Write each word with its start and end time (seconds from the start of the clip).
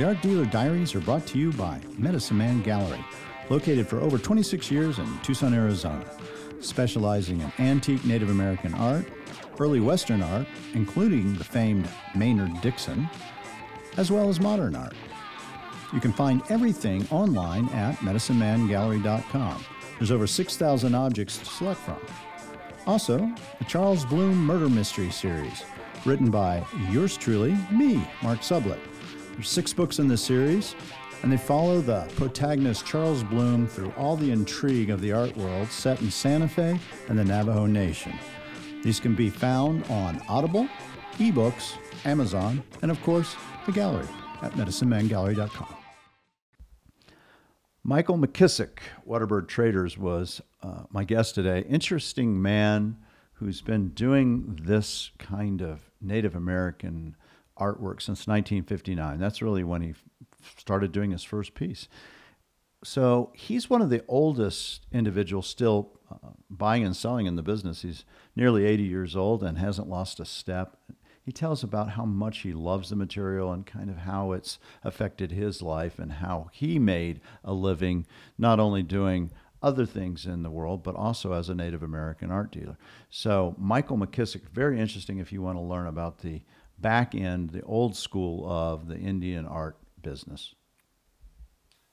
The 0.00 0.06
Art 0.06 0.22
Dealer 0.22 0.46
Diaries 0.46 0.94
are 0.94 1.00
brought 1.00 1.26
to 1.26 1.38
you 1.38 1.52
by 1.52 1.78
Medicine 1.98 2.38
Man 2.38 2.62
Gallery, 2.62 3.04
located 3.50 3.86
for 3.86 4.00
over 4.00 4.16
26 4.16 4.70
years 4.70 4.98
in 4.98 5.06
Tucson, 5.18 5.52
Arizona, 5.52 6.06
specializing 6.60 7.42
in 7.42 7.52
antique 7.58 8.02
Native 8.06 8.30
American 8.30 8.72
art, 8.72 9.04
early 9.58 9.78
Western 9.78 10.22
art, 10.22 10.46
including 10.72 11.34
the 11.34 11.44
famed 11.44 11.86
Maynard 12.16 12.62
Dixon, 12.62 13.10
as 13.98 14.10
well 14.10 14.30
as 14.30 14.40
modern 14.40 14.74
art. 14.74 14.94
You 15.92 16.00
can 16.00 16.14
find 16.14 16.40
everything 16.48 17.06
online 17.10 17.68
at 17.68 17.96
medicinemangallery.com. 17.96 19.64
There's 19.98 20.10
over 20.10 20.26
6,000 20.26 20.94
objects 20.94 21.36
to 21.36 21.44
select 21.44 21.80
from. 21.80 22.00
Also, 22.86 23.18
the 23.58 23.64
Charles 23.66 24.06
Bloom 24.06 24.46
Murder 24.46 24.70
Mystery 24.70 25.10
Series, 25.10 25.62
written 26.06 26.30
by 26.30 26.64
yours 26.88 27.18
truly, 27.18 27.54
me, 27.70 28.02
Mark 28.22 28.38
Sublett. 28.38 28.80
There's 29.40 29.48
six 29.48 29.72
books 29.72 29.98
in 29.98 30.06
the 30.06 30.18
series, 30.18 30.74
and 31.22 31.32
they 31.32 31.38
follow 31.38 31.80
the 31.80 32.06
protagonist 32.16 32.84
Charles 32.84 33.22
Bloom 33.22 33.66
through 33.66 33.90
all 33.96 34.14
the 34.14 34.30
intrigue 34.30 34.90
of 34.90 35.00
the 35.00 35.12
art 35.12 35.34
world 35.34 35.68
set 35.68 35.98
in 36.02 36.10
Santa 36.10 36.46
Fe 36.46 36.78
and 37.08 37.18
the 37.18 37.24
Navajo 37.24 37.64
Nation. 37.64 38.12
These 38.82 39.00
can 39.00 39.14
be 39.14 39.30
found 39.30 39.82
on 39.84 40.20
Audible, 40.28 40.68
ebooks, 41.16 41.78
Amazon, 42.04 42.62
and 42.82 42.90
of 42.90 43.02
course, 43.02 43.34
the 43.64 43.72
gallery 43.72 44.06
at 44.42 44.52
medicinemangallery.com. 44.52 45.74
Michael 47.82 48.18
McKissick, 48.18 48.80
Waterbird 49.08 49.48
Traders, 49.48 49.96
was 49.96 50.42
uh, 50.62 50.82
my 50.90 51.04
guest 51.04 51.34
today. 51.34 51.64
Interesting 51.66 52.42
man 52.42 52.98
who's 53.36 53.62
been 53.62 53.88
doing 53.88 54.58
this 54.62 55.12
kind 55.16 55.62
of 55.62 55.90
Native 55.98 56.36
American 56.36 57.16
artwork 57.60 58.02
since 58.02 58.26
1959. 58.26 59.18
That's 59.18 59.42
really 59.42 59.64
when 59.64 59.82
he 59.82 59.94
started 60.56 60.92
doing 60.92 61.10
his 61.10 61.22
first 61.22 61.54
piece. 61.54 61.88
So 62.82 63.30
he's 63.34 63.68
one 63.68 63.82
of 63.82 63.90
the 63.90 64.02
oldest 64.08 64.86
individuals 64.90 65.46
still 65.46 66.00
uh, 66.10 66.30
buying 66.48 66.84
and 66.84 66.96
selling 66.96 67.26
in 67.26 67.36
the 67.36 67.42
business. 67.42 67.82
He's 67.82 68.04
nearly 68.34 68.64
80 68.64 68.82
years 68.84 69.14
old 69.14 69.42
and 69.42 69.58
hasn't 69.58 69.88
lost 69.88 70.18
a 70.18 70.24
step 70.24 70.78
he 71.22 71.32
tells 71.32 71.62
about 71.62 71.90
how 71.90 72.04
much 72.04 72.38
he 72.38 72.52
loves 72.52 72.90
the 72.90 72.96
material 72.96 73.52
and 73.52 73.66
kind 73.66 73.90
of 73.90 73.98
how 73.98 74.32
it's 74.32 74.58
affected 74.82 75.30
his 75.30 75.62
life 75.62 75.98
and 75.98 76.12
how 76.12 76.48
he 76.52 76.78
made 76.78 77.20
a 77.44 77.52
living 77.52 78.06
not 78.38 78.58
only 78.58 78.82
doing 78.82 79.30
other 79.62 79.84
things 79.84 80.24
in 80.24 80.42
the 80.42 80.50
world, 80.50 80.82
but 80.82 80.96
also 80.96 81.32
as 81.32 81.48
a 81.48 81.54
Native 81.54 81.82
American 81.82 82.30
art 82.30 82.50
dealer. 82.50 82.78
So, 83.10 83.54
Michael 83.58 83.98
McKissick, 83.98 84.48
very 84.48 84.80
interesting 84.80 85.18
if 85.18 85.32
you 85.32 85.42
want 85.42 85.56
to 85.58 85.62
learn 85.62 85.86
about 85.86 86.18
the 86.20 86.42
back 86.80 87.14
end, 87.14 87.50
the 87.50 87.62
old 87.62 87.96
school 87.96 88.50
of 88.50 88.88
the 88.88 88.96
Indian 88.96 89.46
art 89.46 89.78
business. 90.02 90.54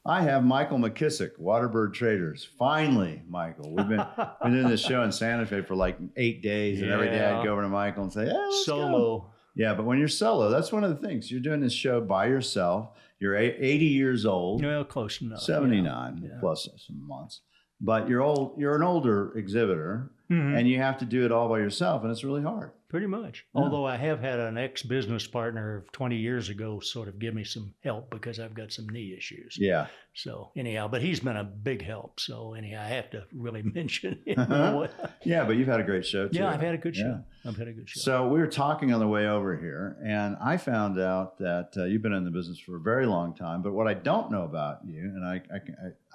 I 0.05 0.21
have 0.21 0.45
Michael 0.45 0.77
McKissick, 0.77 1.31
Waterbird 1.37 1.93
Traders. 1.93 2.47
Finally, 2.57 3.21
Michael. 3.27 3.75
We've 3.75 3.89
been 3.89 4.05
been 4.41 4.53
doing 4.53 4.69
this 4.69 4.81
show 4.81 5.03
in 5.03 5.11
Santa 5.11 5.45
Fe 5.45 5.61
for 5.61 5.75
like 5.75 5.97
eight 6.15 6.41
days, 6.41 6.81
and 6.81 6.89
every 6.89 7.09
day 7.09 7.25
I'd 7.25 7.43
go 7.43 7.51
over 7.51 7.61
to 7.61 7.67
Michael 7.67 8.03
and 8.03 8.13
say, 8.13 8.27
"Yeah, 8.27 8.49
solo." 8.63 9.19
Go. 9.19 9.31
Yeah, 9.55 9.73
but 9.73 9.85
when 9.85 9.97
you're 9.97 10.07
solo, 10.07 10.49
that's 10.49 10.71
one 10.71 10.83
of 10.83 10.89
the 10.89 11.07
things. 11.07 11.31
You're 11.31 11.41
doing 11.41 11.59
this 11.59 11.73
show 11.73 11.99
by 11.99 12.27
yourself. 12.27 12.91
You're 13.19 13.35
80 13.35 13.85
years 13.85 14.25
old. 14.27 14.63
Well, 14.63 14.85
close 14.85 15.19
enough. 15.19 15.41
79 15.41 16.21
yeah. 16.23 16.39
plus 16.39 16.69
some 16.77 17.07
months. 17.07 17.41
But 17.81 18.07
you're 18.07 18.21
old. 18.21 18.59
You're 18.59 18.75
an 18.75 18.83
older 18.83 19.35
exhibitor, 19.35 20.11
mm-hmm. 20.31 20.55
and 20.55 20.69
you 20.69 20.77
have 20.77 20.99
to 20.99 21.05
do 21.05 21.25
it 21.25 21.31
all 21.31 21.49
by 21.49 21.57
yourself, 21.57 22.03
and 22.03 22.11
it's 22.11 22.23
really 22.23 22.43
hard. 22.43 22.71
Pretty 22.89 23.07
much. 23.07 23.45
Yeah. 23.53 23.61
Although 23.61 23.85
I 23.85 23.97
have 23.97 24.21
had 24.21 24.39
an 24.39 24.57
ex 24.57 24.81
business 24.81 25.27
partner 25.27 25.75
of 25.75 25.91
20 25.91 26.15
years 26.15 26.47
ago 26.49 26.79
sort 26.79 27.09
of 27.09 27.19
give 27.19 27.33
me 27.33 27.43
some 27.43 27.73
help 27.83 28.09
because 28.09 28.39
I've 28.39 28.53
got 28.53 28.71
some 28.71 28.87
knee 28.87 29.13
issues. 29.17 29.57
Yeah. 29.59 29.87
So, 30.17 30.51
anyhow, 30.57 30.87
but 30.87 31.03
he's 31.03 31.19
been 31.19 31.37
a 31.37 31.43
big 31.43 31.83
help. 31.85 32.19
So, 32.19 32.55
anyhow, 32.55 32.81
I 32.83 32.87
have 32.87 33.11
to 33.11 33.25
really 33.31 33.61
mention 33.75 34.19
him. 34.25 34.87
yeah, 35.23 35.43
but 35.43 35.57
you've 35.57 35.67
had 35.67 35.79
a 35.79 35.83
great 35.83 36.07
show 36.07 36.27
too. 36.27 36.39
Yeah, 36.39 36.49
I've 36.49 36.59
had 36.59 36.73
a 36.73 36.77
good 36.79 36.95
show. 36.95 37.21
Yeah. 37.43 37.49
I've 37.49 37.55
had 37.55 37.67
a 37.67 37.71
good 37.71 37.87
show. 37.87 37.99
So, 37.99 38.27
we 38.27 38.39
were 38.39 38.47
talking 38.47 38.91
on 38.91 38.99
the 38.99 39.07
way 39.07 39.27
over 39.27 39.55
here, 39.55 39.95
and 40.03 40.35
I 40.43 40.57
found 40.57 40.99
out 40.99 41.37
that 41.37 41.69
uh, 41.77 41.83
you've 41.83 42.01
been 42.01 42.13
in 42.13 42.25
the 42.25 42.31
business 42.31 42.57
for 42.57 42.77
a 42.77 42.79
very 42.79 43.05
long 43.05 43.35
time. 43.35 43.61
But 43.61 43.73
what 43.73 43.87
I 43.87 43.93
don't 43.93 44.31
know 44.31 44.41
about 44.41 44.79
you, 44.83 45.01
and 45.01 45.23
I, 45.23 45.35
I, 45.53 45.59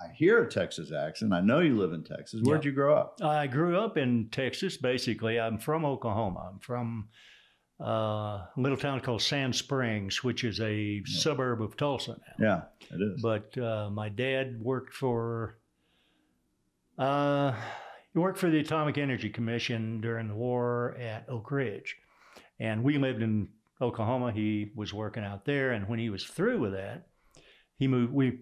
I 0.05 0.13
hear 0.13 0.43
a 0.43 0.51
Texas 0.51 0.91
accent, 0.91 1.33
I 1.33 1.41
know 1.41 1.61
you 1.61 1.79
live 1.79 1.93
in 1.93 2.03
Texas. 2.03 2.41
Where'd 2.43 2.65
you 2.65 2.73
grow 2.73 2.97
up? 2.97 3.21
I 3.23 3.47
grew 3.47 3.79
up 3.79 3.97
in 3.97 4.31
Texas, 4.33 4.77
basically. 4.77 5.39
I'm 5.39 5.59
from 5.59 5.85
Oklahoma. 5.85 6.51
I'm 6.53 6.59
from 6.59 7.09
uh, 7.81 7.85
a 7.85 8.51
little 8.57 8.77
town 8.77 9.01
called 9.01 9.23
Sand 9.23 9.57
Springs, 9.57 10.23
which 10.23 10.45
is 10.45 10.61
a 10.61 10.75
yeah. 10.75 11.01
suburb 11.07 11.63
of 11.63 11.77
Tulsa 11.77 12.19
now. 12.39 12.39
Yeah, 12.39 12.63
it 12.91 13.01
is. 13.01 13.23
But 13.23 13.57
uh, 13.59 13.91
my 13.91 14.09
dad 14.09 14.61
worked 14.61 14.95
for 14.95 15.59
uh, 16.99 17.55
he 18.13 18.19
worked 18.19 18.39
for 18.39 18.51
the 18.51 18.59
Atomic 18.61 18.99
Energy 18.99 19.31
Commission 19.31 20.01
during 20.01 20.29
the 20.29 20.35
war 20.35 20.97
at 21.01 21.29
Oak 21.29 21.51
Ridge, 21.51 21.97
and 22.61 22.85
we 22.85 22.99
lived 22.99 23.23
in 23.23 23.49
Oklahoma. 23.81 24.31
He 24.33 24.71
was 24.77 24.95
working 24.95 25.25
out 25.25 25.45
there, 25.45 25.73
and 25.73 25.89
when 25.89 25.99
he 25.99 26.09
was 26.11 26.23
through 26.25 26.61
with 26.61 26.71
that, 26.73 27.09
he 27.79 27.89
moved. 27.89 28.13
We 28.13 28.39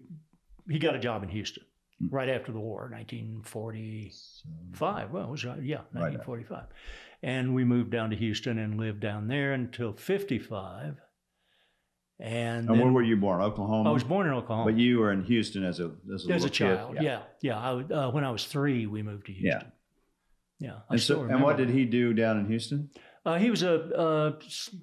he 0.69 0.77
got 0.77 0.95
a 0.95 0.99
job 0.99 1.23
in 1.23 1.29
Houston 1.29 1.63
hmm. 1.99 2.09
right 2.13 2.29
after 2.29 2.51
the 2.51 2.59
war, 2.59 2.89
1945. 2.91 5.11
Well, 5.11 5.23
it 5.23 5.29
was 5.29 5.43
yeah, 5.43 5.81
1945. 5.93 6.51
Right 6.51 6.67
and 7.23 7.53
we 7.53 7.63
moved 7.63 7.91
down 7.91 8.09
to 8.09 8.15
Houston 8.15 8.57
and 8.57 8.79
lived 8.79 8.99
down 8.99 9.27
there 9.27 9.53
until 9.53 9.93
55. 9.93 10.97
And, 12.19 12.69
and 12.69 12.79
where 12.79 12.91
were 12.91 13.01
you 13.01 13.17
born? 13.17 13.41
Oklahoma. 13.41 13.89
I 13.89 13.93
was 13.93 14.03
born 14.03 14.27
in 14.27 14.33
Oklahoma. 14.33 14.71
But 14.71 14.79
you 14.79 14.99
were 14.99 15.11
in 15.11 15.23
Houston 15.23 15.63
as 15.63 15.79
a 15.79 15.91
as 16.13 16.27
a, 16.29 16.33
as 16.33 16.43
a 16.43 16.49
child. 16.51 16.95
Kid. 16.95 17.03
Yeah, 17.03 17.21
yeah. 17.41 17.75
yeah. 17.87 17.95
I, 17.97 18.05
uh, 18.05 18.11
when 18.11 18.23
I 18.23 18.29
was 18.29 18.45
three, 18.45 18.85
we 18.85 19.01
moved 19.01 19.25
to 19.25 19.33
Houston. 19.33 19.71
Yeah. 20.59 20.67
Yeah. 20.67 20.75
I 20.87 20.93
and, 20.93 21.01
so, 21.01 21.23
and 21.23 21.41
what 21.41 21.57
did 21.57 21.69
he 21.69 21.85
do 21.85 22.13
down 22.13 22.37
in 22.37 22.45
Houston? 22.45 22.91
Uh, 23.25 23.37
he 23.37 23.49
was 23.49 23.63
a, 23.63 23.75
a, 23.75 24.33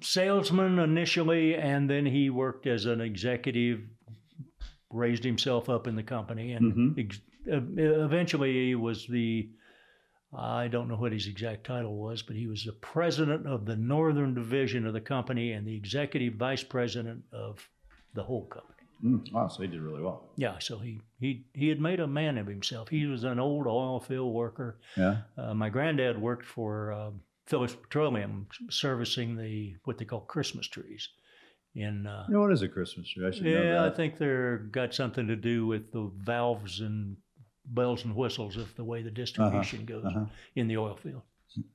salesman 0.01 0.79
initially, 0.79 1.55
and 1.55 1.89
then 1.89 2.05
he 2.05 2.29
worked 2.29 2.67
as 2.67 2.85
an 2.85 3.01
executive, 3.01 3.81
raised 4.91 5.23
himself 5.23 5.69
up 5.69 5.87
in 5.87 5.95
the 5.95 6.03
company, 6.03 6.53
and 6.53 6.73
mm-hmm. 6.73 6.99
ex- 6.99 7.21
eventually 7.45 8.67
he 8.67 8.75
was 8.75 9.07
the 9.07 9.49
I 10.33 10.67
don't 10.67 10.87
know 10.87 10.95
what 10.95 11.11
his 11.11 11.27
exact 11.27 11.65
title 11.65 11.95
was, 11.95 12.21
but 12.21 12.35
he 12.35 12.47
was 12.47 12.63
the 12.63 12.73
president 12.73 13.47
of 13.47 13.65
the 13.65 13.75
Northern 13.75 14.35
Division 14.35 14.85
of 14.85 14.93
the 14.93 15.01
company 15.01 15.53
and 15.53 15.65
the 15.65 15.75
executive 15.75 16.35
vice 16.35 16.63
president 16.63 17.23
of 17.31 17.67
the 18.13 18.23
whole 18.23 18.45
company. 18.45 18.75
Mm, 19.03 19.31
wow, 19.31 19.47
so 19.47 19.61
he 19.61 19.67
did 19.67 19.81
really 19.81 20.01
well. 20.01 20.29
Yeah, 20.35 20.59
so 20.59 20.77
he, 20.77 20.99
he 21.19 21.45
he 21.53 21.69
had 21.69 21.79
made 21.79 21.99
a 21.99 22.07
man 22.07 22.37
of 22.37 22.47
himself. 22.47 22.89
He 22.89 23.05
was 23.05 23.23
an 23.23 23.39
old 23.39 23.65
oil 23.65 23.99
field 23.99 24.33
worker. 24.33 24.77
Yeah. 24.97 25.21
Uh, 25.37 25.53
my 25.53 25.69
granddad 25.69 26.21
worked 26.21 26.45
for 26.45 26.91
uh, 26.91 27.11
Phillips 27.45 27.75
Petroleum, 27.75 28.47
servicing 28.69 29.37
the 29.37 29.75
what 29.85 29.97
they 29.97 30.05
call 30.05 30.21
Christmas 30.21 30.67
trees. 30.67 31.07
In 31.75 32.07
uh, 32.07 32.25
you 32.27 32.33
know, 32.33 32.41
what 32.41 32.51
is 32.51 32.61
a 32.61 32.67
Christmas 32.67 33.09
tree? 33.09 33.25
I 33.25 33.31
should 33.31 33.45
yeah, 33.45 33.53
know 33.53 33.83
that. 33.83 33.93
I 33.93 33.95
think 33.95 34.17
they're 34.17 34.57
got 34.57 34.93
something 34.93 35.27
to 35.27 35.35
do 35.35 35.65
with 35.65 35.91
the 35.91 36.11
valves 36.17 36.81
and 36.81 37.15
bells 37.69 38.03
and 38.03 38.15
whistles 38.15 38.57
of 38.57 38.75
the 38.75 38.83
way 38.83 39.01
the 39.01 39.11
distribution 39.11 39.79
uh-huh, 39.79 40.01
goes 40.01 40.05
uh-huh. 40.05 40.25
in 40.55 40.67
the 40.67 40.77
oil 40.77 40.97
field. 41.01 41.21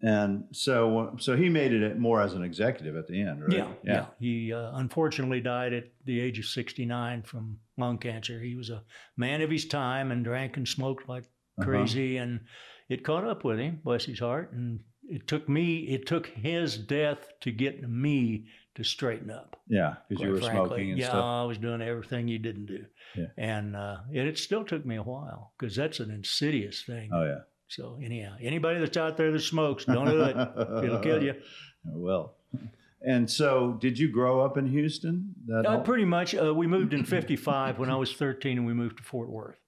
And 0.03 0.45
so, 0.53 1.17
so 1.19 1.37
he 1.37 1.49
made 1.49 1.73
it 1.73 1.99
more 1.99 2.21
as 2.21 2.35
an 2.35 2.45
executive 2.45 2.97
at 2.97 3.09
the 3.09 3.21
end, 3.21 3.43
right? 3.43 3.53
Yeah, 3.53 3.69
yeah. 3.83 3.93
yeah. 3.93 4.07
He 4.21 4.53
uh, 4.53 4.71
unfortunately 4.75 5.41
died 5.41 5.73
at 5.73 5.85
the 6.05 6.21
age 6.21 6.39
of 6.39 6.45
69 6.45 7.23
from 7.23 7.59
lung 7.77 7.99
cancer. 7.99 8.41
He 8.41 8.55
was 8.55 8.71
a 8.71 8.83
man 9.17 9.43
of 9.43 9.51
his 9.51 9.67
time 9.67 10.13
and 10.13 10.25
drank 10.25 10.57
and 10.57 10.67
smoked 10.67 11.09
like 11.09 11.25
uh-huh. 11.25 11.65
crazy, 11.65 12.19
uh-huh. 12.19 12.25
and 12.25 12.41
it 12.89 13.05
caught 13.05 13.25
up 13.25 13.45
with 13.45 13.59
him, 13.59 13.81
bless 13.83 14.05
his 14.05 14.21
heart. 14.21 14.53
And 14.53 14.81
it 15.09 15.27
took 15.27 15.49
me, 15.49 15.79
it 15.81 16.07
took 16.07 16.29
his 16.29 16.79
death 16.79 17.27
to 17.41 17.51
get 17.51 17.89
me 17.89 18.47
to 18.75 18.85
straighten 18.85 19.31
up. 19.31 19.57
Yeah, 19.69 19.95
because 20.09 20.23
you 20.23 20.31
were 20.33 20.39
frankly. 20.39 20.67
smoking 20.67 20.91
and 20.91 20.99
yeah, 20.99 21.09
stuff. 21.09 21.25
I 21.25 21.45
was 21.45 21.59
doing 21.59 21.81
everything 21.81 22.29
you 22.29 22.39
didn't 22.39 22.67
do. 22.67 22.85
Yeah. 23.17 23.27
And 23.37 23.77
uh, 23.77 23.99
it, 24.13 24.27
it 24.27 24.39
still 24.39 24.65
took 24.65 24.85
me 24.85 24.97
a 24.97 25.03
while 25.03 25.53
because 25.59 25.77
that's 25.77 26.01
an 26.01 26.11
insidious 26.11 26.83
thing. 26.83 27.11
Oh 27.13 27.25
yeah. 27.25 27.41
So 27.69 27.99
anyhow, 28.03 28.37
anybody 28.41 28.79
that's 28.79 28.97
out 28.97 29.17
there 29.17 29.33
that 29.33 29.41
smokes, 29.41 29.85
don't 29.85 30.07
do 30.07 30.23
it. 30.23 30.37
It'll 30.85 31.01
kill 31.01 31.23
you. 31.23 31.35
Well. 31.87 32.37
And 33.07 33.31
so, 33.31 33.77
did 33.79 33.99
you 33.99 34.09
grow 34.09 34.41
up 34.41 34.57
in 34.57 34.67
Houston? 34.67 35.35
Uh, 35.55 35.81
pretty 35.81 36.07
much. 36.07 36.35
Uh, 36.35 36.55
we 36.55 36.67
moved 36.67 36.95
in 36.95 37.05
'55 37.05 37.79
when 37.79 37.91
I 37.91 37.97
was 37.97 38.15
13, 38.15 38.57
and 38.57 38.67
we 38.67 38.73
moved 38.73 38.97
to 38.97 39.03
Fort 39.03 39.29
Worth. 39.29 39.59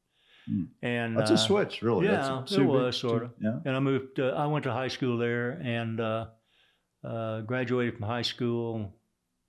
Mm. 0.51 0.69
And 0.83 1.19
that's 1.19 1.31
uh, 1.31 1.35
a 1.35 1.39
switch, 1.39 1.83
really. 1.83 2.07
Yeah, 2.07 2.43
it 2.51 2.61
was 2.63 2.97
sort 2.97 3.25
of. 3.25 3.33
Yeah. 3.39 3.59
And 3.67 3.77
I 3.77 3.81
moved. 3.81 4.19
Uh, 4.19 4.29
I 4.29 4.47
went 4.47 4.63
to 4.65 4.73
high 4.73 4.89
school 4.89 5.19
there, 5.19 5.61
and 5.63 6.01
uh, 6.01 6.27
uh, 7.05 7.41
graduated 7.43 7.99
from 7.99 8.07
high 8.07 8.23
school 8.23 8.95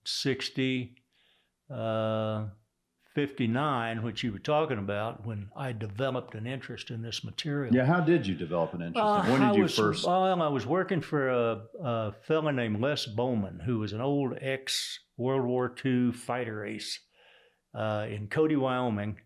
60, 0.08 0.96
uh, 1.70 2.46
59, 3.14 4.04
which 4.04 4.24
you 4.24 4.32
were 4.32 4.40
talking 4.40 4.78
about, 4.78 5.26
when 5.26 5.50
I 5.56 5.72
developed 5.74 6.36
an 6.36 6.46
interest 6.48 6.92
in 6.92 7.02
this 7.02 7.24
material. 7.24 7.74
Yeah, 7.76 7.86
how 7.86 8.00
did 8.00 8.26
you 8.28 8.36
develop 8.36 8.74
an 8.74 8.82
interest? 8.82 9.04
Uh, 9.06 9.24
when 9.24 9.42
did 9.42 9.50
I 9.50 9.54
you 9.56 9.64
was, 9.64 9.76
first? 9.76 10.06
Well, 10.06 10.42
I 10.42 10.48
was 10.48 10.66
working 10.66 11.02
for 11.02 11.30
a, 11.30 11.62
a 11.84 12.12
fellow 12.28 12.52
named 12.52 12.80
Les 12.80 13.06
Bowman, 13.08 13.60
who 13.60 13.80
was 13.80 13.92
an 13.94 14.02
old 14.02 14.38
ex 14.40 15.00
World 15.18 15.46
War 15.46 15.74
II 15.84 16.12
fighter 16.12 16.64
ace. 16.66 17.00
uh, 17.74 18.08
in 18.10 18.28
Cody, 18.28 18.56
Wyoming, 18.56 19.18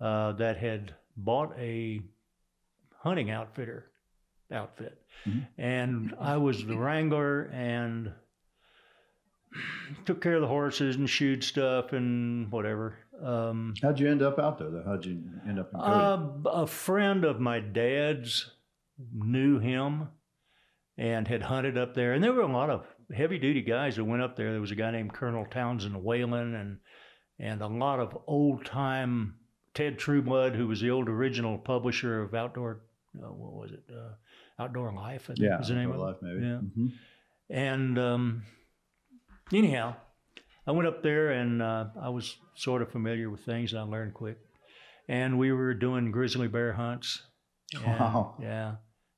uh, 0.00 0.32
that 0.32 0.56
had 0.56 0.94
bought 1.16 1.54
a 1.58 2.00
hunting 3.02 3.30
outfitter 3.30 3.90
outfit, 4.50 5.02
Mhm. 5.26 5.46
and 5.58 6.14
I 6.18 6.36
was 6.38 6.64
the 6.64 6.76
wrangler 6.78 7.42
and 7.52 8.12
took 10.04 10.20
care 10.20 10.34
of 10.34 10.40
the 10.40 10.46
horses 10.48 10.96
and 10.96 11.08
shoot 11.08 11.44
stuff 11.44 11.92
and 11.92 12.50
whatever. 12.50 12.98
Um, 13.22 13.74
How'd 13.80 14.00
you 14.00 14.10
end 14.10 14.22
up 14.22 14.38
out 14.38 14.58
there? 14.58 14.70
Though? 14.70 14.82
How'd 14.84 15.04
you 15.06 15.22
end 15.48 15.58
up 15.58 15.70
in 15.72 15.80
Cody? 15.80 15.90
uh, 16.46 16.50
a 16.50 16.66
friend 16.66 17.24
of 17.24 17.40
my 17.40 17.60
dad's 17.60 18.50
knew 19.12 19.58
him 19.58 20.08
and 20.98 21.26
had 21.28 21.42
hunted 21.42 21.78
up 21.78 21.94
there. 21.94 22.12
And 22.12 22.22
there 22.22 22.32
were 22.32 22.42
a 22.42 22.52
lot 22.52 22.70
of 22.70 22.86
heavy 23.14 23.38
duty 23.38 23.62
guys 23.62 23.96
that 23.96 24.04
went 24.04 24.22
up 24.22 24.36
there. 24.36 24.52
There 24.52 24.60
was 24.60 24.70
a 24.70 24.76
guy 24.76 24.90
named 24.90 25.12
Colonel 25.12 25.46
Townsend 25.50 26.02
Whelen 26.02 26.54
and 26.54 26.78
and 27.40 27.62
a 27.62 27.66
lot 27.66 27.98
of 27.98 28.16
old 28.28 28.64
time 28.64 29.34
Ted 29.74 29.98
Trueblood, 29.98 30.54
who 30.54 30.68
was 30.68 30.80
the 30.80 30.90
old 30.90 31.08
original 31.08 31.58
publisher 31.58 32.22
of 32.22 32.32
Outdoor, 32.32 32.82
uh, 33.20 33.26
what 33.26 33.54
was 33.54 33.72
it, 33.72 33.82
uh, 33.92 34.62
Outdoor 34.62 34.92
Life? 34.94 35.28
I 35.30 35.34
yeah, 35.36 35.58
was 35.58 35.66
the 35.66 35.74
name 35.74 35.90
Outdoor 35.90 36.10
of 36.10 36.16
it. 36.22 36.24
life 36.26 36.34
maybe. 36.34 36.46
Yeah. 36.46 36.60
Mhm. 36.84 36.92
And 37.50 37.98
um, 37.98 38.42
anyhow, 39.52 39.96
I 40.66 40.72
went 40.72 40.88
up 40.88 41.02
there 41.02 41.30
and 41.30 41.60
uh, 41.62 41.86
I 42.00 42.08
was 42.08 42.36
sort 42.56 42.82
of 42.82 42.90
familiar 42.90 43.30
with 43.30 43.40
things 43.40 43.72
and 43.72 43.80
I 43.80 43.84
learned 43.84 44.14
quick. 44.14 44.38
And 45.08 45.38
we 45.38 45.52
were 45.52 45.74
doing 45.74 46.10
grizzly 46.10 46.48
bear 46.48 46.72
hunts. 46.72 47.22
And- 47.74 47.84
Wow. 47.84 48.36
Yeah. 48.40 48.76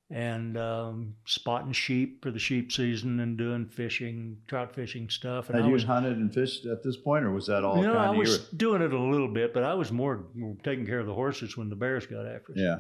And 0.09 0.57
um, 0.57 1.15
spotting 1.27 1.73
sheep 1.73 2.23
for 2.23 2.31
the 2.31 2.39
sheep 2.39 2.71
season 2.71 3.19
and 3.19 3.37
doing 3.37 3.67
fishing, 3.67 4.37
trout 4.47 4.73
fishing 4.73 5.09
stuff. 5.11 5.49
And 5.49 5.57
Had 5.57 5.65
I 5.65 5.67
you 5.67 5.73
was, 5.73 5.83
hunted 5.83 6.17
and 6.17 6.33
fished 6.33 6.65
at 6.65 6.85
this 6.85 6.97
point, 6.97 7.25
or 7.25 7.33
was 7.33 7.47
that 7.49 7.65
all 7.65 7.77
you 7.79 7.83
know, 7.89 7.97
I 7.99 8.11
was 8.11 8.39
doing 8.51 8.83
it 8.83 8.93
a 8.93 8.99
little 9.01 9.27
bit, 9.27 9.53
but 9.53 9.65
I 9.65 9.75
was 9.75 9.91
more 9.91 10.27
taking 10.63 10.87
care 10.87 11.01
of 11.01 11.07
the 11.07 11.15
horses 11.15 11.57
when 11.57 11.71
the 11.71 11.75
bears 11.75 12.07
got 12.07 12.25
after 12.25 12.53
us. 12.53 12.59
Yeah. 12.59 12.77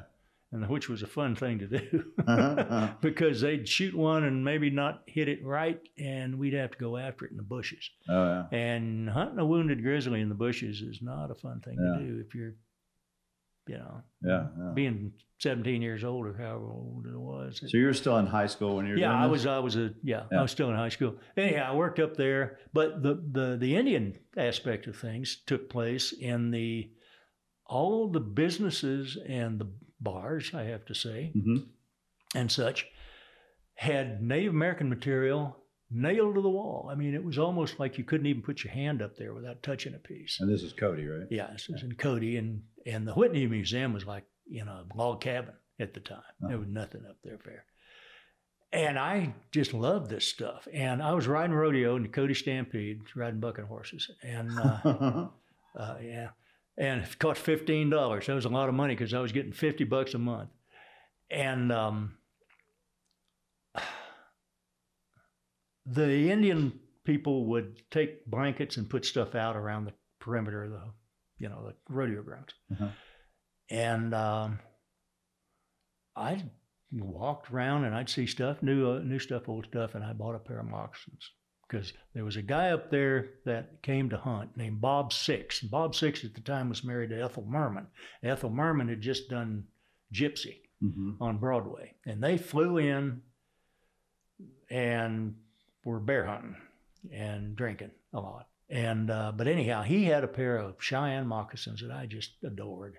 And 0.52 0.68
which 0.68 0.88
was 0.88 1.02
a 1.02 1.06
fun 1.08 1.34
thing 1.34 1.58
to 1.58 1.66
do. 1.66 2.04
Uh-huh. 2.26 2.90
because 3.00 3.40
they'd 3.40 3.68
shoot 3.68 3.94
one 3.94 4.22
and 4.24 4.44
maybe 4.44 4.70
not 4.70 5.02
hit 5.06 5.28
it 5.28 5.44
right, 5.44 5.80
and 5.98 6.38
we'd 6.38 6.54
have 6.54 6.70
to 6.70 6.78
go 6.78 6.96
after 6.96 7.24
it 7.24 7.32
in 7.32 7.36
the 7.36 7.42
bushes. 7.42 7.90
Oh 8.08 8.44
yeah. 8.52 8.56
And 8.58 9.10
hunting 9.10 9.40
a 9.40 9.44
wounded 9.44 9.82
grizzly 9.82 10.20
in 10.20 10.28
the 10.28 10.34
bushes 10.36 10.80
is 10.82 11.00
not 11.02 11.30
a 11.32 11.34
fun 11.34 11.60
thing 11.60 11.76
Yeah. 11.80 11.98
to 11.98 12.04
do 12.06 12.22
if 12.26 12.34
you're, 12.34 12.54
you 13.66 13.78
know, 13.78 14.02
Yeah. 14.22 14.46
yeah. 14.56 14.70
being 14.72 15.12
17 15.40 15.82
years 15.82 16.04
old 16.04 16.24
or 16.26 16.34
however 16.34 16.70
old 16.70 17.06
it 17.06 17.18
was. 17.18 17.58
So 17.66 17.76
you 17.76 17.84
were 17.86 17.92
still 17.92 18.16
in 18.18 18.26
high 18.26 18.46
school 18.46 18.76
when 18.76 18.86
you 18.86 18.92
were 18.92 18.98
yeah, 18.98 19.12
I 19.12 19.26
was. 19.26 19.46
I 19.46 19.58
was 19.58 19.74
a. 19.76 19.92
Yeah, 20.04 20.22
Yeah. 20.30 20.38
I 20.38 20.42
was 20.42 20.52
still 20.52 20.70
in 20.70 20.76
high 20.76 20.88
school. 20.90 21.16
Anyhow, 21.36 21.72
I 21.72 21.74
worked 21.74 21.98
up 21.98 22.16
there, 22.16 22.58
but 22.72 23.02
the 23.02 23.14
the 23.32 23.56
the 23.60 23.76
Indian 23.76 24.16
aspect 24.36 24.86
of 24.86 24.96
things 24.96 25.42
took 25.44 25.68
place 25.68 26.12
in 26.12 26.52
the 26.52 26.90
all 27.66 28.08
the 28.08 28.20
businesses 28.20 29.18
and 29.28 29.58
the 29.58 29.66
bars. 30.00 30.52
I 30.54 30.64
have 30.64 30.84
to 30.86 30.94
say, 30.94 31.32
Mhm. 31.34 31.66
and 32.34 32.50
such 32.50 32.86
had 33.74 34.22
Native 34.22 34.52
American 34.52 34.88
material 34.88 35.56
nailed 35.90 36.34
to 36.34 36.40
the 36.42 36.48
wall. 36.50 36.88
I 36.90 36.94
mean, 36.94 37.14
it 37.14 37.22
was 37.22 37.38
almost 37.38 37.78
like 37.78 37.96
you 37.98 38.04
couldn't 38.04 38.26
even 38.26 38.42
put 38.42 38.64
your 38.64 38.72
hand 38.72 39.02
up 39.02 39.16
there 39.16 39.34
without 39.34 39.62
touching 39.62 39.94
a 39.94 39.98
piece. 39.98 40.40
And 40.40 40.50
this 40.50 40.62
is 40.62 40.72
Cody, 40.72 41.06
right? 41.06 41.28
Yeah, 41.30 41.48
this 41.52 41.68
was 41.68 41.82
in 41.82 41.94
Cody, 41.94 42.36
and 42.36 42.62
and 42.86 43.06
the 43.06 43.14
Whitney 43.14 43.46
Museum 43.46 43.92
was 43.92 44.06
like 44.06 44.24
in 44.50 44.66
a 44.68 44.84
log 44.94 45.20
cabin 45.20 45.54
at 45.78 45.92
the 45.94 46.00
time. 46.00 46.22
There 46.40 46.50
Uh-huh. 46.50 46.58
was 46.60 46.68
nothing 46.68 47.04
up 47.06 47.18
there 47.22 47.38
fair. 47.38 47.64
And 48.72 48.98
I 48.98 49.34
just 49.52 49.72
loved 49.74 50.10
this 50.10 50.26
stuff. 50.26 50.66
And 50.72 51.02
I 51.02 51.12
was 51.14 51.26
riding 51.28 51.54
rodeo 51.54 51.96
in 51.96 52.02
the 52.02 52.08
Cody 52.08 52.34
Stampede, 52.34 53.00
riding 53.14 53.40
bucking 53.40 53.64
horses, 53.66 54.10
and 54.22 54.50
uh, 54.58 55.28
uh, 55.76 55.98
yeah, 56.02 56.30
and 56.78 57.02
it 57.02 57.18
cost 57.18 57.40
fifteen 57.40 57.90
dollars. 57.90 58.26
That 58.26 58.34
was 58.34 58.44
a 58.44 58.48
lot 58.50 58.68
of 58.68 58.74
money 58.74 58.94
because 58.94 59.14
I 59.14 59.20
was 59.20 59.32
getting 59.32 59.52
fifty 59.52 59.84
bucks 59.84 60.14
a 60.14 60.18
month, 60.18 60.50
and 61.30 61.70
um, 61.72 62.18
the 65.84 66.30
Indian 66.30 66.78
people 67.04 67.46
would 67.46 67.82
take 67.90 68.26
blankets 68.26 68.76
and 68.76 68.90
put 68.90 69.04
stuff 69.04 69.34
out 69.34 69.56
around 69.56 69.84
the 69.84 69.92
perimeter 70.20 70.64
of 70.64 70.70
the, 70.70 70.82
you 71.38 71.48
know, 71.48 71.66
the 71.66 71.74
rodeo 71.94 72.22
grounds, 72.22 72.52
Uh-huh. 72.72 72.88
and 73.70 74.12
um, 74.14 74.58
I 76.16 76.42
walked 76.92 77.50
around 77.52 77.84
and 77.84 77.94
I'd 77.94 78.08
see 78.08 78.26
stuff, 78.26 78.62
new 78.62 78.90
uh, 78.90 78.98
new 79.00 79.18
stuff, 79.18 79.48
old 79.48 79.66
stuff, 79.66 79.94
and 79.94 80.04
I 80.04 80.12
bought 80.12 80.34
a 80.34 80.38
pair 80.40 80.58
of 80.58 80.66
moccasins 80.66 81.30
because 81.68 81.92
there 82.14 82.24
was 82.24 82.36
a 82.36 82.42
guy 82.42 82.70
up 82.70 82.90
there 82.90 83.30
that 83.44 83.82
came 83.82 84.08
to 84.10 84.16
hunt 84.16 84.56
named 84.56 84.80
Bob 84.80 85.12
Six. 85.12 85.60
Bob 85.60 85.94
Six 85.94 86.24
at 86.24 86.34
the 86.34 86.40
time 86.40 86.68
was 86.68 86.84
married 86.84 87.10
to 87.10 87.20
Ethel 87.22 87.44
Merman. 87.46 87.86
Ethel 88.22 88.50
Merman 88.50 88.88
had 88.88 89.00
just 89.00 89.28
done 89.28 89.66
Gypsy 90.12 90.60
Mhm. 90.82 91.16
on 91.20 91.38
Broadway, 91.38 91.94
and 92.04 92.22
they 92.22 92.38
flew 92.38 92.78
in 92.78 93.22
and 94.70 95.36
were 95.84 96.00
bear 96.00 96.24
hunting 96.26 96.56
and 97.12 97.56
drinking 97.56 97.90
a 98.12 98.20
lot. 98.20 98.48
And 98.68 99.10
uh, 99.10 99.32
but 99.32 99.46
anyhow, 99.46 99.82
he 99.82 100.04
had 100.04 100.24
a 100.24 100.28
pair 100.28 100.56
of 100.56 100.82
Cheyenne 100.82 101.26
moccasins 101.26 101.80
that 101.82 101.92
I 101.92 102.06
just 102.06 102.32
adored. 102.42 102.98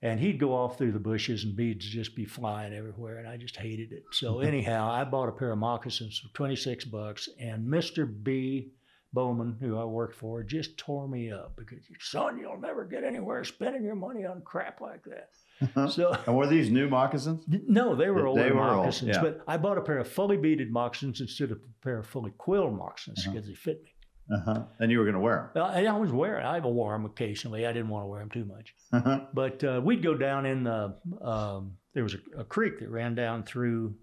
And 0.00 0.20
he'd 0.20 0.38
go 0.38 0.54
off 0.54 0.78
through 0.78 0.92
the 0.92 1.00
bushes 1.00 1.42
and 1.44 1.56
beads 1.56 1.84
just 1.84 2.14
be 2.14 2.24
flying 2.24 2.72
everywhere, 2.72 3.18
and 3.18 3.26
I 3.26 3.36
just 3.36 3.56
hated 3.56 3.90
it. 3.92 4.04
So 4.12 4.38
anyhow, 4.40 4.88
I 4.90 5.02
bought 5.04 5.28
a 5.28 5.32
pair 5.32 5.50
of 5.50 5.58
moccasins 5.58 6.18
for 6.20 6.28
twenty 6.34 6.54
six 6.56 6.84
bucks, 6.84 7.28
and 7.40 7.66
Mister 7.66 8.06
B. 8.06 8.72
Bowman, 9.14 9.56
who 9.58 9.78
I 9.78 9.84
worked 9.86 10.14
for, 10.14 10.42
just 10.42 10.76
tore 10.76 11.08
me 11.08 11.32
up 11.32 11.56
because 11.56 11.78
son, 11.98 12.38
you'll 12.38 12.60
never 12.60 12.84
get 12.84 13.04
anywhere 13.04 13.42
spending 13.42 13.82
your 13.82 13.94
money 13.94 14.26
on 14.26 14.42
crap 14.42 14.82
like 14.82 15.00
that. 15.04 15.90
So 15.90 16.14
And 16.26 16.36
were 16.36 16.46
these 16.46 16.68
new 16.70 16.90
moccasins? 16.90 17.42
no, 17.48 17.94
they 17.96 18.10
were 18.10 18.20
They 18.20 18.28
older 18.28 18.54
were 18.54 18.60
old, 18.68 18.76
moccasins, 18.80 19.16
yeah. 19.16 19.22
but 19.22 19.40
I 19.48 19.56
bought 19.56 19.78
a 19.78 19.80
pair 19.80 19.96
of 19.98 20.08
fully 20.08 20.36
beaded 20.36 20.70
moccasins 20.70 21.22
instead 21.22 21.50
of 21.50 21.56
a 21.56 21.82
pair 21.84 21.98
of 21.98 22.06
fully 22.06 22.32
quilled 22.36 22.76
moccasins 22.76 23.20
Uh-huh. 23.20 23.32
because 23.32 23.48
they 23.48 23.54
fit 23.54 23.82
me. 23.82 23.92
Uh-huh. 24.30 24.64
And 24.78 24.90
you 24.90 24.98
were 24.98 25.04
going 25.04 25.14
to 25.14 25.20
wear 25.20 25.50
Well, 25.54 25.66
I, 25.66 25.84
I 25.84 25.96
was 25.96 26.12
wearing. 26.12 26.44
I 26.44 26.58
wore 26.60 26.92
them 26.92 27.06
occasionally. 27.06 27.66
I 27.66 27.72
didn't 27.72 27.88
want 27.88 28.04
to 28.04 28.08
wear 28.08 28.20
them 28.20 28.30
too 28.30 28.44
much, 28.44 28.74
them. 28.92 29.26
but 29.32 29.64
uh, 29.64 29.80
we'd 29.82 30.02
go 30.02 30.14
down 30.14 30.44
in 30.46 30.64
the. 30.64 30.94
Um, 31.22 31.78
there 31.94 32.02
was 32.02 32.14
a, 32.14 32.40
a 32.40 32.44
creek 32.44 32.78
that 32.80 32.90
ran 32.90 33.14
down 33.14 33.42
through 33.44 33.94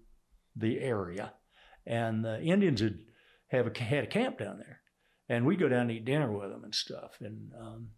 the 0.56 0.80
area, 0.80 1.32
and 1.86 2.24
the 2.24 2.42
Indians 2.42 2.82
would 2.82 3.04
have 3.48 3.66
a, 3.68 3.82
had 3.82 4.04
a 4.04 4.08
camp 4.08 4.38
down 4.38 4.58
there, 4.58 4.80
and 5.28 5.46
we'd 5.46 5.60
go 5.60 5.68
down 5.68 5.82
and 5.82 5.92
eat 5.92 6.04
dinner 6.04 6.30
with 6.30 6.50
them 6.50 6.64
and 6.64 6.74
stuff, 6.74 7.18
and 7.20 7.52
um, 7.60 7.88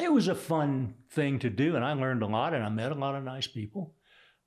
it 0.00 0.12
was 0.12 0.28
a 0.28 0.34
fun 0.34 0.94
thing 1.10 1.38
to 1.38 1.50
do, 1.50 1.74
and 1.76 1.84
I 1.84 1.94
learned 1.94 2.22
a 2.22 2.26
lot, 2.26 2.52
and 2.52 2.62
I 2.64 2.68
met 2.68 2.92
a 2.92 2.96
lot 2.96 3.14
of 3.14 3.24
nice 3.24 3.46
people. 3.46 3.94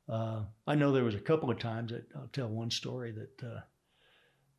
Uh, 0.07 0.43
I 0.67 0.75
know 0.75 0.91
there 0.91 1.03
was 1.03 1.15
a 1.15 1.19
couple 1.19 1.49
of 1.49 1.59
times 1.59 1.91
that 1.91 2.07
I'll 2.15 2.29
tell 2.31 2.47
one 2.47 2.71
story 2.71 3.11
that 3.11 3.47
uh, 3.47 3.59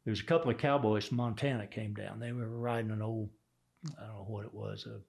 there 0.04 0.12
was 0.12 0.20
a 0.20 0.24
couple 0.24 0.50
of 0.50 0.58
cowboys 0.58 1.06
from 1.06 1.18
Montana 1.18 1.66
came 1.66 1.94
down. 1.94 2.18
They 2.20 2.32
were 2.32 2.48
riding 2.48 2.90
an 2.90 3.02
old, 3.02 3.30
I 3.98 4.06
don't 4.06 4.16
know 4.16 4.24
what 4.28 4.46
it 4.46 4.54
was, 4.54 4.86
a 4.86 5.00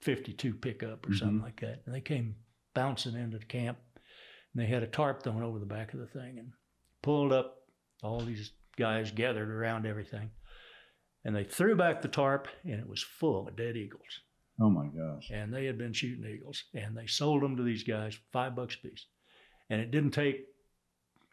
52 0.00 0.54
pickup 0.54 1.08
or 1.08 1.14
something 1.14 1.38
Mhm. 1.40 1.42
like 1.42 1.60
that. 1.60 1.82
And 1.84 1.94
they 1.94 2.00
came 2.00 2.36
bouncing 2.74 3.14
into 3.16 3.38
the 3.38 3.44
camp 3.44 3.78
and 4.52 4.62
they 4.62 4.66
had 4.66 4.82
a 4.82 4.86
tarp 4.86 5.22
thrown 5.22 5.42
over 5.42 5.58
the 5.58 5.66
back 5.66 5.92
of 5.92 6.00
the 6.00 6.06
thing 6.06 6.38
and 6.38 6.52
pulled 7.02 7.32
up. 7.32 7.68
All 8.02 8.20
these 8.20 8.52
guys 8.76 9.10
gathered 9.10 9.50
around 9.50 9.86
everything 9.86 10.30
and 11.24 11.34
they 11.34 11.42
threw 11.44 11.74
back 11.74 12.00
the 12.00 12.08
tarp 12.08 12.46
and 12.62 12.74
it 12.80 12.88
was 12.88 13.02
full 13.02 13.48
of 13.48 13.56
dead 13.56 13.76
eagles. 13.76 14.22
oh 14.60 14.70
my 14.70 14.88
gosh. 14.88 15.30
And 15.30 15.52
they 15.54 15.66
had 15.66 15.78
been 15.78 15.92
shooting 15.92 16.24
eagles 16.24 16.64
and 16.74 16.96
they 16.96 17.06
sold 17.06 17.42
them 17.42 17.56
to 17.56 17.62
these 17.62 17.84
guys 17.84 18.18
five 18.32 18.54
bucks 18.56 18.74
a 18.76 18.88
piece. 18.88 19.06
And 19.70 19.80
it 19.80 19.90
didn't 19.92 20.10
take 20.12 20.46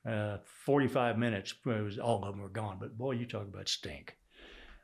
uh, 0.07 0.37
45 0.65 1.17
minutes. 1.17 1.53
It 1.65 1.83
was, 1.83 1.99
all 1.99 2.23
of 2.23 2.33
them 2.33 2.41
were 2.41 2.49
gone. 2.49 2.77
But 2.79 2.97
boy, 2.97 3.11
you 3.11 3.25
talk 3.25 3.43
about 3.43 3.67
stink. 3.69 4.17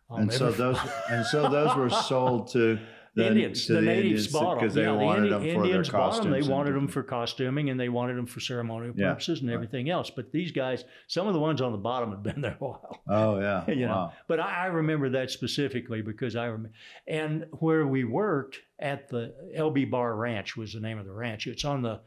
I'll 0.10 0.18
And 0.18 0.34
so 0.34 0.52
those 0.52 0.78
and 1.10 1.26
so 1.26 1.50
those 1.50 1.76
were 1.76 1.90
sold 1.90 2.52
to 2.52 2.80
the 3.14 3.28
Indians, 3.28 3.66
to 3.66 3.74
the, 3.74 3.82
natives 3.82 4.28
bought 4.28 4.52
them 4.52 4.60
because 4.60 4.74
they 4.74 4.84
yeah, 4.84 4.92
wanted 4.94 5.26
the 5.26 5.40
them 5.40 5.42
for 5.42 5.48
Indians 5.48 5.90
their 5.90 6.00
costumes. 6.00 6.46
They 6.46 6.50
wanted 6.50 6.76
them 6.76 6.88
for 6.88 7.04
costuming 7.04 7.70
and 7.70 7.78
they 7.78 7.90
wanted 7.90 8.16
them 8.16 8.26
for 8.26 8.40
ceremonial 8.40 8.94
Yeah, 8.96 9.10
purposes 9.10 9.42
and 9.42 9.50
right. 9.50 9.56
everything 9.56 9.90
else. 9.90 10.10
But 10.10 10.32
these 10.32 10.54
guys, 10.54 10.86
some 11.08 11.28
of 11.28 11.34
the 11.34 11.40
ones 11.40 11.60
on 11.60 11.74
the 11.74 11.78
bottom 11.78 12.12
had 12.12 12.24
been 12.24 12.42
there 12.42 12.58
a 12.60 12.64
while. 12.64 13.02
Oh 13.10 13.40
yeah. 13.40 13.66
you 13.70 13.86
know. 13.86 13.92
wow. 13.92 14.14
But 14.28 14.40
I, 14.40 14.64
I 14.64 14.66
remember 14.68 15.10
that 15.10 15.30
specifically 15.30 16.02
because 16.02 16.38
I 16.38 16.46
remember, 16.46 16.72
and 17.06 17.46
where 17.60 17.86
we 17.86 18.06
worked 18.06 18.60
at 18.80 19.10
the 19.10 19.34
LB 19.58 19.92
Bar 19.92 20.16
Ranch 20.16 20.56
was 20.56 20.74
the 20.74 20.80
name 20.80 20.98
of 20.98 21.06
the 21.06 21.14
ranch. 21.14 21.48
It's 21.48 21.66
on 21.66 21.82
the, 21.82 22.00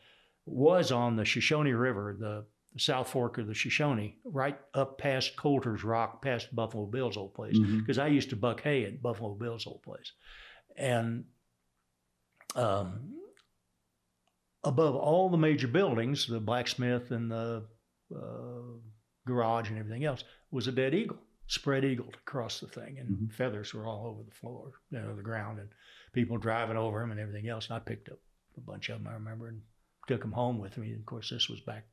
was 0.46 0.90
on 0.90 1.16
the 1.16 1.24
Shoshone 1.24 1.72
River, 1.72 2.16
the, 2.18 2.26
the 2.26 2.53
South 2.76 3.08
Fork 3.08 3.38
of 3.38 3.46
the 3.46 3.54
Shoshone, 3.54 4.16
right 4.24 4.58
up 4.74 4.98
past 4.98 5.36
Coulter's 5.36 5.84
Rock, 5.84 6.22
past 6.22 6.54
Buffalo 6.54 6.86
Bill's 6.86 7.16
old 7.16 7.34
place. 7.34 7.56
Because 7.78 7.98
I 7.98 8.08
used 8.08 8.30
to 8.30 8.36
buck 8.36 8.60
hay 8.62 8.84
at 8.84 9.00
Buffalo 9.02 9.34
Bill's 9.34 9.66
old 9.66 9.82
place, 9.82 10.12
and 10.76 11.24
um, 12.56 13.14
above 14.64 14.94
all 14.96 15.28
the 15.28 15.36
major 15.36 15.68
buildings, 15.68 16.26
the 16.26 16.40
blacksmith 16.40 17.10
and 17.10 17.30
the 17.30 17.64
uh, 18.14 18.78
garage 19.26 19.68
and 19.70 19.78
everything 19.78 20.04
else, 20.04 20.24
was 20.50 20.66
a 20.68 20.72
dead 20.72 20.94
eagle. 20.94 21.18
spread 21.46 21.84
eagled 21.84 22.14
across 22.14 22.58
the 22.60 22.66
thing, 22.68 22.98
and 22.98 23.08
Mhm. 23.10 23.32
feathers 23.34 23.74
were 23.74 23.86
all 23.86 24.06
over 24.06 24.22
the 24.22 24.30
floor, 24.30 24.72
you 24.90 24.98
know, 24.98 25.14
the 25.14 25.22
ground, 25.22 25.58
and 25.58 25.68
people 26.14 26.38
driving 26.38 26.78
over 26.78 27.00
them 27.00 27.10
and 27.10 27.20
everything 27.20 27.48
else. 27.48 27.66
And 27.68 27.76
I 27.76 27.80
picked 27.80 28.08
up 28.08 28.18
a 28.56 28.60
bunch 28.62 28.88
of 28.88 28.98
them, 28.98 29.06
I 29.08 29.12
remember, 29.12 29.48
and 29.48 29.60
took 30.08 30.22
them 30.22 30.32
home 30.32 30.58
with 30.58 30.78
me. 30.78 30.92
And 30.92 31.00
Of 31.00 31.04
course, 31.06 31.28
this 31.28 31.50
was 31.50 31.60
back 31.60 31.84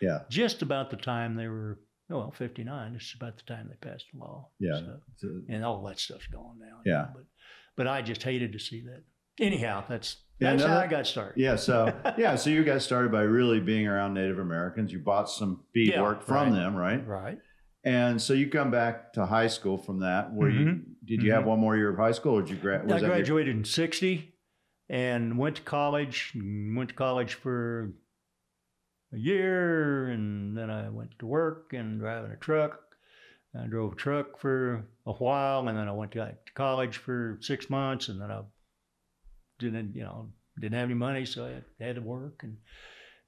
Yeah. 0.00 0.20
just 0.30 0.62
about 0.62 0.90
the 0.90 0.96
time 0.96 1.34
they 1.36 1.48
were, 1.48 1.78
oh, 2.10 2.18
well, 2.18 2.30
59. 2.30 2.92
This 2.94 3.02
is 3.02 3.14
about 3.16 3.36
the 3.36 3.42
time 3.44 3.68
they 3.68 3.88
passed 3.88 4.06
the 4.12 4.18
law. 4.18 4.48
Yeah. 4.58 4.76
So- 4.78 5.00
So- 5.16 5.40
and 5.48 5.64
all 5.64 5.82
that 5.86 5.98
stuff's 5.98 6.26
gone 6.26 6.58
now. 6.58 6.80
Yeah. 6.84 7.06
But, 7.14 7.24
but 7.76 7.86
I 7.86 8.02
just 8.02 8.22
hated 8.22 8.52
to 8.52 8.58
see 8.58 8.82
that. 8.82 9.02
Anyhow, 9.38 9.84
that's 9.88 10.16
Yeah, 10.38 10.50
that's 10.50 10.62
no, 10.62 10.68
how 10.68 10.74
that- 10.74 10.84
I 10.84 10.86
got 10.86 11.06
started. 11.06 11.40
Yeah, 11.40 11.56
so 11.56 11.92
yeah, 12.18 12.36
so 12.36 12.50
you 12.50 12.64
got 12.64 12.82
started 12.82 13.10
by 13.12 13.22
really 13.22 13.60
being 13.60 13.86
around 13.86 14.14
Native 14.14 14.38
Americans. 14.38 14.92
You 14.92 14.98
bought 14.98 15.30
some 15.30 15.64
beadwork 15.72 16.20
Yeah, 16.20 16.26
from 16.26 16.52
right. 16.52 16.54
them, 16.54 16.74
right? 16.76 17.06
Right. 17.06 17.38
And 17.84 18.20
so 18.20 18.34
you 18.34 18.48
come 18.50 18.70
back 18.70 19.14
to 19.14 19.24
high 19.24 19.46
school 19.46 19.78
from 19.78 20.00
that. 20.00 20.32
Where 20.34 20.50
you 20.50 20.66
Mhm. 20.66 20.82
did 21.06 21.22
you 21.22 21.32
have 21.32 21.46
one 21.46 21.58
more 21.58 21.76
year 21.76 21.88
of 21.90 21.96
high 21.96 22.12
school, 22.12 22.34
or 22.34 22.42
did 22.42 22.50
you 22.50 22.56
gra- 22.56 22.82
was 22.84 22.92
I 22.92 22.96
that 22.96 23.00
your- 23.06 23.08
graduated 23.16 23.56
in 23.56 23.64
60 23.64 24.34
and 24.90 25.38
went 25.38 25.56
to 25.56 25.62
college. 25.62 26.32
Went 26.36 26.90
to 26.90 26.94
college 26.94 27.34
for 27.34 27.92
a 29.12 29.18
year, 29.18 30.08
and 30.08 30.56
then 30.56 30.70
I 30.70 30.88
went 30.88 31.18
to 31.18 31.26
work 31.26 31.72
and 31.72 32.00
driving 32.00 32.32
a 32.32 32.36
truck. 32.36 32.80
I 33.58 33.66
drove 33.66 33.94
a 33.94 33.96
truck 33.96 34.38
for 34.38 34.84
a 35.06 35.12
while, 35.12 35.66
and 35.66 35.76
then 35.76 35.88
I 35.88 35.92
went 35.92 36.12
to, 36.12 36.36
college 36.54 36.98
for 36.98 37.38
six 37.40 37.68
months, 37.68 38.08
and 38.08 38.20
then 38.20 38.30
I 38.30 38.42
didn't, 39.58 39.96
you 39.96 40.02
know, 40.02 40.28
didn't 40.58 40.78
have 40.78 40.84
any 40.84 40.94
money, 40.94 41.26
so 41.26 41.46
I 41.46 41.84
had 41.84 41.96
to 41.96 42.02
work. 42.02 42.42
And 42.42 42.58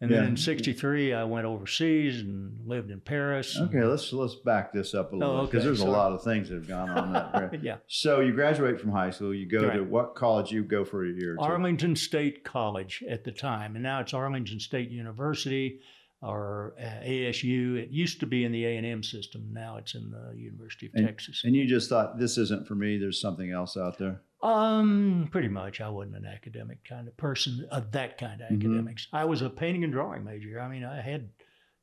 and 0.02 0.10
then 0.10 0.24
in 0.24 0.36
'63, 0.36 1.14
I 1.14 1.24
went 1.24 1.46
overseas 1.46 2.20
and 2.20 2.58
lived 2.66 2.90
in 2.90 3.00
Paris. 3.00 3.56
Okay, 3.58 3.82
let's 3.84 4.12
let's 4.12 4.34
back 4.34 4.72
this 4.72 4.94
up 4.94 5.12
a 5.12 5.16
little 5.16 5.34
Oh, 5.34 5.40
bit 5.42 5.50
because 5.52 5.60
okay, 5.64 5.66
there's 5.68 5.80
a 5.80 5.86
lot 5.90 6.12
of 6.12 6.22
things 6.22 6.48
that 6.48 6.56
have 6.56 6.68
gone 6.68 6.90
on 6.90 7.12
that. 7.12 7.32
right? 7.34 7.62
yeah. 7.62 7.76
So 7.86 8.20
you 8.20 8.32
graduate 8.32 8.80
from 8.80 8.90
high 8.90 9.10
school. 9.10 9.32
You 9.34 9.46
go 9.48 9.70
to 9.70 9.82
what 9.82 10.14
college? 10.14 10.50
You 10.50 10.64
go 10.64 10.84
for 10.84 11.04
a 11.06 11.08
year. 11.10 11.34
or 11.34 11.36
two? 11.36 11.42
Arlington 11.42 11.96
State 11.96 12.44
College 12.44 13.02
at 13.08 13.24
the 13.24 13.32
time, 13.32 13.74
and 13.76 13.82
now 13.82 14.00
it's 14.00 14.12
Arlington 14.12 14.60
State 14.60 14.90
University 14.90 15.80
or 16.20 16.74
uh, 16.80 17.04
ASU. 17.04 17.76
It 17.76 17.90
used 17.90 18.20
to 18.20 18.26
be 18.26 18.44
in 18.44 18.52
the 18.52 18.64
A 18.64 18.76
and 18.76 18.86
M 18.86 19.02
system. 19.02 19.48
Now 19.52 19.76
it's 19.76 19.94
in 19.94 20.10
the 20.10 20.36
University 20.36 20.86
of 20.86 20.92
And- 20.94 21.06
Texas. 21.06 21.42
And 21.44 21.54
you 21.56 21.66
just 21.66 21.88
thought 21.88 22.18
this 22.18 22.38
isn't 22.38 22.66
for 22.68 22.74
me. 22.74 22.98
There's 22.98 23.20
something 23.20 23.50
else 23.50 23.76
out 23.76 23.98
there. 23.98 24.20
Um, 24.42 25.28
pretty 25.30 25.48
much. 25.48 25.80
I 25.80 25.88
wasn't 25.88 26.16
an 26.16 26.26
academic 26.26 26.84
kind 26.84 27.06
of 27.08 27.16
person 27.16 27.66
of 27.70 27.92
that 27.92 28.18
kind 28.18 28.40
of 28.40 28.48
Mhm. 28.50 28.56
academics. 28.58 29.08
I 29.12 29.24
was 29.24 29.42
a 29.42 29.50
painting 29.50 29.84
and 29.84 29.92
drawing 29.92 30.24
major. 30.24 30.60
I 30.60 30.68
mean, 30.68 30.84
I 30.84 31.00
had, 31.00 31.28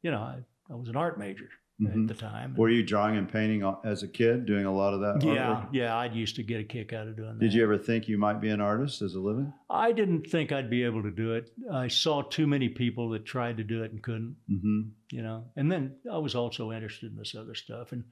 you 0.01 0.11
know, 0.11 0.19
I, 0.19 0.39
I 0.69 0.75
was 0.75 0.89
an 0.89 0.95
art 0.97 1.17
major 1.17 1.49
Mhm. 1.81 2.01
at 2.01 2.07
the 2.09 2.13
time. 2.13 2.55
Were 2.57 2.67
you 2.69 2.83
drawing 2.83 3.15
and 3.15 3.31
painting 3.31 3.63
as 3.85 4.03
a 4.03 4.07
kid, 4.09 4.45
doing 4.45 4.65
a 4.65 4.73
lot 4.75 4.93
of 4.93 4.99
that? 4.99 5.23
yeah, 5.25 5.35
artwork? 5.63 5.69
yeah. 5.71 5.95
I 5.95 6.07
used 6.07 6.35
to 6.35 6.43
get 6.43 6.59
a 6.59 6.65
kick 6.65 6.91
out 6.91 7.07
of 7.07 7.15
doing 7.15 7.35
that. 7.35 7.39
Did 7.39 7.53
you 7.53 7.63
ever 7.63 7.77
think 7.77 8.09
you 8.09 8.17
might 8.17 8.41
be 8.41 8.49
an 8.49 8.59
artist 8.59 9.01
as 9.01 9.15
a 9.15 9.19
living? 9.21 9.53
I 9.69 9.93
didn't 9.93 10.27
think 10.27 10.51
I'd 10.51 10.69
be 10.69 10.83
able 10.83 11.03
to 11.03 11.11
do 11.11 11.33
it. 11.35 11.49
I 11.71 11.87
saw 11.87 12.21
too 12.23 12.45
many 12.47 12.67
people 12.67 13.07
that 13.11 13.23
tried 13.23 13.55
to 13.57 13.63
do 13.63 13.83
it 13.83 13.91
and 13.93 14.03
couldn't. 14.03 14.35
Mm-hmm. 14.51 14.81
you 15.11 15.21
know 15.23 15.45
and 15.55 15.71
then 15.71 15.95
i 16.11 16.17
was 16.19 16.35
also 16.35 16.71
interested 16.71 17.09
in 17.11 17.17
this 17.17 17.33
other 17.33 17.55
stuff 17.55 17.91
and 17.93 18.03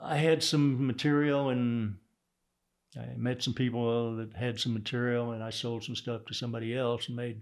i 0.00 0.16
had 0.16 0.42
some 0.42 0.86
material 0.86 1.50
and 1.50 1.96
i 2.96 3.06
met 3.16 3.42
some 3.42 3.54
people 3.54 4.16
that 4.16 4.32
had 4.34 4.58
some 4.60 4.72
material 4.74 5.32
and 5.32 5.42
i 5.42 5.50
sold 5.50 5.82
some 5.84 5.96
stuff 5.96 6.24
to 6.26 6.34
somebody 6.34 6.76
else 6.76 7.08
and 7.08 7.16
made 7.16 7.40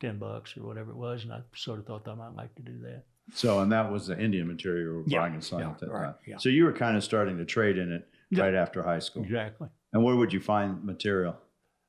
10 0.00 0.18
bucks 0.18 0.56
or 0.56 0.62
whatever 0.64 0.90
it 0.90 0.96
was 0.96 1.24
and 1.24 1.32
i 1.32 1.40
sort 1.54 1.78
of 1.78 1.86
thought 1.86 2.08
i 2.08 2.14
might 2.14 2.34
like 2.34 2.54
to 2.54 2.62
do 2.62 2.78
that 2.82 3.04
So, 3.32 3.60
and 3.60 3.70
that 3.70 3.92
was 3.92 4.06
the 4.08 4.18
Indian 4.18 4.46
material 4.48 4.82
you 4.84 4.92
were 4.98 5.04
Yeah, 5.06 5.20
buying 5.20 5.34
and 5.34 5.44
selling 5.44 5.66
yeah, 5.66 5.70
at 5.72 5.78
that 5.80 5.90
right, 5.90 6.04
time. 6.06 6.14
yeah. 6.26 6.36
So 6.38 6.48
you 6.48 6.64
were 6.64 6.72
kind 6.72 6.96
of 6.96 7.04
starting 7.04 7.36
to 7.38 7.44
trade 7.44 7.78
in 7.78 7.92
it 7.92 8.08
Yeah. 8.30 8.42
right 8.44 8.54
after 8.54 8.82
high 8.82 8.98
school. 8.98 9.22
exactly 9.24 9.68
And 9.92 10.02
where 10.04 10.16
would 10.16 10.32
you 10.32 10.40
find 10.40 10.82
material? 10.84 11.36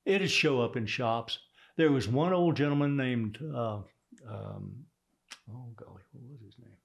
it'd 0.05 0.29
show 0.29 0.61
up 0.61 0.75
in 0.75 0.85
shops 0.85 1.39
there 1.77 1.91
was 1.91 2.07
one 2.07 2.33
old 2.33 2.55
gentleman 2.57 2.95
named 2.97 3.39
uh, 3.41 3.79
um, 4.35 4.85
oh 5.49 5.67
golly 5.75 6.03
what 6.11 6.31
was 6.31 6.41
his 6.47 6.55
name 6.59 6.77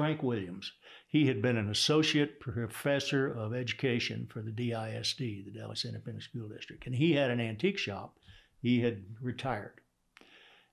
frank 0.00 0.22
williams 0.22 0.72
he 1.08 1.26
had 1.26 1.42
been 1.42 1.56
an 1.56 1.68
associate 1.70 2.40
professor 2.40 3.26
of 3.32 3.52
education 3.54 4.26
for 4.32 4.40
the 4.42 4.50
disd 4.50 5.18
the 5.18 5.50
dallas 5.50 5.84
independent 5.84 6.22
school 6.24 6.48
district 6.48 6.86
and 6.86 6.94
he 6.94 7.12
had 7.12 7.30
an 7.30 7.40
antique 7.40 7.78
shop 7.78 8.16
he 8.62 8.80
had 8.80 9.02
retired 9.20 9.74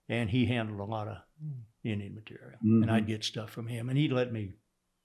and 0.10 0.30
he 0.30 0.46
handled 0.46 0.80
a 0.80 0.84
lot 0.92 1.08
of 1.08 1.18
indian 1.84 2.16
material 2.16 2.58
and 2.64 2.86
Mhm. 2.86 2.94
i'd 2.94 3.08
get 3.08 3.24
stuff 3.24 3.50
from 3.50 3.68
him 3.68 3.90
and 3.90 3.98
he'd 3.98 4.12
let 4.12 4.32
me 4.32 4.54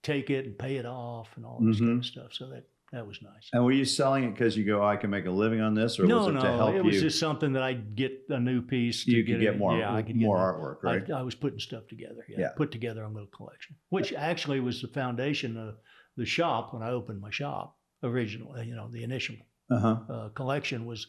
take 0.03 0.31
it 0.31 0.47
and 0.47 0.59
pay 0.59 0.77
it 0.77 0.87
off 0.87 1.37
and 1.37 1.45
all 1.47 1.61
this 1.61 1.79
kind 1.79 1.93
Mhm. 1.93 1.99
of 1.99 2.05
stuff 2.07 2.33
so 2.33 2.49
that 2.51 2.65
that 2.93 3.07
was 3.07 3.19
nice 3.23 3.49
And 3.53 3.65
were 3.65 3.73
you 3.73 3.85
selling 3.85 4.25
it 4.25 4.33
because 4.33 4.57
you 4.57 4.65
go, 4.65 4.85
I 4.85 4.97
can 4.97 5.11
make 5.11 5.27
a 5.27 5.31
living 5.31 5.61
on 5.61 5.75
this, 5.75 5.99
or 5.99 6.05
no, 6.07 6.19
was 6.19 6.27
it 6.29 6.33
no, 6.35 6.41
to 6.43 6.49
help 6.49 6.75
it 6.75 6.77
you? 6.77 6.83
was 6.85 7.01
just 7.01 7.19
something 7.19 7.55
that 7.55 7.63
I'd 7.63 7.97
get 7.97 8.13
a 8.29 8.39
new 8.39 8.61
piece. 8.63 9.05
To 9.05 9.11
you 9.11 9.25
could 9.25 9.41
get 9.41 9.55
it- 9.55 9.59
more, 9.59 9.79
Yeah, 9.79 9.95
I 9.95 10.03
could 10.03 10.17
more 10.17 10.37
get 10.37 10.43
artwork, 10.43 10.83
right? 10.83 11.11
I, 11.11 11.21
I 11.21 11.23
was 11.23 11.35
putting 11.35 11.59
stuff 11.59 11.87
together. 11.89 12.25
Yeah, 12.29 12.41
Yeah. 12.41 12.49
put 12.57 12.71
together 12.71 13.03
a 13.03 13.09
little 13.09 13.29
collection, 13.29 13.77
which 13.89 14.13
actually 14.13 14.61
was 14.61 14.83
the 14.83 14.89
foundation 14.89 15.57
of 15.57 15.77
the 16.17 16.27
shop 16.27 16.75
when 16.75 16.83
I 16.83 16.91
opened 16.91 17.21
my 17.21 17.31
shop. 17.31 17.77
Originally, 18.03 18.67
you 18.67 18.75
know, 18.75 18.89
the 18.91 19.05
initial 19.05 19.37
uh 19.71 19.79
huh. 19.79 19.97
uh, 20.11 20.29
collection 20.31 20.85
was 20.85 21.07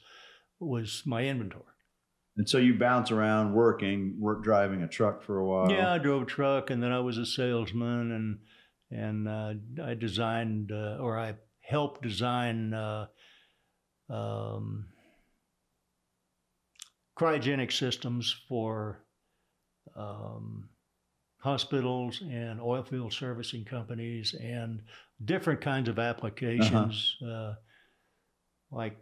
was 0.60 1.04
my 1.06 1.26
inventory. 1.26 1.64
And 2.38 2.48
so 2.50 2.58
you 2.58 2.76
bounce 2.76 3.12
around 3.12 3.54
working, 3.54 4.16
work 4.20 4.44
driving 4.44 4.82
a 4.84 4.88
truck 4.88 5.22
for 5.24 5.38
a 5.38 5.46
while. 5.46 5.72
Yeah, 5.72 5.92
I 5.94 5.98
drove 5.98 6.24
a 6.24 6.26
truck, 6.26 6.70
and 6.70 6.82
then 6.82 6.92
I 6.92 7.00
was 7.00 7.18
a 7.18 7.26
salesman, 7.26 8.12
and 8.12 8.40
and 8.92 9.28
uh, 9.28 9.84
I 9.84 9.96
designed 9.96 10.72
uh, 10.72 10.98
or 11.00 11.18
I 11.20 11.34
helped 11.64 12.02
design 12.02 12.74
uh, 12.74 13.08
um, 14.10 14.86
cryogenic 17.18 17.72
systems 17.72 18.36
for 18.48 19.04
um, 19.96 20.70
hospitals 21.40 22.22
and 22.30 22.60
oil 22.62 22.84
field 22.84 23.14
servicing 23.14 23.66
companies 23.66 24.34
and 24.42 24.82
different 25.26 25.62
kinds 25.62 25.90
of 25.90 26.00
applications, 26.00 27.18
uh 27.26 27.54
like 28.72 28.98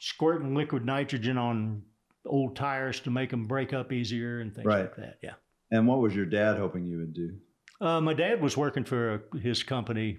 squirting 0.00 0.54
liquid 0.54 0.84
nitrogen 0.84 1.38
on 1.38 1.82
old 2.26 2.54
tires 2.54 3.00
to 3.00 3.10
make 3.10 3.30
them 3.30 3.46
break 3.46 3.72
up 3.72 3.90
easier 3.90 4.40
and 4.40 4.54
things 4.54 4.66
Right. 4.66 4.80
like 4.82 4.96
that. 4.96 5.18
Yeah. 5.22 5.34
And 5.70 5.86
what 5.88 6.00
was 6.00 6.14
your 6.14 6.26
dad 6.26 6.58
hoping 6.58 6.84
you 6.84 6.98
would 6.98 7.14
do? 7.14 7.38
Uh, 7.80 8.00
my 8.02 8.12
dad 8.12 8.42
was 8.42 8.54
working 8.56 8.84
for 8.84 9.24
his 9.40 9.62
company, 9.62 10.18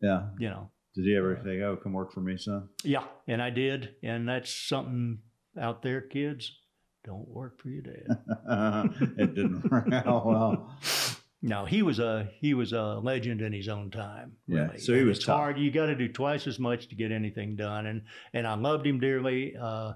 Yeah. 0.00 0.28
you 0.38 0.48
know. 0.50 0.70
Did 0.94 1.04
he 1.06 1.16
ever 1.16 1.40
say, 1.44 1.60
"Oh, 1.62 1.76
come 1.76 1.92
work 1.94 2.12
for 2.12 2.20
me, 2.20 2.36
son"? 2.36 2.68
Yeah, 2.84 3.04
and 3.26 3.40
I 3.42 3.50
did, 3.50 3.94
and 4.02 4.28
that's 4.28 4.52
something 4.54 5.20
out 5.58 5.82
there, 5.82 6.00
kids. 6.00 6.52
Don't 7.04 7.26
work 7.28 7.60
for 7.60 7.68
your 7.68 7.82
dad. 7.82 8.06
it 9.18 9.34
didn't 9.34 9.64
work 9.70 9.90
out 9.92 10.26
well. 10.26 10.76
no, 11.40 11.64
he 11.64 11.82
was 11.82 11.98
a 11.98 12.28
he 12.40 12.54
was 12.54 12.72
a 12.72 13.00
legend 13.02 13.40
in 13.42 13.52
his 13.52 13.68
own 13.68 13.90
time. 13.90 14.32
Yeah, 14.46 14.66
Really. 14.66 14.78
so 14.78 14.92
he 14.92 14.98
And 15.00 15.08
was 15.08 15.18
it's 15.18 15.26
tough. 15.26 15.36
hard. 15.38 15.58
You 15.58 15.70
got 15.70 15.86
to 15.86 15.94
do 15.96 16.08
twice 16.08 16.46
as 16.46 16.58
much 16.58 16.88
to 16.88 16.94
get 16.94 17.10
anything 17.10 17.56
done, 17.56 17.86
and 17.86 18.02
and 18.34 18.46
I 18.46 18.54
loved 18.54 18.86
him 18.86 19.00
dearly. 19.00 19.56
Uh, 19.60 19.94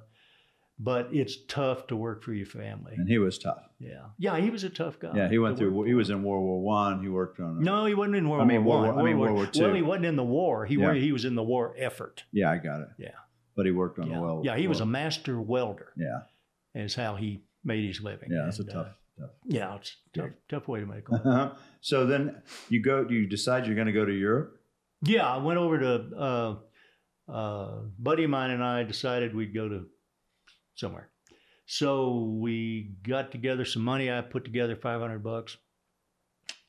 but 0.78 1.08
it's 1.12 1.36
tough 1.48 1.86
to 1.86 1.96
work 1.96 2.22
for 2.22 2.32
your 2.34 2.46
family. 2.46 2.94
And 2.96 3.08
he 3.08 3.18
was 3.18 3.38
tough. 3.38 3.62
Yeah, 3.78 4.06
yeah, 4.18 4.38
he 4.38 4.48
was 4.50 4.64
a 4.64 4.70
tough 4.70 4.98
guy. 4.98 5.12
Yeah, 5.14 5.28
he 5.28 5.38
went 5.38 5.56
to 5.56 5.64
through. 5.64 5.72
work 5.72 5.86
He 5.86 5.92
was 5.94 6.08
in 6.08 6.22
World 6.22 6.44
War 6.44 6.60
One. 6.62 7.02
He 7.02 7.08
worked 7.10 7.38
on. 7.40 7.62
No, 7.62 7.84
he 7.84 7.92
wasn't 7.94 8.16
in 8.16 8.28
World 8.28 8.42
I 8.42 8.46
mean, 8.46 8.64
War 8.64 8.78
One. 8.78 8.94
War- 8.94 9.00
I 9.00 9.04
mean, 9.04 9.18
World 9.18 9.34
War 9.34 9.42
Well, 9.42 9.52
Two. 9.52 9.72
he 9.74 9.82
wasn't 9.82 10.06
in 10.06 10.16
the 10.16 10.24
war. 10.24 10.64
He 10.64 10.76
Yeah. 10.76 10.94
he 10.94 11.12
was 11.12 11.24
in 11.26 11.34
the 11.34 11.42
war 11.42 11.74
effort. 11.76 12.24
Yeah, 12.32 12.50
I 12.50 12.56
got 12.56 12.80
it. 12.80 12.88
Yeah. 12.98 13.10
But 13.54 13.66
he 13.66 13.72
worked 13.72 13.98
on 13.98 14.08
Yeah, 14.08 14.16
the 14.16 14.22
well. 14.22 14.42
yeah, 14.44 14.56
he 14.56 14.66
was 14.66 14.80
a 14.80 14.86
master 14.86 15.38
welder. 15.40 15.92
Yeah, 15.96 16.22
Is 16.74 16.94
how 16.94 17.16
he 17.16 17.42
made 17.64 17.86
his 17.86 18.00
living. 18.00 18.30
yeah, 18.30 18.42
that's 18.44 18.60
a 18.60 18.64
tough. 18.64 18.86
uh, 19.18 19.22
tough. 19.22 19.30
yeah, 19.44 19.74
it's 19.76 19.96
a 20.14 20.18
tough, 20.20 20.30
tough 20.48 20.68
way 20.68 20.80
to 20.80 20.86
make 20.86 21.08
a 21.08 21.12
living. 21.14 21.50
so 21.80 22.06
then 22.06 22.42
you 22.70 22.80
go. 22.82 23.06
You 23.08 23.26
decide 23.26 23.66
you're 23.66 23.74
going 23.74 23.86
to 23.88 23.92
go 23.92 24.04
to 24.06 24.12
Europe. 24.12 24.58
yeah, 25.02 25.26
I 25.28 25.36
went 25.36 25.58
over 25.58 25.78
to 25.78 26.16
uh, 26.16 26.56
uh, 27.30 27.78
buddy 27.98 28.24
of 28.24 28.30
mine 28.30 28.50
and 28.52 28.64
I 28.64 28.84
decided 28.84 29.34
we'd 29.34 29.52
go 29.54 29.68
to 29.68 29.86
somewhere. 30.76 31.10
So 31.66 32.36
we 32.40 32.92
got 33.02 33.32
together 33.32 33.64
some 33.64 33.82
money. 33.82 34.10
I 34.10 34.20
put 34.20 34.44
together 34.44 34.76
500 34.76 35.18
bucks 35.22 35.56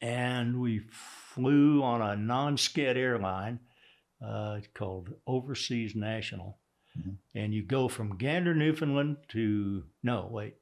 and 0.01 0.59
we 0.59 0.79
flew 0.89 1.83
on 1.83 2.01
a 2.01 2.15
non-sked 2.15 2.97
airline 2.97 3.59
uh, 4.25 4.59
called 4.73 5.13
Overseas 5.27 5.95
National. 5.95 6.57
Mhm. 6.99 7.17
And 7.35 7.53
you 7.53 7.63
go 7.63 7.87
from 7.87 8.17
Gander, 8.17 8.55
Newfoundland 8.55 9.17
to, 9.29 9.83
no, 10.01 10.27
wait, 10.31 10.55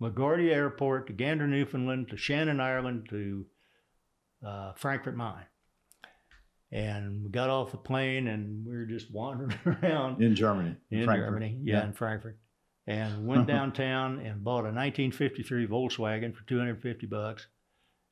LaGuardia 0.00 0.52
Airport 0.52 1.06
to 1.08 1.12
Gander, 1.12 1.46
Newfoundland 1.46 2.08
to 2.08 2.16
Shannon, 2.16 2.58
Ireland 2.60 3.06
to 3.10 3.46
uh, 4.44 4.72
Frankfurt 4.74 5.16
Main. 5.16 5.44
And 6.72 7.22
we 7.22 7.30
got 7.30 7.50
off 7.50 7.70
the 7.70 7.76
plane 7.76 8.28
and 8.28 8.64
we 8.66 8.72
were 8.72 8.86
just 8.86 9.10
wandering 9.12 9.54
around 9.66 10.22
in 10.22 10.34
Germany, 10.34 10.74
in 10.90 11.04
Frankfurt. 11.04 11.28
Germany, 11.28 11.60
yeah, 11.62 11.84
in 11.84 11.92
Frankfurt, 11.92 12.38
and 12.86 13.26
went 13.26 13.46
downtown 13.46 14.18
and 14.18 14.42
bought 14.42 14.64
a 14.64 14.72
1953 14.72 15.66
Volkswagen 15.66 16.34
for 16.34 16.46
250 16.46 17.06
bucks, 17.06 17.46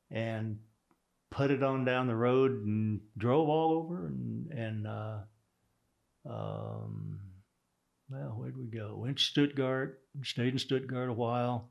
and 0.09 0.59
put 1.29 1.51
it 1.51 1.63
on 1.63 1.85
down 1.85 2.07
the 2.07 2.15
road 2.15 2.51
and 2.51 3.01
drove 3.17 3.49
all 3.49 3.73
over 3.73 4.07
and 4.07 4.51
and 4.51 4.87
uh, 4.87 5.17
um, 6.29 7.19
well, 8.09 8.35
where'd 8.37 8.57
we 8.57 8.65
go? 8.65 8.95
Went 8.97 9.17
to 9.17 9.23
Stuttgart, 9.23 10.01
stayed 10.23 10.53
in 10.53 10.59
Stuttgart 10.59 11.09
a 11.09 11.13
while. 11.13 11.69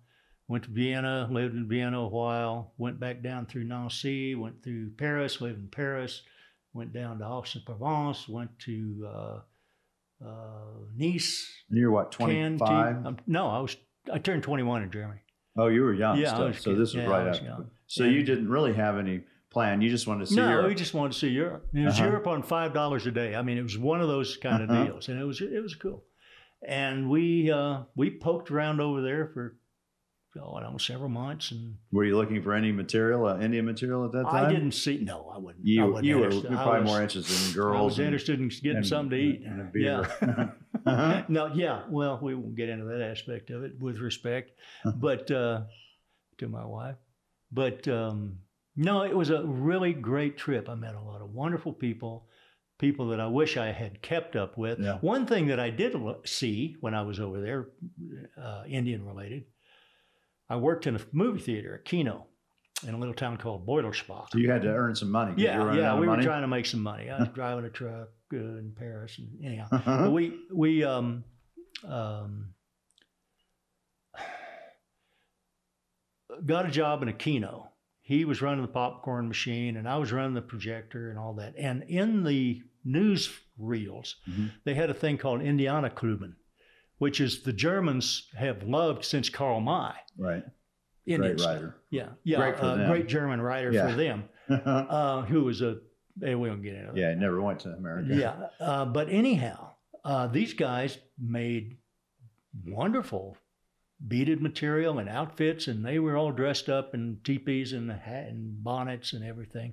Went 0.49 0.65
to 0.65 0.71
Vienna, 0.71 1.29
lived 1.31 1.55
in 1.55 1.69
Vienna 1.69 2.01
a 2.01 2.09
while. 2.09 2.73
Went 2.77 2.99
back 2.99 3.23
down 3.23 3.47
through 3.47 3.65
Nancy, 3.65 4.35
went 4.35 4.63
through 4.65 4.91
Paris, 4.97 5.41
lived 5.41 5.61
in 5.61 5.69
Paris. 5.69 6.23
Went 6.73 6.93
down 6.93 7.19
to 7.19 7.25
Aix-en-Provence. 7.25 8.29
Went 8.29 8.59
to 8.61 9.43
uh, 10.25 10.29
Nice. 10.97 11.49
You're 11.71 11.91
what, 11.91 12.11
Cannes, 12.17 12.59
25? 12.59 13.07
um, 13.07 13.17
no, 13.27 13.47
I 13.49 13.61
was 13.61 13.77
I 14.13 14.19
turned 14.19 14.43
21 14.43 14.83
in 14.83 14.91
Germany. 14.91 15.21
oh, 15.57 15.69
you 15.69 15.83
were 15.83 15.95
young 15.95 16.19
Yeah, 16.19 16.39
was 16.39 16.59
so 16.61 16.71
this 16.75 16.95
was 16.95 16.95
yeah, 16.95 17.07
right 17.07 17.27
was 17.27 17.37
after. 17.37 17.49
young. 17.49 17.71
So 17.87 18.05
And- 18.05 18.15
you 18.15 18.23
didn't 18.23 18.49
really 18.49 18.73
have 18.75 18.99
any 18.99 19.23
plan. 19.51 19.81
You 19.81 19.91
just 19.91 20.07
wanted 20.07 20.21
to 20.21 20.27
see 20.31 20.37
no, 20.37 20.49
Europe. 20.49 20.69
we 20.69 20.75
just 20.75 20.95
wanted 20.95 21.13
to 21.13 21.19
see 21.19 21.29
Europe. 21.29 21.67
It 21.73 21.85
was 21.85 21.95
Uh-huh. 21.99 22.09
Europe 22.09 22.27
on 22.27 22.43
five 22.43 22.73
dollars 22.75 23.07
a 23.07 23.11
day. 23.11 23.35
I 23.35 23.43
mean, 23.43 23.57
it 23.59 23.63
was 23.63 23.79
one 23.79 24.01
of 24.01 24.09
those 24.09 24.37
kind 24.37 24.63
of 24.63 24.71
Uh-huh. 24.71 24.85
deals, 24.85 25.09
and 25.09 25.19
it 25.21 25.25
was 25.25 25.41
it 25.41 25.63
was 25.63 25.75
cool. 25.75 26.05
And 26.67 27.09
we 27.09 27.51
uh, 27.51 27.85
we 27.97 28.11
poked 28.11 28.51
around 28.51 28.81
over 28.81 29.01
there 29.01 29.29
for 29.33 29.57
oh, 30.41 30.55
I 30.55 30.61
don't 30.63 30.73
know 30.73 30.79
several 30.79 31.09
months, 31.09 31.51
and 31.53 31.77
Were 31.93 32.05
you 32.05 32.17
looking 32.17 32.43
for 32.43 32.53
any 32.53 32.71
material, 32.73 33.27
uh, 33.27 33.39
Indian 33.41 33.65
material 33.65 34.05
at 34.05 34.13
that 34.13 34.25
time? 34.25 34.47
I 34.47 34.53
didn't 34.53 34.73
see. 34.73 34.99
No, 34.99 35.31
I 35.35 35.39
wouldn't. 35.39 35.65
I 35.65 35.69
You, 35.69 35.87
wasn't 35.87 36.05
you 36.07 36.19
were 36.19 36.31
probably 36.31 36.81
was- 36.83 36.87
more 36.91 37.03
interested 37.03 37.49
in 37.49 37.55
girls. 37.55 37.77
I 37.77 37.83
was 37.85 37.99
and- 37.99 38.07
interested 38.07 38.41
in 38.41 38.49
getting 38.49 38.77
and- 38.79 38.87
something 38.87 39.11
to 39.11 39.17
eat. 39.17 39.43
and 39.45 39.61
a 39.61 39.79
Yeah. 39.79 40.51
Uh-huh. 40.87 41.25
no, 41.29 41.47
yeah. 41.53 41.83
Well, 41.91 42.19
we 42.23 42.35
won't 42.35 42.57
get 42.57 42.71
into 42.71 42.87
that 42.87 43.03
aspect 43.03 43.51
of 43.51 43.65
it 43.65 43.73
with 43.81 43.99
respect, 43.99 44.53
but 44.97 45.31
uh, 45.31 45.65
to 46.39 46.49
my 46.49 46.65
wife. 46.65 46.97
But 47.53 47.87
um, 47.89 48.39
no, 48.77 49.03
it 49.03 49.15
was 49.15 49.29
a 49.29 49.43
really 49.45 49.93
great 49.93 50.39
trip. 50.39 50.71
I 50.71 50.75
met 50.77 50.95
a 50.95 51.01
lot 51.03 51.21
of 51.21 51.35
wonderful 51.35 51.75
people, 51.75 52.29
people 52.79 53.09
that 53.09 53.21
I 53.21 53.27
wish 53.27 53.59
I 53.59 53.73
had 53.73 54.01
kept 54.01 54.37
up 54.37 54.57
with. 54.57 54.79
Yeah. 54.81 54.97
One 55.03 55.27
thing 55.27 55.49
that 55.49 55.61
I 55.61 55.69
did 55.69 55.95
see 56.25 56.77
when 56.81 56.95
I 56.95 57.03
was 57.03 57.21
over 57.21 57.43
there, 57.43 57.69
uh, 58.43 58.63
Indian 58.67 59.05
related, 59.05 59.45
I 60.51 60.57
worked 60.57 60.87
in 60.87 60.97
a 60.97 61.01
movie 61.13 61.41
theater, 61.41 61.77
a 61.77 61.79
Kino, 61.89 62.27
in 62.87 62.93
a 62.95 62.99
little 62.99 63.15
town 63.15 63.37
called 63.39 63.67
Beutelsbach. 63.67 64.27
So 64.33 64.39
you 64.39 64.51
had 64.51 64.63
to 64.63 64.69
earn 64.69 64.95
some 64.97 65.11
money. 65.11 65.35
Yeah, 65.37 65.73
yeah, 65.75 65.99
we 65.99 66.09
were 66.09 66.21
trying 66.21 66.43
to 66.43 66.49
make 66.49 66.67
some 66.67 66.83
money. 66.83 67.09
I 67.09 67.21
was 67.21 67.29
driving 67.35 67.65
a 67.65 67.71
truck 67.71 68.09
uh, 68.35 68.37
in 68.37 68.73
Paris, 68.77 69.19
and 69.19 69.29
anyhow, 69.45 69.69
but 69.71 70.11
we 70.11 70.35
we 70.53 70.83
um, 70.85 71.25
um, 71.87 72.53
got 76.45 76.67
a 76.67 76.71
job 76.71 77.03
in 77.03 77.09
a 77.09 77.13
kino. 77.13 77.69
He 78.03 78.25
was 78.25 78.43
running 78.43 78.63
the 78.63 78.69
popcorn 78.73 79.29
machine, 79.29 79.77
and 79.77 79.89
I 79.89 79.97
was 79.99 80.11
running 80.11 80.35
the 80.35 80.43
projector 80.43 81.11
and 81.11 81.19
all 81.19 81.35
that. 81.35 81.55
And 81.57 81.85
in 81.85 82.25
the 82.25 82.63
news 82.85 83.33
reels, 83.57 84.17
Mhm. 84.29 84.51
they 84.65 84.75
had 84.75 84.91
a 84.91 84.95
thing 84.95 85.17
called 85.19 85.43
Indiana 85.43 85.91
Kluben, 85.91 86.35
which 87.01 87.21
is 87.21 87.43
the 87.43 87.53
Germans 87.53 88.29
have 88.37 88.63
loved 88.63 89.05
since 89.05 89.29
Karl 89.29 89.61
May. 89.61 89.93
right. 90.17 90.45
Indian 91.07 91.37
Great 91.37 91.47
writer. 91.47 91.77
Yeah, 91.91 92.09
yeah, 92.25 92.37
Great 92.37 92.55
uh, 92.63 92.87
great 92.87 93.09
German 93.09 93.41
writer 93.41 93.73
Yeah. 93.73 93.89
for 93.91 93.97
them, 93.97 94.25
uh, 94.49 95.23
who 95.23 95.43
was 95.45 95.61
a. 95.63 95.79
eh, 96.25 96.35
we 96.35 96.49
don't 96.49 96.63
get 96.63 96.75
into 96.75 96.93
that. 96.93 96.97
yeah, 97.01 97.09
I 97.09 97.15
never 97.15 97.41
went 97.43 97.61
to 97.61 97.71
America. 97.71 98.15
Yeah, 98.15 98.49
uh, 98.61 98.85
but 98.85 99.09
anyhow, 99.09 99.71
uh, 100.05 100.27
these 100.29 100.53
guys 100.55 100.99
made 101.19 101.79
wonderful 102.67 103.37
beaded 104.07 104.41
material 104.41 104.99
and 104.99 105.09
outfits, 105.09 105.69
and 105.69 105.85
they 105.85 105.99
were 105.99 106.17
all 106.17 106.33
dressed 106.33 106.69
up 106.69 106.95
in 106.95 107.19
teepees 107.25 107.73
and 107.73 107.91
hat 107.91 108.29
and 108.29 108.63
bonnets 108.63 109.13
and 109.15 109.25
everything. 109.25 109.73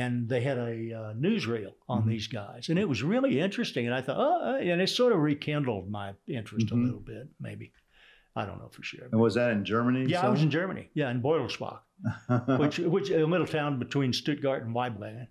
And 0.00 0.26
they 0.26 0.40
had 0.40 0.56
a 0.56 0.72
uh, 1.00 1.12
newsreel 1.24 1.74
on 1.86 2.02
Mhm. 2.04 2.08
these 2.08 2.26
guys, 2.26 2.70
and 2.70 2.78
it 2.78 2.88
was 2.88 3.02
really 3.02 3.38
interesting. 3.38 3.84
And 3.86 3.94
I 3.94 4.00
thought, 4.00 4.16
oh, 4.18 4.54
uh," 4.54 4.56
and 4.72 4.80
it 4.80 4.88
sort 4.88 5.12
of 5.12 5.18
rekindled 5.18 5.90
my 5.90 6.14
interest 6.26 6.68
Mhm. 6.68 6.72
a 6.72 6.84
little 6.86 7.00
bit, 7.14 7.28
maybe. 7.38 7.72
I 8.34 8.46
don't 8.46 8.58
know 8.58 8.70
for 8.70 8.82
sure. 8.82 9.06
And 9.12 9.20
was 9.20 9.34
that 9.34 9.50
in 9.50 9.62
Germany? 9.66 10.06
Yeah, 10.06 10.26
I 10.26 10.30
was 10.30 10.42
in 10.42 10.50
Germany. 10.50 10.88
Yeah, 10.94 11.10
in 11.10 11.20
Beutelsbach 11.20 11.80
which 12.58 12.78
which 12.78 13.10
a 13.10 13.26
little 13.26 13.46
town 13.46 13.78
between 13.78 14.12
Stuttgart 14.14 14.62
and 14.64 14.74
Waiblingen, 14.74 15.28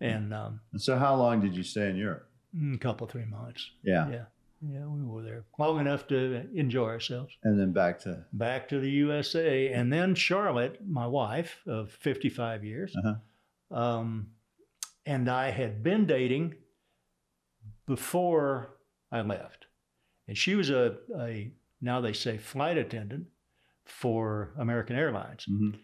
and 0.00 0.32
um, 0.32 0.60
And 0.72 0.80
so 0.80 0.96
how 0.96 1.14
long 1.16 1.40
did 1.40 1.54
you 1.54 1.62
stay 1.62 1.90
in 1.90 1.96
Europe? 1.96 2.26
a 2.74 2.78
couple 2.78 3.06
three 3.06 3.26
months. 3.26 3.70
Yeah. 3.84 4.08
Yeah, 4.08 4.24
yeah, 4.62 4.86
we 4.86 5.02
were 5.02 5.22
there 5.22 5.44
long 5.58 5.78
enough 5.80 6.06
to 6.06 6.16
enjoy 6.54 6.88
ourselves. 6.88 7.32
And 7.44 7.60
then 7.60 7.72
back 7.72 7.98
to 8.04 8.24
Back 8.32 8.68
to 8.70 8.80
the 8.80 8.90
USA, 9.04 9.68
and 9.74 9.92
then 9.92 10.14
Charlotte, 10.14 10.80
my 10.88 11.06
wife 11.06 11.60
of 11.66 11.92
55 11.92 12.64
years, 12.64 12.96
Uh-huh. 12.96 13.16
Um, 13.70 14.28
and 15.04 15.28
I 15.28 15.50
had 15.50 15.82
been 15.82 16.06
dating 16.06 16.54
before 17.86 18.76
I 19.12 19.20
left, 19.22 19.66
and 20.28 20.36
she 20.36 20.54
was 20.54 20.70
a, 20.70 20.96
a 21.18 21.52
now 21.80 22.00
they 22.00 22.12
say 22.12 22.38
flight 22.38 22.78
attendant 22.78 23.26
for 23.84 24.52
American 24.58 24.96
Airlines. 24.96 25.46
Mhm. 25.48 25.78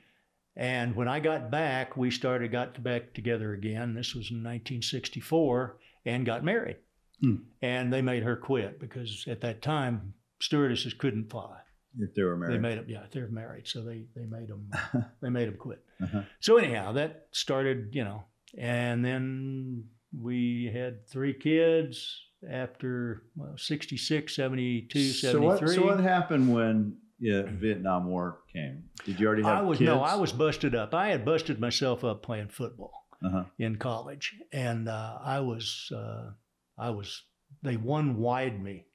And 0.54 0.94
when 0.96 1.08
I 1.08 1.20
got 1.20 1.50
back, 1.50 1.96
we 1.96 2.10
started 2.10 2.50
got 2.52 2.82
back 2.82 3.14
together 3.14 3.54
again. 3.54 3.94
This 3.94 4.14
was 4.14 4.30
in 4.30 4.42
1964, 4.42 5.78
and 6.04 6.26
got 6.26 6.44
married. 6.44 6.76
Hmm. 7.22 7.36
And 7.62 7.92
they 7.92 8.02
made 8.02 8.24
her 8.24 8.36
quit 8.36 8.78
because 8.80 9.24
at 9.28 9.40
that 9.42 9.62
time 9.62 10.12
stewardesses 10.40 10.92
couldn't 10.92 11.30
fly. 11.30 11.60
if 11.98 12.12
they 12.14 12.22
were 12.22 12.36
married. 12.36 12.54
They 12.54 12.58
made 12.58 12.78
them, 12.78 12.84
yeah, 12.88 13.04
they're 13.12 13.28
married, 13.28 13.66
so 13.68 13.82
they 13.82 14.06
they 14.16 14.26
made 14.26 14.48
them 14.48 14.70
they 15.22 15.30
made 15.30 15.46
them 15.48 15.56
quit. 15.56 15.82
Uh-huh. 16.02 16.22
So 16.40 16.56
anyhow, 16.56 16.92
that 16.92 17.26
started, 17.32 17.90
you 17.94 18.04
know, 18.04 18.24
and 18.58 19.04
then 19.04 19.84
we 20.18 20.70
had 20.72 21.06
three 21.08 21.32
kids 21.34 22.20
after 22.50 23.22
well, 23.36 23.54
66, 23.56 24.34
72, 24.34 24.98
so 25.12 25.40
what, 25.40 25.58
73. 25.60 25.74
so 25.76 25.86
what 25.86 26.00
happened 26.00 26.52
when 26.52 26.96
yeah, 27.20 27.42
Vietnam 27.46 28.06
War 28.08 28.38
came? 28.52 28.84
Did 29.04 29.20
you 29.20 29.26
already 29.28 29.44
have 29.44 29.58
I 29.58 29.62
was 29.62 29.78
kids? 29.78 29.86
no, 29.86 30.00
I 30.00 30.16
was 30.16 30.32
busted 30.32 30.74
up. 30.74 30.92
I 30.94 31.08
had 31.08 31.24
busted 31.24 31.60
myself 31.60 32.02
up 32.04 32.22
playing 32.22 32.48
football 32.48 33.06
Uh-huh. 33.24 33.44
in 33.58 33.76
college, 33.76 34.34
and 34.52 34.88
uh, 34.88 35.18
I 35.22 35.38
was 35.40 35.92
uh, 35.94 36.30
I 36.76 36.90
was 36.90 37.22
they 37.62 37.76
one 37.76 38.16
wide 38.16 38.60
me 38.60 38.86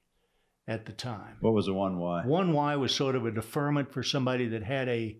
at 0.66 0.84
the 0.84 0.92
time. 0.92 1.38
What 1.40 1.54
was 1.54 1.64
the 1.64 1.72
one 1.72 1.98
why? 1.98 2.26
One 2.26 2.52
Y 2.52 2.76
was 2.76 2.94
sort 2.94 3.16
of 3.16 3.24
a 3.24 3.30
deferment 3.30 3.90
for 3.94 4.02
somebody 4.02 4.48
that 4.48 4.62
had 4.62 4.88
a 4.90 5.16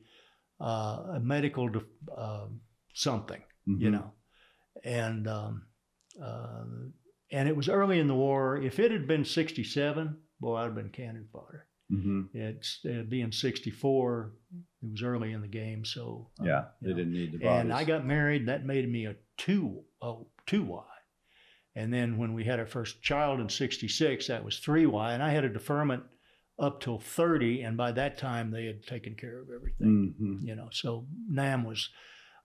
uh, 0.61 1.15
a 1.17 1.21
medical 1.21 1.69
def- 1.69 1.85
uh, 2.17 2.47
something, 2.95 3.43
you 3.67 3.89
Mhm. 3.89 3.93
know, 3.93 4.13
and 4.85 5.29
um, 5.29 5.67
uh, 6.21 6.65
and 7.31 7.49
it 7.49 7.57
was 7.57 7.69
early 7.69 7.99
in 8.01 8.09
the 8.09 8.15
war. 8.15 8.57
If 8.61 8.79
it 8.79 8.91
had 8.91 9.07
been 9.07 9.25
'67, 9.25 10.17
boy, 10.41 10.57
I'd 10.57 10.65
have 10.65 10.75
been 10.75 10.91
cannon 10.91 11.29
fodder. 11.33 11.67
Mhm. 11.93 12.29
It's 12.35 12.85
uh, 12.85 13.03
being 13.09 13.33
'64. 13.33 14.33
It 14.83 14.91
was 14.91 15.03
early 15.03 15.33
in 15.33 15.41
the 15.41 15.49
game, 15.49 15.85
so 15.85 16.31
Yeah, 16.43 16.67
they 16.83 16.91
know. 16.91 16.97
didn't 16.97 17.13
need 17.13 17.33
the 17.33 17.39
bodies. 17.39 17.61
And 17.63 17.73
I 17.73 17.85
got 17.85 18.05
married. 18.07 18.47
That 18.47 18.65
made 18.67 18.89
me 18.91 19.07
a 19.07 19.17
two 19.37 19.85
a 20.03 20.17
two 20.47 20.65
Y. 20.65 20.85
And 21.77 21.93
then 21.93 22.19
when 22.19 22.35
we 22.35 22.45
had 22.45 22.59
our 22.59 22.67
first 22.67 23.03
child 23.03 23.41
in 23.41 23.49
'66, 23.49 24.27
that 24.27 24.45
was 24.45 24.59
three 24.59 24.87
Y. 24.87 25.13
And 25.15 25.23
I 25.23 25.31
had 25.31 25.45
a 25.45 25.49
deferment 25.49 26.03
up 26.59 26.81
till 26.81 26.99
30, 26.99 27.63
and 27.63 27.77
by 27.77 27.93
that 27.93 28.19
time 28.19 28.51
they 28.51 28.67
had 28.67 28.83
taken 28.85 29.15
care 29.15 29.41
of 29.41 29.49
everything. 29.55 30.15
Mhm. 30.21 30.47
You 30.47 30.57
know, 30.57 30.69
so 30.73 31.07
Nam 31.29 31.65
was 31.65 31.89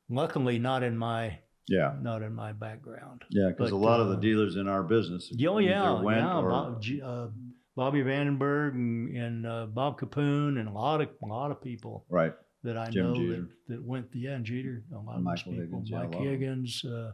luckily 0.10 0.60
not 0.60 0.84
in 0.84 0.97
my 0.97 1.39
Yeah, 1.67 1.97
not 2.02 2.21
in 2.21 2.34
my 2.36 2.52
background. 2.54 3.23
yeah, 3.30 3.49
because 3.49 3.71
a 3.71 3.76
lot 3.76 3.99
of 4.02 4.08
uh, 4.08 4.12
the 4.12 4.17
dealers 4.21 4.56
in 4.58 4.67
our 4.67 4.84
business. 4.84 5.32
Oh 5.47 5.58
yeah, 5.60 5.93
either 5.93 6.04
went 6.04 6.17
yeah. 6.19 6.38
or- 6.38 6.49
Bob, 6.49 6.84
uh, 7.04 7.28
Bobby 7.76 8.04
Vandenberg 8.04 8.73
and, 8.76 9.15
and 9.17 9.45
uh, 9.47 9.65
Bob 9.67 9.99
Kapoun 9.99 10.60
and 10.60 10.67
a 10.67 10.71
lot 10.71 11.02
of 11.02 11.10
a 11.23 11.26
lot 11.26 11.49
of 11.52 11.62
people 11.62 12.06
right. 12.10 12.34
that 12.63 12.78
I 12.78 12.89
Jim 12.91 13.06
know 13.08 13.15
Jeter. 13.15 13.41
that, 13.41 13.49
that 13.69 13.84
went 13.84 14.08
yeah, 14.13 14.36
and 14.36 14.45
Jeter, 14.45 14.84
a 14.91 14.95
lot 14.97 15.15
And 15.15 15.19
of 15.19 15.23
Michael 15.23 15.54
people, 15.54 15.65
Higgins, 15.65 15.91
Mike 15.91 16.06
of 16.06 16.12
them. 16.12 16.23
Higgins, 16.23 16.86
uh, 16.86 17.12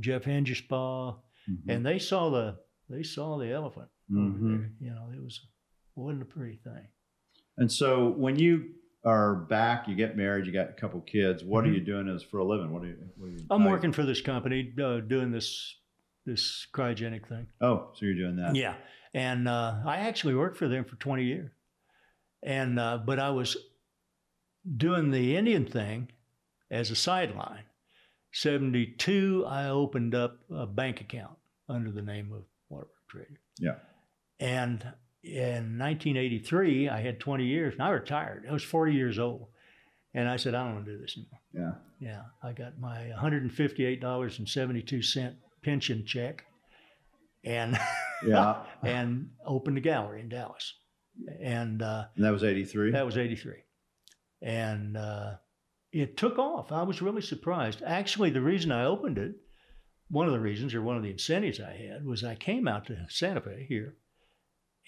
Jeff 0.00 0.24
Hengesbaugh, 0.24 1.18
Mhm. 1.48 1.68
and 1.68 1.86
they 1.86 1.98
saw 2.00 2.30
the 2.30 2.56
they 2.88 3.02
saw 3.04 3.38
the 3.38 3.50
elephant 3.52 3.88
Mhm. 4.10 4.28
over 4.34 4.38
there. 4.58 4.72
You 4.80 4.90
know, 4.90 5.10
it 5.14 5.22
was 5.22 5.38
wasn't 5.94 6.22
a 6.22 6.26
pretty 6.26 6.56
thing. 6.56 6.86
And 7.58 7.70
so 7.70 8.08
when 8.08 8.38
you 8.38 8.70
are 9.04 9.34
back, 9.34 9.88
you 9.88 9.94
get 9.94 10.16
married, 10.16 10.46
you 10.46 10.52
got 10.52 10.70
a 10.70 10.72
couple 10.74 11.00
kids. 11.00 11.42
What 11.44 11.64
Mhm. 11.64 11.68
are 11.68 11.72
you 11.72 11.80
doing 11.80 12.08
as 12.08 12.22
for 12.22 12.38
a 12.38 12.44
living? 12.44 12.70
What 12.72 12.82
are 12.84 12.86
you? 12.88 13.10
What 13.16 13.26
are 13.26 13.30
you 13.30 13.46
I'm 13.50 13.64
working 13.64 13.92
for 13.92 14.04
this 14.04 14.20
company 14.20 14.72
uh, 14.82 15.00
doing 15.00 15.30
this 15.32 15.76
this 16.24 16.68
cryogenic 16.72 17.26
thing. 17.26 17.48
Oh, 17.60 17.90
so 17.94 18.06
you're 18.06 18.14
doing 18.14 18.36
that? 18.36 18.54
Yeah, 18.54 18.76
and 19.12 19.48
uh, 19.48 19.82
I 19.84 19.96
actually 19.96 20.36
worked 20.36 20.56
for 20.56 20.68
them 20.68 20.84
for 20.84 20.94
20 20.94 21.24
years, 21.24 21.50
and 22.44 22.78
uh, 22.78 22.98
but 23.04 23.18
I 23.18 23.30
was 23.30 23.56
doing 24.76 25.10
the 25.10 25.36
Indian 25.36 25.66
thing 25.66 26.12
as 26.70 26.92
a 26.92 26.94
sideline. 26.94 27.64
72, 28.30 29.44
I 29.46 29.68
opened 29.68 30.14
up 30.14 30.38
a 30.50 30.66
bank 30.66 31.00
account 31.00 31.36
under 31.68 31.90
the 31.90 32.02
name 32.02 32.32
of 32.32 32.44
Waterbird 32.70 32.86
Trader. 33.08 33.40
Yeah. 33.58 33.74
And 34.40 34.86
in 35.22 35.78
1983, 35.78 36.88
I 36.88 37.00
had 37.00 37.20
20 37.20 37.44
years, 37.44 37.74
and 37.74 37.82
I 37.82 37.90
retired. 37.90 38.44
I 38.48 38.52
was 38.52 38.64
40 38.64 38.94
years 38.94 39.18
old, 39.18 39.48
And 40.14 40.28
I 40.28 40.36
said, 40.36 40.54
I 40.54 40.64
don't 40.64 40.74
want 40.74 40.86
to 40.86 40.92
do 40.92 40.98
this 40.98 41.16
anymore. 41.16 41.40
Yeah. 41.52 41.72
Yeah, 42.08 42.22
I 42.42 42.52
got 42.52 42.78
my 42.80 43.12
$158.72 43.16 45.34
pension 45.62 46.04
check 46.04 46.44
and 47.44 47.78
Yeah. 48.26 48.62
and 48.84 49.30
opened 49.44 49.78
a 49.78 49.80
gallery 49.80 50.20
in 50.20 50.28
Dallas. 50.28 50.74
And 51.40 51.82
uh, 51.82 52.04
And 52.16 52.24
that 52.24 52.30
was 52.32 52.44
83? 52.44 52.90
that 52.92 53.04
was 53.06 53.18
83. 53.18 53.54
And 54.42 54.96
uh, 54.96 55.34
it 55.92 56.16
took 56.16 56.38
off. 56.38 56.72
I 56.72 56.82
was 56.82 57.02
really 57.02 57.22
surprised. 57.22 57.82
Actually, 57.84 58.30
the 58.30 58.40
reason 58.40 58.72
I 58.72 58.84
opened 58.84 59.18
it, 59.18 59.34
one 60.08 60.26
of 60.26 60.32
the 60.32 60.40
reasons 60.40 60.74
or 60.74 60.82
one 60.82 60.96
of 60.96 61.02
the 61.02 61.10
incentives 61.10 61.60
I 61.60 61.74
had 61.76 62.04
was 62.04 62.24
I 62.24 62.34
came 62.34 62.66
out 62.68 62.86
to 62.86 63.06
Santa 63.08 63.40
Fe 63.40 63.66
here 63.68 63.96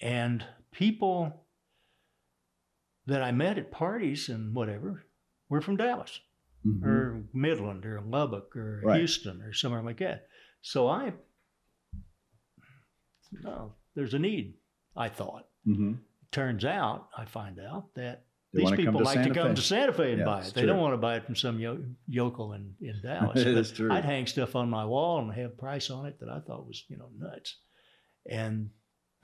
and 0.01 0.43
people 0.71 1.45
that 3.07 3.21
I 3.21 3.31
met 3.31 3.57
at 3.57 3.71
parties 3.71 4.29
and 4.29 4.53
whatever 4.55 5.05
were 5.49 5.61
from 5.61 5.77
Dallas 5.77 6.19
Mhm. 6.65 6.83
or 6.83 7.23
Midland 7.33 7.85
or 7.85 8.01
Lubbock 8.01 8.55
or 8.55 8.81
Right. 8.83 8.97
Houston 8.97 9.41
or 9.41 9.53
somewhere 9.53 9.83
like 9.83 9.99
that. 9.99 10.27
So 10.61 10.87
I, 10.87 11.13
no, 13.43 13.73
there's 13.95 14.13
a 14.13 14.19
need, 14.19 14.55
I 14.95 15.09
thought. 15.09 15.47
Mhm. 15.67 15.99
Turns 16.31 16.65
out, 16.65 17.09
I 17.17 17.25
find 17.25 17.59
out 17.59 17.93
that 17.95 18.25
They 18.53 18.61
these 18.61 18.71
people 18.71 18.99
to 18.99 19.03
like 19.05 19.17
to 19.17 19.23
Santa 19.23 19.33
come 19.35 19.49
Fe. 19.49 19.55
to 19.55 19.61
Santa 19.61 19.93
Fe 19.93 20.09
and 20.11 20.19
Yeah, 20.19 20.25
buy 20.25 20.41
it. 20.41 20.53
They 20.53 20.61
true. 20.61 20.67
don't 20.67 20.79
want 20.79 20.93
to 20.93 20.97
buy 20.97 21.17
it 21.17 21.25
from 21.25 21.35
some 21.35 21.59
yo- 21.59 21.85
yokel 22.07 22.53
in, 22.53 22.75
in 22.81 22.99
Dallas. 23.03 23.37
Is 23.45 23.71
true. 23.71 23.91
I'd 23.91 24.05
hang 24.05 24.25
stuff 24.27 24.55
on 24.55 24.69
my 24.69 24.85
wall 24.85 25.19
and 25.19 25.31
have 25.33 25.57
price 25.57 25.89
on 25.89 26.05
it 26.05 26.19
that 26.19 26.29
I 26.29 26.39
thought 26.39 26.65
was, 26.65 26.83
you 26.87 26.97
know, 26.97 27.09
nuts. 27.17 27.57
And 28.29 28.71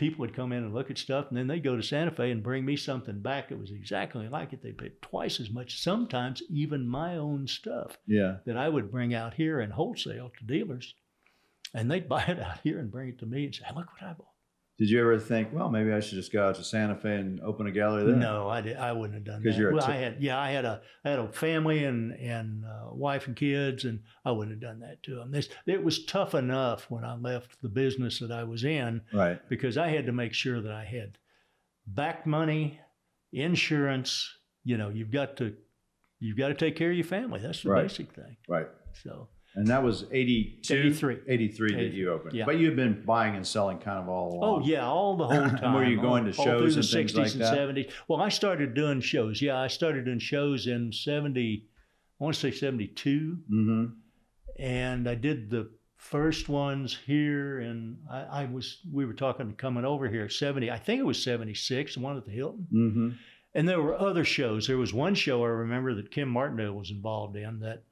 people 0.02 0.20
would 0.20 0.36
come 0.36 0.52
in 0.52 0.64
and 0.64 0.74
look 0.74 0.90
at 0.90 0.98
stuff, 0.98 1.28
and 1.30 1.38
then 1.38 1.46
they'd 1.48 1.64
go 1.64 1.76
to 1.78 1.84
Santa 1.84 2.10
Fe 2.12 2.32
and 2.32 2.42
bring 2.42 2.66
me 2.66 2.76
something 2.76 3.22
back 3.22 3.50
that 3.50 3.60
was 3.60 3.70
exactly 3.72 4.28
like 4.28 4.52
it. 4.52 4.64
They 4.64 4.72
paid 4.72 5.00
twice 5.02 5.40
as 5.40 5.52
much, 5.52 5.80
sometimes 5.80 6.42
even 6.50 6.88
my 6.88 7.18
own 7.18 7.46
stuff 7.48 7.98
Yeah. 8.08 8.38
that 8.48 8.58
I 8.58 8.68
would 8.68 8.90
bring 8.92 9.14
out 9.14 9.36
here 9.36 9.60
and 9.60 9.72
wholesale 9.72 10.32
to 10.40 10.46
dealers. 10.46 10.96
And 11.76 11.90
they'd 11.90 12.10
buy 12.16 12.24
it 12.24 12.40
out 12.40 12.60
here 12.64 12.80
and 12.80 12.92
bring 12.92 13.10
it 13.10 13.20
to 13.20 13.26
me 13.28 13.46
and 13.46 13.54
say, 13.56 13.64
look 13.76 13.88
what 13.94 14.04
I 14.10 14.14
bought. 14.14 14.28
Did 14.82 14.90
you 14.90 15.00
ever 15.00 15.20
think, 15.20 15.50
well, 15.54 15.70
maybe 15.70 15.94
I 15.94 16.00
should 16.00 16.16
just 16.16 16.34
go 16.34 16.48
out 16.48 16.56
to 16.56 16.64
Santa 16.64 16.96
Fe 16.96 17.18
and 17.18 17.40
open 17.42 17.68
a 17.68 17.72
gallery 17.72 18.04
there? 18.04 18.16
No, 18.16 18.50
I, 18.50 18.62
did, 18.62 18.78
I 18.78 18.92
wouldn't 18.92 19.14
have 19.14 19.24
done 19.24 19.44
that. 19.44 19.56
you're 19.56 19.70
a 19.70 19.74
well, 19.76 19.86
t- 19.86 19.94
I 19.94 19.98
had, 19.98 20.16
yeah, 20.20 20.40
I 20.40 20.50
had 20.50 20.66
a, 20.66 20.82
I 21.06 21.10
had 21.12 21.20
a 21.20 21.32
family 21.32 21.84
and 21.86 22.14
and 22.14 22.66
uh, 22.66 22.90
wife 22.92 23.28
and 23.28 23.36
kids, 23.36 23.86
and 23.86 24.00
I 24.26 24.32
wouldn't 24.32 24.56
have 24.60 24.72
done 24.72 24.80
that 24.80 25.04
to 25.04 25.14
them. 25.14 25.30
This, 25.30 25.50
it 25.68 25.84
was 25.84 26.04
tough 26.06 26.34
enough 26.34 26.90
when 26.90 27.06
I 27.06 27.14
left 27.16 27.62
the 27.62 27.70
business 27.70 28.18
that 28.18 28.32
I 28.32 28.44
was 28.44 28.64
in 28.64 29.02
Right. 29.14 29.40
because 29.50 29.78
I 29.78 29.90
had 29.90 30.08
to 30.08 30.12
make 30.14 30.34
sure 30.34 30.60
that 30.62 30.72
I 30.74 30.84
had 30.84 31.20
back 31.86 32.26
money, 32.26 32.80
insurance. 33.32 34.36
You 34.64 34.78
know, 34.78 34.90
you've 34.90 35.12
got 35.12 35.38
to, 35.38 35.56
you've 36.20 36.38
got 36.38 36.48
to 36.48 36.54
take 36.56 36.76
care 36.76 36.90
of 36.90 36.96
your 36.98 37.06
family. 37.06 37.40
That's 37.40 37.62
the 37.64 37.70
Right. 37.70 37.84
basic 37.84 38.14
thing. 38.14 38.38
Right. 38.48 38.68
So 39.04 39.28
And 39.56 39.68
that 39.68 39.84
was 39.84 40.06
82? 40.12 40.74
83. 40.74 41.18
83 41.28 41.72
that 41.74 41.80
83, 41.80 42.00
you 42.00 42.12
opened. 42.12 42.34
yeah. 42.34 42.46
But 42.46 42.58
you've 42.60 42.78
been 42.78 43.04
buying 43.06 43.36
and 43.36 43.46
selling 43.46 43.80
kind 43.80 44.00
of 44.00 44.08
all 44.08 44.34
along. 44.38 44.62
Oh 44.64 44.66
yeah, 44.66 44.86
all 44.88 45.18
the 45.18 45.26
whole 45.28 45.34
And 45.44 45.58
time. 45.58 45.74
were 45.74 45.84
you 45.84 46.00
going 46.00 46.26
all, 46.26 46.32
to 46.32 46.38
all 46.40 46.46
shows 46.46 46.74
through 46.76 46.82
the 46.84 46.88
and 47.02 47.10
things 47.10 47.16
like 47.16 47.28
'60s 47.28 47.38
that? 47.40 47.58
and 47.70 47.78
'70s? 47.78 47.92
Well, 48.08 48.22
I 48.22 48.30
started 48.30 48.74
doing 48.74 49.02
shows. 49.02 49.42
Yeah, 49.42 49.60
I 49.60 49.68
started 49.68 50.06
doing 50.06 50.20
shows 50.20 50.68
in 50.68 50.92
'70. 50.94 51.66
I 52.20 52.24
want 52.24 52.34
to 52.36 52.40
say 52.40 52.52
'72, 52.52 53.38
Mm-hmm. 53.52 53.86
and 54.60 55.10
I 55.10 55.16
did 55.16 55.50
the 55.50 55.70
first 55.98 56.50
ones 56.50 56.98
here. 57.06 57.60
And 57.60 57.98
I, 58.10 58.20
I 58.22 58.46
was 58.46 58.80
we 58.92 59.06
were 59.06 59.14
talking 59.14 59.54
coming 59.56 59.86
over 59.86 60.08
here 60.08 60.30
'70. 60.30 60.72
I 60.72 60.78
think 60.78 61.00
it 61.00 61.06
was 61.06 61.22
'76. 61.22 61.96
The 61.96 62.00
one 62.00 62.16
at 62.18 62.26
the 62.26 62.32
Hilton. 62.32 62.68
Mm-hmm. 62.74 63.10
And 63.54 63.68
there 63.68 63.82
were 63.82 64.00
other 64.00 64.24
shows. 64.24 64.66
There 64.68 64.78
was 64.78 64.94
one 64.94 65.14
show 65.14 65.44
I 65.44 65.48
remember 65.48 65.94
that 65.96 66.10
Kim 66.10 66.30
Martindale 66.30 66.72
was 66.74 66.90
involved 66.90 67.36
in 67.36 67.60
that 67.60 67.84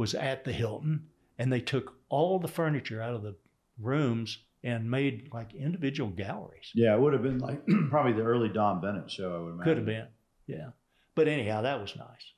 was 0.00 0.14
at 0.14 0.44
the 0.44 0.52
Hilton, 0.52 1.06
and 1.38 1.52
they 1.52 1.60
took 1.60 1.92
all 2.08 2.38
the 2.38 2.48
furniture 2.48 3.02
out 3.02 3.12
of 3.14 3.22
the 3.22 3.36
rooms 3.78 4.38
and 4.64 4.90
made 4.90 5.28
like 5.30 5.54
individual 5.54 6.08
galleries. 6.10 6.70
Yeah, 6.74 6.94
it 6.94 7.00
would 7.00 7.12
have 7.12 7.22
been 7.22 7.38
like 7.38 7.60
probably 7.90 8.14
the 8.14 8.22
early 8.22 8.48
Don 8.48 8.80
Bennett 8.80 9.10
show, 9.10 9.36
I 9.36 9.38
would 9.40 9.50
imagine. 9.54 9.62
Could 9.64 9.76
have 9.76 9.86
been, 9.86 10.06
yeah. 10.46 10.70
But 11.14 11.28
anyhow, 11.28 11.60
that 11.62 11.78
was 11.80 11.94
nice. 11.96 12.32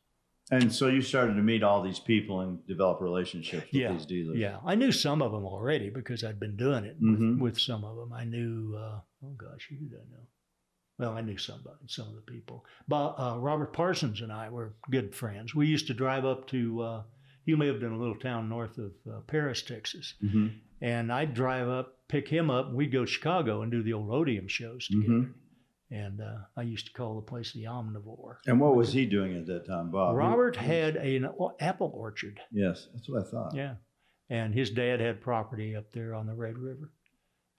And 0.50 0.72
so 0.74 0.88
you 0.88 1.02
started 1.02 1.34
to 1.34 1.40
meet 1.42 1.62
all 1.62 1.82
these 1.82 2.00
people 2.00 2.40
and 2.40 2.66
develop 2.66 3.00
relationships 3.00 3.66
with 3.72 3.80
Yeah, 3.80 3.92
these 3.92 4.06
dealers. 4.06 4.36
Yeah, 4.38 4.58
I 4.66 4.74
knew 4.74 4.90
some 4.90 5.22
of 5.22 5.30
them 5.30 5.44
already 5.46 5.88
because 5.88 6.24
I'd 6.24 6.40
been 6.40 6.56
doing 6.56 6.84
it 6.84 7.00
Mhm. 7.00 7.34
with, 7.34 7.52
with 7.54 7.60
some 7.60 7.84
of 7.84 7.96
them. 7.96 8.12
I 8.12 8.24
knew, 8.24 8.74
uh, 8.76 9.00
oh 9.24 9.34
gosh, 9.38 9.68
who 9.70 9.76
did 9.76 9.92
I 9.94 10.04
know? 10.10 10.26
Well, 10.98 11.12
I 11.16 11.20
knew 11.20 11.38
somebody, 11.38 11.76
some 11.86 12.08
of 12.08 12.16
the 12.16 12.22
people. 12.22 12.64
But 12.88 13.14
uh, 13.18 13.36
Robert 13.38 13.72
Parsons 13.72 14.20
and 14.20 14.32
I 14.32 14.50
were 14.50 14.74
good 14.90 15.14
friends. 15.14 15.54
We 15.54 15.68
used 15.68 15.86
to 15.86 15.94
drive 15.94 16.24
up 16.24 16.48
to. 16.48 16.82
Uh, 16.82 17.02
he 17.44 17.54
lived 17.54 17.82
in 17.82 17.92
a 17.92 17.98
little 17.98 18.16
town 18.18 18.48
north 18.48 18.78
of 18.78 18.92
uh, 19.10 19.20
Paris, 19.26 19.62
Texas, 19.62 20.14
Mm-hmm. 20.22 20.46
and 20.80 21.12
I'd 21.12 21.34
drive 21.34 21.68
up, 21.68 21.98
pick 22.08 22.28
him 22.28 22.50
up, 22.50 22.66
and 22.68 22.76
we'd 22.76 22.92
go 22.92 23.04
to 23.04 23.10
Chicago 23.10 23.62
and 23.62 23.70
do 23.72 23.82
the 23.82 23.92
old 23.92 24.10
Odeum 24.10 24.48
shows 24.48 24.86
together. 24.88 25.12
Mhm. 25.12 25.32
And 25.90 26.20
uh, 26.22 26.38
I 26.56 26.62
used 26.62 26.86
to 26.86 26.92
call 26.94 27.16
the 27.16 27.20
place 27.26 27.52
the 27.52 27.64
Omnivore. 27.64 28.36
And 28.46 28.58
what 28.58 28.76
was 28.76 28.94
he 28.94 29.04
doing 29.04 29.36
at 29.36 29.44
that 29.46 29.66
time, 29.66 29.90
Bob? 29.90 30.16
Robert 30.16 30.56
he 30.56 30.66
had 30.66 30.96
an 30.96 31.28
apple 31.60 31.92
orchard. 31.94 32.40
Yes, 32.50 32.88
that's 32.94 33.10
what 33.10 33.26
I 33.26 33.30
thought. 33.30 33.54
Yeah. 33.54 33.74
And 34.30 34.54
his 34.54 34.70
dad 34.70 35.00
had 35.00 35.20
property 35.20 35.76
up 35.76 35.92
there 35.92 36.14
on 36.14 36.26
the 36.26 36.34
Red 36.34 36.56
River. 36.56 36.90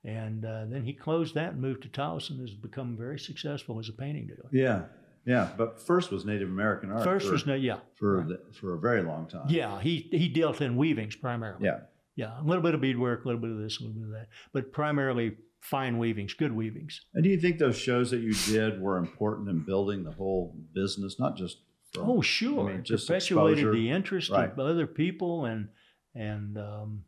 And 0.03 0.43
uh, 0.45 0.65
then 0.67 0.83
he 0.83 0.93
closed 0.93 1.35
that 1.35 1.51
and 1.53 1.61
moved 1.61 1.83
to 1.83 1.89
Taos 1.89 2.29
and 2.31 2.39
has 2.41 2.55
become 2.55 2.97
very 2.97 3.19
successful 3.19 3.79
as 3.79 3.87
a 3.87 3.93
painting 3.93 4.25
dealer. 4.27 4.49
Yeah, 4.51 4.85
yeah. 5.25 5.49
But 5.57 5.79
first 5.79 6.11
was 6.11 6.25
Native 6.25 6.49
American 6.49 6.91
art. 6.91 7.03
First 7.03 7.27
for, 7.27 7.33
was 7.33 7.45
no, 7.45 7.55
yeah, 7.55 7.79
for 7.95 8.17
right. 8.19 8.27
the, 8.27 8.39
for 8.59 8.73
a 8.75 8.79
very 8.79 9.01
long 9.03 9.27
time. 9.27 9.45
yeah. 9.49 9.79
He 9.81 10.07
he 10.11 10.27
dealt 10.29 10.61
in 10.61 10.75
weavings 10.77 11.15
primarily. 11.15 11.65
Yeah. 11.65 11.79
yeah, 12.15 12.39
a 12.39 12.43
little 12.43 12.63
bit 12.63 12.73
of 12.75 12.81
beadwork, 12.81 13.25
a 13.25 13.27
little 13.27 13.41
bit 13.41 13.51
of 13.51 13.57
this, 13.57 13.79
a 13.79 13.83
little 13.83 13.95
bit 13.99 14.05
of 14.07 14.11
that, 14.13 14.27
but 14.51 14.71
primarily 14.71 15.37
fine 15.61 15.97
weavings, 15.97 16.33
good 16.33 16.51
weavings. 16.51 17.01
And 17.13 17.23
do 17.23 17.29
you 17.29 17.39
think 17.39 17.57
those 17.57 17.77
shows 17.77 18.11
that 18.11 18.19
you 18.19 18.33
did 18.33 18.81
were 18.81 18.97
important 18.97 19.47
in 19.49 19.59
building 19.59 20.03
the 20.03 20.11
whole 20.11 20.53
business, 20.73 21.19
not 21.19 21.37
just? 21.37 21.57
From, 21.93 22.09
Oh, 22.09 22.21
sure. 22.21 22.69
I 22.69 22.73
mean, 22.73 22.83
just 22.83 23.07
perpetuated 23.07 23.71
the 23.71 23.89
interest 23.91 24.29
Right. 24.31 24.51
of 24.51 24.59
other 24.59 24.87
people 24.87 25.45
and 25.45 25.69
and 26.15 26.57
um, 26.57 27.03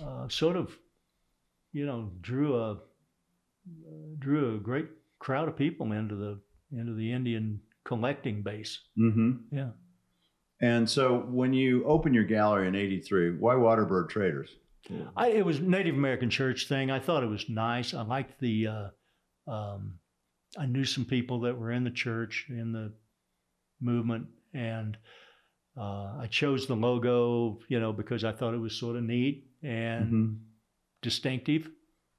uh, 0.00 0.28
sort 0.28 0.56
of, 0.56 0.76
you 1.72 1.84
know, 1.86 2.10
drew 2.20 2.56
a 2.56 2.78
drew 4.18 4.54
a 4.56 4.58
great 4.58 4.86
crowd 5.18 5.48
of 5.48 5.56
people 5.56 5.92
into 5.92 6.14
the 6.14 6.38
into 6.72 6.94
the 6.94 7.12
Indian 7.12 7.60
collecting 7.84 8.42
base. 8.42 8.80
Mm-hmm. 8.98 9.32
Yeah. 9.54 9.70
And 10.60 10.88
so 10.88 11.18
when 11.28 11.52
you 11.52 11.84
open 11.84 12.14
your 12.14 12.24
gallery 12.24 12.66
in 12.68 12.74
'83, 12.74 13.36
why 13.38 13.54
Waterbird 13.54 14.08
Traders? 14.08 14.48
I, 15.16 15.28
it 15.30 15.44
was 15.44 15.60
Native 15.60 15.94
American 15.96 16.30
church 16.30 16.68
thing. 16.68 16.90
I 16.90 17.00
thought 17.00 17.22
it 17.24 17.28
was 17.28 17.48
nice. 17.48 17.92
I 17.92 18.02
liked 18.02 18.38
the. 18.40 18.66
Uh, 18.68 19.50
um, 19.50 19.98
I 20.58 20.64
knew 20.66 20.84
some 20.84 21.04
people 21.04 21.40
that 21.40 21.58
were 21.58 21.72
in 21.72 21.84
the 21.84 21.90
church 21.90 22.46
in 22.48 22.72
the 22.72 22.92
movement, 23.80 24.26
and 24.54 24.96
uh, 25.76 26.14
I 26.20 26.28
chose 26.30 26.66
the 26.66 26.74
logo, 26.76 27.58
you 27.68 27.78
know, 27.80 27.92
because 27.92 28.24
I 28.24 28.32
thought 28.32 28.54
it 28.54 28.60
was 28.60 28.74
sort 28.74 28.96
of 28.96 29.02
neat 29.02 29.44
and 29.62 30.12
Mhm. 30.12 30.38
distinctive. 31.02 31.68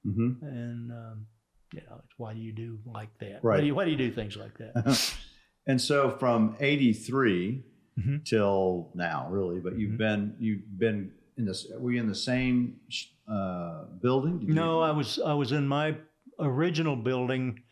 Mm-hmm. 0.06 0.44
And 0.46 0.92
um, 0.92 1.26
you 1.72 1.80
know, 1.88 2.00
it's 2.04 2.18
why 2.18 2.34
do 2.34 2.40
you 2.40 2.52
do 2.52 2.78
like 2.86 3.08
that? 3.18 3.40
Right. 3.42 3.56
Why 3.56 3.60
do 3.60 3.66
you, 3.66 3.74
why 3.74 3.84
do 3.84 3.90
you 3.90 3.96
do 3.96 4.10
things 4.10 4.36
like 4.36 4.56
that? 4.58 5.14
and 5.66 5.80
so 5.80 6.10
from 6.18 6.56
'83 6.60 7.64
Mhm. 7.98 8.24
till 8.24 8.90
now, 8.94 9.28
really, 9.28 9.58
but 9.60 9.76
you've 9.78 9.92
Mhm. 9.94 9.98
been 9.98 10.36
you've 10.38 10.78
been 10.78 11.12
in 11.36 11.44
this. 11.46 11.66
Were 11.78 11.90
you 11.92 12.00
in 12.00 12.06
the 12.08 12.14
same 12.14 12.80
uh, 13.26 13.84
building? 14.00 14.38
Did 14.38 14.48
no, 14.50 14.78
you, 14.78 14.84
I 14.84 14.90
was 14.92 15.18
I 15.18 15.34
was 15.34 15.50
in 15.52 15.66
my 15.68 15.96
original 16.38 16.96
building 16.96 17.62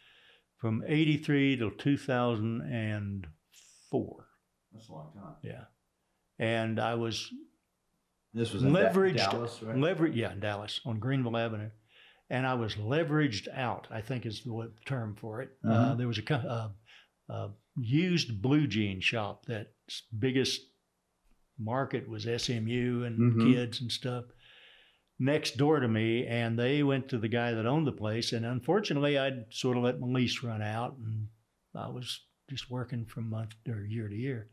from 0.59 0.83
'83 0.87 1.57
till 1.57 1.71
2004. 1.71 4.27
That's 4.73 4.89
a 4.89 4.93
long 4.93 5.13
time. 5.15 5.35
Yeah. 5.43 5.65
And 6.39 6.79
I 6.81 6.95
was 6.97 7.33
This 8.35 8.53
was 8.53 8.63
leveraged, 8.63 9.17
Dallas, 9.17 9.63
right? 9.63 9.75
leveraged, 9.77 10.17
yeah, 10.17 10.33
in 10.33 10.41
Dallas 10.41 10.81
on 10.85 10.99
Greenville 10.99 11.37
Avenue. 11.37 11.71
And 12.29 12.47
I 12.47 12.55
was 12.55 12.75
leveraged 12.75 13.47
out, 13.55 13.87
I 13.91 14.01
think 14.01 14.27
is 14.27 14.43
the 14.43 14.73
term 14.85 15.15
for 15.15 15.43
it. 15.43 15.51
Uh, 15.65 15.71
Uh-huh. 15.73 15.95
there 15.95 16.09
was 16.09 16.19
a, 16.19 16.23
co- 16.23 16.35
uh, 16.37 16.71
uh, 17.33 17.49
used 17.77 18.41
blue 18.43 18.67
jean 18.67 19.01
shop 19.01 19.47
that 19.47 19.73
biggest 20.19 20.61
market 21.59 22.09
was 22.09 22.27
SMU 22.27 23.05
and 23.05 23.19
Mhm. 23.35 23.43
kids 23.43 23.81
and 23.81 23.91
stuff 23.91 24.25
next 25.19 25.57
door 25.57 25.81
to 25.81 25.89
me. 25.89 26.27
And 26.27 26.59
they 26.59 26.83
went 26.83 27.09
to 27.11 27.19
the 27.19 27.29
guy 27.29 27.53
that 27.53 27.65
owned 27.67 27.87
the 27.87 27.93
place. 27.93 28.33
And 28.33 28.45
unfortunately, 28.45 29.17
I'd 29.19 29.53
sort 29.55 29.77
of 29.77 29.85
let 29.85 30.01
my 30.01 30.07
lease 30.09 30.43
run 30.43 30.63
out 30.63 30.97
and 30.99 31.29
I 31.75 31.89
was 31.89 32.27
just 32.51 32.71
working 32.71 33.07
from 33.07 33.31
month 33.31 33.55
or 33.69 33.85
year 33.85 34.09
to 34.09 34.15
year. 34.17 34.51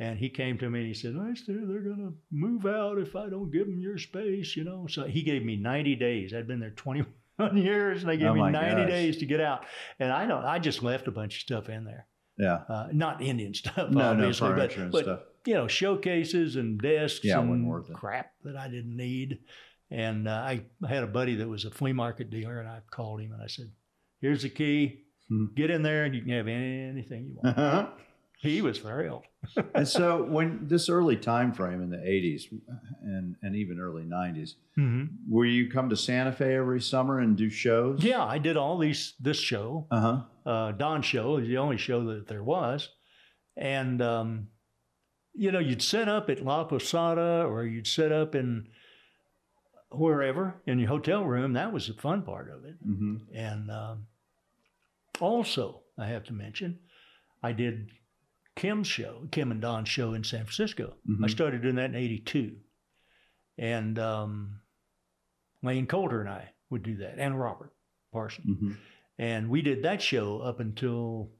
And 0.00 0.16
he 0.18 0.28
came 0.28 0.56
to 0.58 0.70
me 0.70 0.78
and 0.80 0.88
he 0.88 0.94
said, 0.94 1.14
they're 1.14 1.80
going 1.80 1.96
to 1.98 2.14
move 2.30 2.66
out 2.66 2.98
if 2.98 3.16
I 3.16 3.28
don't 3.28 3.50
give 3.50 3.66
them 3.66 3.80
your 3.80 3.98
space, 3.98 4.56
you 4.56 4.62
know. 4.62 4.86
So 4.88 5.04
he 5.04 5.22
gave 5.22 5.44
me 5.44 5.56
90 5.56 5.96
days. 5.96 6.32
I'd 6.32 6.46
been 6.46 6.60
there 6.60 6.70
21 6.70 7.08
years 7.56 8.02
and 8.02 8.10
they 8.10 8.16
gave 8.16 8.28
Oh 8.28 8.34
me 8.34 8.48
90 8.48 8.82
gosh. 8.82 8.88
days 8.90 9.16
to 9.18 9.26
get 9.26 9.40
out. 9.40 9.64
And 9.98 10.12
I 10.12 10.26
don't, 10.26 10.44
I 10.44 10.60
just 10.60 10.82
left 10.84 11.08
a 11.08 11.10
bunch 11.10 11.34
of 11.36 11.40
stuff 11.40 11.68
in 11.68 11.84
there. 11.84 12.06
Yeah. 12.38 12.60
Uh, 12.68 12.88
not 12.92 13.20
Indian 13.20 13.52
stuff, 13.54 13.90
No, 13.90 14.00
no, 14.00 14.10
obviously, 14.10 14.48
but, 14.50 14.54
furniture 14.56 14.82
and 14.82 14.92
but 14.92 15.02
stuff. 15.02 15.20
you 15.44 15.54
know, 15.54 15.66
showcases 15.66 16.54
and 16.54 16.80
desks 16.80 17.24
Yeah, 17.24 17.40
and 17.40 17.84
crap 17.94 18.30
that 18.44 18.56
I 18.56 18.68
didn't 18.68 18.96
need. 18.96 19.40
And 19.90 20.28
uh, 20.28 20.32
I 20.32 20.62
had 20.86 21.02
a 21.02 21.06
buddy 21.08 21.34
that 21.36 21.48
was 21.48 21.64
a 21.64 21.70
flea 21.70 21.92
market 21.92 22.30
dealer, 22.30 22.60
and 22.60 22.68
I 22.68 22.80
called 22.90 23.20
him 23.22 23.32
and 23.32 23.42
I 23.42 23.46
said, 23.46 23.70
"Here's 24.20 24.42
the 24.42 24.50
key. 24.50 25.04
Hmm. 25.30 25.46
Get 25.56 25.70
in 25.70 25.82
there, 25.82 26.04
and 26.04 26.14
you 26.14 26.20
can 26.20 26.30
have 26.32 26.46
anything 26.46 27.24
you 27.28 27.38
want." 27.42 27.88
he 28.38 28.60
was 28.60 28.78
thrilled. 28.80 29.24
And 29.74 29.86
so 29.86 30.22
when 30.24 30.66
this 30.68 30.88
early 30.88 31.16
time 31.16 31.52
frame 31.52 31.80
in 31.82 31.90
the 31.90 31.96
80s 31.96 32.42
and, 33.02 33.36
and 33.42 33.54
even 33.56 33.78
early 33.80 34.04
90s, 34.04 34.54
hmm 34.74 35.04
were 35.28 35.44
you 35.44 35.70
come 35.70 35.88
to 35.90 35.96
Santa 35.96 36.32
Fe 36.32 36.54
every 36.56 36.80
summer 36.80 37.20
and 37.20 37.36
do 37.36 37.48
shows? 37.50 38.02
Yeah, 38.02 38.24
I 38.24 38.38
did 38.38 38.56
all 38.56 38.78
these 38.78 39.14
this 39.20 39.38
show. 39.38 39.86
Uh-huh. 39.90 40.22
uh, 40.50 40.72
Don 40.72 41.02
show 41.02 41.36
is 41.36 41.46
the 41.48 41.58
only 41.58 41.76
show 41.76 42.04
that 42.14 42.26
there 42.26 42.42
was. 42.44 42.88
And, 43.56 44.00
um, 44.02 44.48
you 45.34 45.50
know, 45.52 45.58
you'd 45.58 45.82
set 45.82 46.08
up 46.08 46.30
at 46.30 46.44
La 46.44 46.64
Posada 46.64 47.44
or 47.44 47.64
you'd 47.64 47.86
set 47.86 48.12
up 48.12 48.34
in 48.34 48.68
wherever 49.90 50.60
in 50.66 50.78
your 50.78 50.88
hotel 50.88 51.24
room. 51.24 51.52
That 51.54 51.72
was 51.72 51.86
the 51.88 51.94
fun 51.94 52.22
part 52.22 52.50
of 52.50 52.64
it. 52.64 52.76
hmm 52.84 53.16
And 53.34 53.70
um, 53.70 54.06
also, 55.20 55.82
I 55.98 56.06
have 56.06 56.24
to 56.24 56.32
mention, 56.32 56.78
I 57.42 57.52
did 57.52 57.90
Kim's 58.58 58.88
show, 58.88 59.26
Kim 59.30 59.50
and 59.52 59.60
Don's 59.60 59.88
show 59.88 60.14
in 60.14 60.24
San 60.24 60.40
Francisco. 60.44 60.96
I 61.06 61.10
Mhm. 61.12 61.30
started 61.30 61.62
doing 61.62 61.76
that 61.76 61.90
in 61.90 61.94
82. 61.94 62.58
And 63.56 63.98
um, 63.98 64.60
Lane 65.62 65.86
Coulter 65.86 66.20
and 66.20 66.28
I 66.28 66.50
would 66.70 66.82
do 66.82 66.96
that, 66.96 67.18
and 67.18 67.38
Robert 67.40 67.72
Parsons. 68.12 68.58
hmm 68.58 68.72
And 69.18 69.48
we 69.48 69.62
did 69.62 69.82
that 69.84 70.02
show 70.02 70.40
up 70.40 70.60
until, 70.60 71.30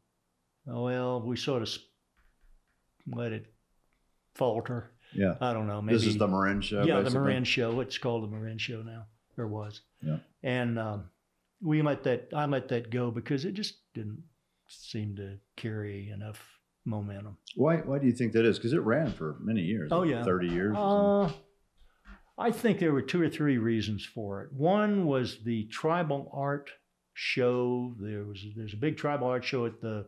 oh, 0.67 0.85
well, 0.85 1.21
we 1.21 1.37
sort 1.37 1.63
of 1.63 1.69
let 3.07 3.33
it 3.33 3.53
falter. 4.35 4.91
Yeah. 5.13 5.37
I 5.41 5.53
don't 5.53 5.67
know. 5.67 5.81
Maybe 5.83 5.97
this 5.99 6.07
is 6.07 6.19
the 6.19 6.29
Marin 6.29 6.61
show. 6.61 6.83
yeah, 6.85 7.01
the? 7.01 7.11
Marin 7.11 7.45
show. 7.45 7.81
It's 7.81 7.99
called 7.99 8.23
the 8.25 8.29
Marin 8.29 8.59
show 8.59 8.83
now, 8.83 9.07
or 9.37 9.47
was. 9.49 9.81
Yeah. 10.03 10.19
And 10.43 10.79
um, 10.79 11.11
we 11.61 11.83
let 11.83 12.03
that. 12.05 12.29
I 12.35 12.47
let 12.47 12.69
that 12.69 12.91
go 12.91 13.11
because 13.11 13.45
it 13.45 13.55
just 13.55 13.77
didn't 13.95 14.23
seem 14.69 15.17
to 15.17 15.39
carry 15.57 16.11
enough 16.11 16.58
momentum. 16.89 17.37
Why, 17.57 17.77
why 17.79 17.99
do 17.99 18.07
you 18.07 18.13
think 18.13 18.33
that 18.33 18.45
is? 18.45 18.59
Because 18.59 18.73
it 18.73 18.81
ran 18.83 19.13
for 19.13 19.37
many 19.41 19.63
years. 19.63 19.91
Oh, 19.93 20.01
like 20.01 20.11
yeah. 20.11 20.25
30 20.25 20.49
years. 20.49 20.77
Uh, 20.77 21.31
I 22.39 22.51
think 22.51 22.79
there 22.79 22.93
were 22.93 23.03
two 23.03 23.21
or 23.23 23.29
three 23.29 23.59
reasons 23.59 24.05
for 24.05 24.43
it. 24.43 24.53
One 24.53 25.07
was 25.07 25.39
the 25.45 25.65
tribal 25.67 26.31
art 26.33 26.71
show. 27.15 27.95
There 28.01 28.25
was 28.25 28.45
there's 28.57 28.75
a 28.75 28.77
big 28.77 28.97
tribal 28.97 29.27
art 29.27 29.45
show 29.45 29.67
at 29.67 29.81
the 29.81 30.07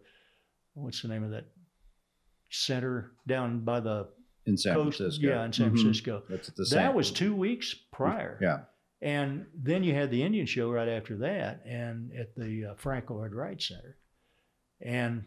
what's 0.75 1.03
the 1.03 1.09
name 1.09 1.25
of 1.25 1.31
that 1.33 1.47
center 2.51 3.13
down 3.27 3.61
by 3.65 3.81
the 3.81 4.09
in 4.47 4.57
San 4.57 4.75
coast? 4.75 4.99
Francisco. 4.99 5.27
Yeah, 5.29 5.45
in 5.45 5.53
San 5.53 5.71
Mhm. 5.71 5.81
Francisco. 5.81 6.23
That's 6.29 6.49
at 6.49 6.57
the 6.57 6.65
That 6.71 6.95
was 6.95 7.11
two 7.11 7.35
weeks 7.35 7.75
prior. 7.93 8.39
Yeah. 8.41 8.61
And 9.03 9.47
then 9.55 9.83
you 9.83 9.95
had 9.95 10.11
the 10.11 10.23
Indian 10.23 10.47
show 10.47 10.71
right 10.71 10.89
after 10.89 11.17
that, 11.19 11.63
and 11.65 12.13
at 12.13 12.35
the 12.37 12.67
uh, 12.67 12.75
Frank 12.75 13.09
Lloyd 13.11 13.33
Wright 13.33 13.61
Center, 13.61 13.97
and 14.81 15.25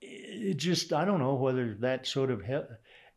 it 0.00 0.56
just 0.56 0.92
I 0.92 1.04
don't 1.04 1.18
know 1.20 1.34
whether 1.34 1.74
that 1.80 2.06
sort 2.06 2.30
of 2.30 2.42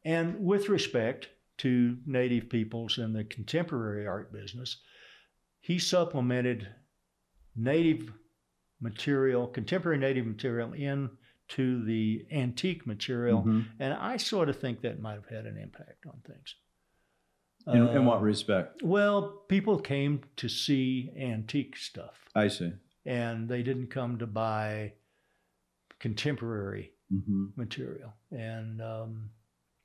and 0.06 0.40
with 0.40 0.70
respect 0.70 1.30
to 1.60 1.98
Native 2.06 2.50
peoples 2.50 2.98
and 2.98 3.16
the 3.16 3.24
contemporary 3.24 4.06
art 4.08 4.34
business, 4.34 4.82
he 5.62 5.80
supplemented 5.80 6.68
Native 7.56 8.12
material, 8.82 9.48
contemporary 9.48 9.98
Native 10.00 10.26
material 10.26 10.74
into 10.74 11.86
the 11.86 12.26
antique 12.32 12.86
material, 12.88 13.44
Mhm. 13.44 13.66
and 13.80 13.94
I 13.94 14.18
sort 14.18 14.50
of 14.50 14.60
think 14.60 14.82
that 14.82 15.00
might 15.00 15.14
have 15.14 15.28
had 15.30 15.46
an 15.46 15.58
impact 15.58 16.06
on 16.06 16.20
things. 16.26 16.56
In, 17.68 17.88
in 17.88 17.98
Uh, 18.00 18.02
what 18.04 18.22
respect? 18.22 18.82
well, 18.84 19.46
people 19.48 19.80
came 19.80 20.22
to 20.36 20.50
see 20.50 21.12
antique 21.16 21.78
stuff, 21.78 22.28
I 22.36 22.50
see. 22.50 22.74
and 23.06 23.48
they 23.48 23.64
didn't 23.64 23.88
come 23.88 24.18
to 24.18 24.28
buy 24.28 24.94
contemporary 26.04 26.92
hmm 27.10 27.46
material. 27.56 28.12
And 28.32 28.82
um, 28.82 29.30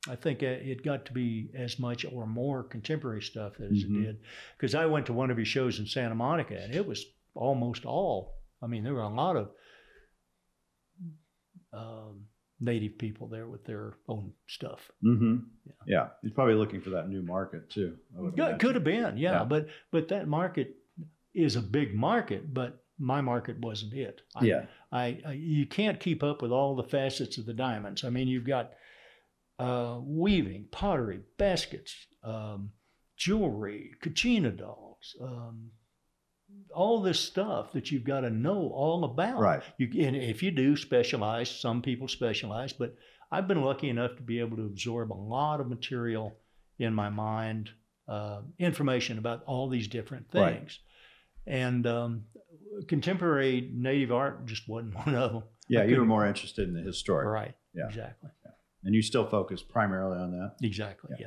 I 0.09 0.17
think 0.17 0.43
it 0.43 0.83
got 0.83 1.05
to 1.07 1.13
be 1.13 1.51
as 1.55 1.79
much 1.79 2.05
or 2.13 2.27
more 2.27 2.63
contemporary 2.65 3.23
stuff 3.23 3.53
as 3.61 3.85
Mhm. 3.85 3.85
it 3.85 4.03
did. 4.05 4.17
Because 4.57 4.75
I 4.75 4.87
went 4.87 5.07
to 5.07 5.13
one 5.13 5.31
of 5.31 5.37
his 5.37 5.47
shows 5.49 5.79
in 5.79 5.87
Santa 5.87 6.15
Monica, 6.15 6.57
and 6.63 6.75
it 6.75 6.85
was 6.87 7.05
almost 7.35 7.85
all. 7.85 8.35
I 8.63 8.67
mean, 8.67 8.83
there 8.85 8.95
were 8.95 9.03
a 9.15 9.15
lot 9.25 9.37
of 9.37 9.51
um, 11.73 12.27
native 12.61 12.99
people 12.99 13.29
there 13.29 13.47
with 13.47 13.65
their 13.65 13.95
own 14.09 14.33
stuff. 14.47 14.91
hmm 15.03 15.37
Yeah. 15.67 15.73
Yeah. 15.87 16.09
He's 16.23 16.33
probably 16.33 16.55
looking 16.55 16.81
for 16.81 16.91
that 16.91 17.09
new 17.09 17.23
market 17.23 17.71
too. 17.71 17.97
I 18.17 18.51
it 18.51 18.59
could 18.59 18.75
have 18.75 18.85
been, 18.85 19.17
yeah, 19.19 19.33
Yeah. 19.41 19.45
But 19.45 19.69
but 19.93 20.09
that 20.09 20.27
market 20.27 20.75
is 21.35 21.57
a 21.57 21.63
big 21.63 21.95
market, 21.95 22.53
but 22.53 22.83
my 22.99 23.21
market 23.21 23.59
wasn't 23.61 23.95
it. 23.95 24.21
I, 24.35 24.45
Yeah. 24.45 24.67
I, 24.91 25.21
I 25.27 25.33
you 25.33 25.67
can't 25.67 26.01
keep 26.01 26.23
up 26.23 26.43
with 26.43 26.51
all 26.53 26.75
the 26.77 26.83
facets 26.89 27.39
of 27.39 27.47
the 27.47 27.53
diamonds. 27.55 28.05
I 28.05 28.11
mean, 28.11 28.29
you've 28.29 28.47
got 28.47 28.73
uh, 29.59 29.99
weaving, 30.03 30.67
pottery, 30.71 31.21
baskets, 31.37 31.95
um, 32.23 32.71
jewelry, 33.17 33.91
kachina 34.03 34.57
dolls, 34.57 35.17
um, 35.21 35.71
all 36.75 37.03
this 37.03 37.21
stuff 37.21 37.73
that 37.73 37.91
you've 37.91 38.05
got 38.05 38.21
to 38.21 38.31
know 38.31 38.71
all 38.75 39.05
about. 39.05 39.39
Right. 39.41 39.63
You, 39.79 40.07
and 40.07 40.17
if 40.17 40.43
you 40.43 40.51
do 40.51 40.77
specialize, 40.77 41.51
some 41.51 41.83
people 41.83 42.09
specialize, 42.09 42.73
but 42.73 42.95
I've 43.31 43.49
been 43.49 43.63
lucky 43.63 43.89
enough 43.91 44.17
to 44.17 44.23
be 44.23 44.41
able 44.41 44.57
to 44.57 44.65
absorb 44.67 45.13
a 45.13 45.15
lot 45.15 45.61
of 45.61 45.69
material 45.69 46.37
in 46.79 46.95
my 46.95 47.11
mind, 47.11 47.71
uh, 48.09 48.41
information 48.59 49.19
about 49.19 49.43
all 49.45 49.69
these 49.69 49.89
different 49.89 50.27
Right. 50.33 50.59
things. 50.59 50.79
And 51.47 51.87
um, 51.87 52.25
contemporary 52.87 53.71
native 53.73 54.13
art 54.13 54.47
just 54.47 54.69
wasn't 54.69 54.95
one 55.07 55.15
of 55.15 55.33
them. 55.33 55.43
Yeah. 55.69 55.85
You 55.85 55.99
were 55.99 56.07
more 56.07 56.27
interested 56.27 56.69
in 56.69 56.75
the 56.75 56.83
historic. 56.83 57.29
Right. 57.29 57.55
Yeah. 57.75 57.87
Exactly. 57.87 58.31
And 58.85 58.95
you 58.95 59.03
still 59.03 59.27
focus 59.27 59.63
primarily 59.63 60.19
on 60.19 60.31
that. 60.33 60.55
Exactly. 60.63 61.11
Yeah. 61.19 61.27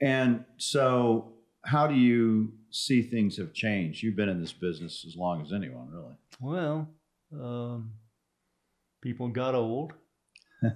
Yeah. 0.00 0.08
And 0.08 0.44
so, 0.56 1.34
how 1.64 1.86
do 1.86 1.94
you 1.94 2.52
see 2.70 3.02
things 3.02 3.36
have 3.36 3.52
changed? 3.52 4.02
You've 4.02 4.16
been 4.16 4.28
in 4.28 4.40
this 4.40 4.52
business 4.52 5.04
as 5.06 5.16
long 5.16 5.42
as 5.42 5.52
anyone, 5.52 5.90
really. 5.90 6.14
Well, 6.40 6.88
um, 7.32 7.92
people 9.02 9.28
got 9.28 9.54
old. 9.54 9.92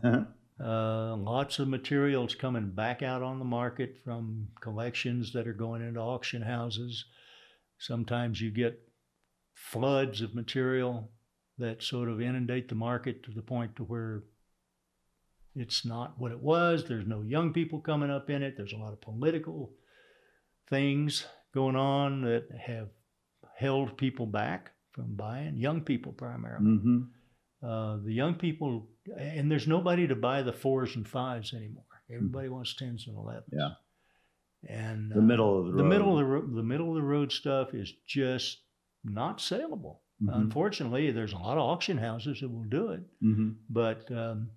Uh, 0.63 1.17
lots 1.17 1.59
of 1.59 1.67
materials 1.67 2.37
coming 2.37 2.71
back 2.71 3.03
out 3.03 3.21
on 3.21 3.41
the 3.41 3.45
market 3.45 3.97
from 4.05 4.47
collections 4.61 5.33
that 5.33 5.49
are 5.49 5.53
going 5.53 5.83
into 5.83 5.99
auction 5.99 6.41
houses. 6.41 7.05
Sometimes 7.79 8.41
you 8.41 8.53
get 8.53 8.79
floods 9.55 10.21
of 10.21 10.35
material 10.35 11.11
that 11.59 11.83
sort 11.83 12.09
of 12.09 12.21
inundate 12.21 12.69
the 12.69 12.75
market 12.75 13.23
to 13.25 13.31
the 13.31 13.43
point 13.43 13.77
to 13.77 13.85
where 13.85 14.23
it's 15.55 15.85
not 15.85 16.19
what 16.19 16.33
it 16.33 16.41
was. 16.41 16.85
There's 16.85 17.07
no 17.07 17.23
young 17.23 17.53
people 17.53 17.81
coming 17.81 18.11
up 18.11 18.31
in 18.31 18.43
it. 18.43 18.55
There's 18.57 18.73
a 18.73 18.79
lot 18.79 18.93
of 18.93 19.01
political 19.01 19.71
things 20.69 21.27
going 21.55 21.77
on 21.77 22.23
that 22.23 22.49
have 22.67 22.89
held 23.57 23.97
people 23.99 24.27
back 24.27 24.71
from 24.93 25.15
buying, 25.15 25.57
young 25.57 25.83
people 25.83 26.13
primarily. 26.13 26.65
hmm 26.79 27.03
Uh, 27.63 27.99
the 28.05 28.13
young 28.13 28.35
people, 28.35 28.89
and 29.17 29.49
there's 29.51 29.69
nobody 29.69 30.07
to 30.09 30.17
buy 30.17 30.43
the 30.43 30.53
fours 30.53 30.97
and 30.97 31.07
fives 31.07 31.55
anymore. 31.55 31.85
Everybody 32.11 32.49
wants 32.49 32.75
tens 32.75 33.07
and 33.07 33.17
elevens. 33.17 33.53
Yeah. 33.53 33.75
And 34.69 35.13
The 35.13 35.19
uh, 35.21 35.23
middle 35.23 35.59
of 35.61 35.67
the 35.67 35.73
road. 35.73 35.79
the 35.79 35.89
middle 35.89 36.13
of 36.13 36.19
the 36.19 36.25
ro- 36.25 36.47
the 36.57 36.63
middle 36.73 36.89
of 36.89 36.95
the 36.97 37.03
road 37.09 37.31
stuff 37.31 37.73
is 37.73 37.93
just 38.07 38.59
not 39.05 39.41
saleable. 39.41 40.03
Mhm. 40.23 40.35
Unfortunately, 40.37 41.11
there's 41.11 41.33
a 41.33 41.39
lot 41.39 41.59
of 41.59 41.65
auction 41.65 41.99
houses 41.99 42.41
that 42.41 42.49
will 42.49 42.65
do 42.65 42.89
it, 42.91 43.03
Mhm. 43.23 43.57
but 43.69 44.11
um, 44.13 44.51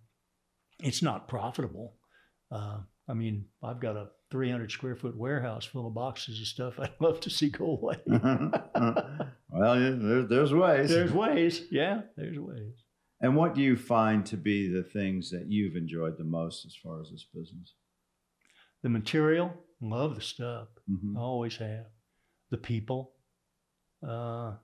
it's 0.79 1.01
not 1.01 1.27
profitable. 1.27 1.95
Uh, 2.51 2.81
I 3.07 3.13
mean, 3.13 3.45
I've 3.63 3.79
got 3.79 3.95
a 3.95 4.09
300 4.31 4.71
square 4.71 4.95
foot 4.95 5.15
warehouse 5.15 5.65
full 5.65 5.87
of 5.87 5.93
boxes 5.93 6.39
of 6.41 6.47
stuff 6.47 6.79
I'd 6.79 6.99
love 6.99 7.19
to 7.21 7.29
see 7.29 7.49
go 7.49 7.65
away. 7.77 7.97
well, 8.05 9.79
yeah, 9.79 9.95
there, 9.97 10.23
there's 10.23 10.53
ways. 10.53 10.89
there's 10.89 11.11
ways, 11.13 11.63
yeah, 11.71 12.01
there's 12.17 12.37
ways. 12.39 12.73
and 13.21 13.35
what 13.35 13.55
do 13.55 13.61
you 13.61 13.75
find 13.77 14.25
to 14.27 14.37
be 14.37 14.67
the 14.67 14.83
things 14.83 15.31
that 15.31 15.45
you've 15.49 15.75
enjoyed 15.75 16.17
the 16.17 16.23
most 16.23 16.65
as 16.65 16.75
far 16.75 17.01
as 17.01 17.09
this 17.11 17.25
business? 17.33 17.73
The 18.83 18.89
material, 18.89 19.51
love 19.81 20.13
the 20.15 20.21
stuff. 20.21 20.67
Mhm. 20.89 21.17
always 21.17 21.57
have. 21.57 21.87
The 22.51 22.57
people, 22.57 23.14
uh, 24.05 24.55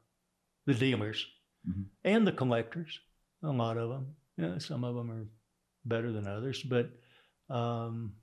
the 0.65 0.73
dealers, 0.73 1.25
Mhm. 1.67 1.85
and 2.03 2.27
the 2.27 2.31
collectors. 2.31 2.99
A 3.43 3.49
lot 3.51 3.77
of 3.77 3.89
them. 3.89 4.15
Yeah, 4.37 4.57
some 4.59 4.83
of 4.83 4.95
them 4.95 5.09
are 5.11 5.27
better 5.85 6.11
than 6.11 6.27
others, 6.27 6.61
but 6.63 6.89
um, 7.49 8.15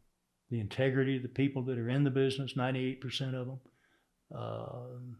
the 0.51 0.61
integrity 0.61 1.17
of 1.17 1.23
the 1.23 1.29
people 1.29 1.63
that 1.65 1.79
are 1.79 1.89
in 1.89 2.05
the 2.05 2.11
business, 2.11 2.55
98% 2.55 3.35
of 3.35 3.47
them. 3.47 3.61
Um 4.31 5.19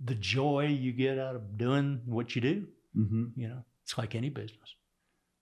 the 0.00 0.14
joy 0.16 0.66
you 0.66 0.92
get 0.92 1.18
out 1.18 1.36
of 1.36 1.56
doing 1.56 2.02
what 2.04 2.34
you 2.34 2.40
do, 2.42 2.66
Mhm. 2.96 3.32
you 3.36 3.48
know, 3.48 3.64
It's 3.82 3.96
like 3.98 4.14
any 4.14 4.28
business. 4.30 4.76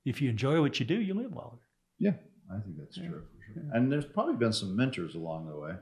If 0.05 0.21
you 0.21 0.29
enjoy 0.31 0.61
what 0.61 0.79
you 0.81 0.87
do, 0.87 1.01
you 1.01 1.15
live 1.15 1.33
longer. 1.33 1.63
Yeah, 1.99 2.17
I 2.51 2.59
think 2.61 2.77
that's 2.77 2.97
Yeah. 2.97 3.09
true 3.09 3.25
for 3.27 3.53
sure. 3.55 3.71
And 3.75 3.91
there's 3.91 4.05
probably 4.05 4.37
been 4.37 4.53
some 4.53 4.75
mentors 4.77 5.15
along 5.15 5.47
the 5.47 5.57
way. 5.57 5.77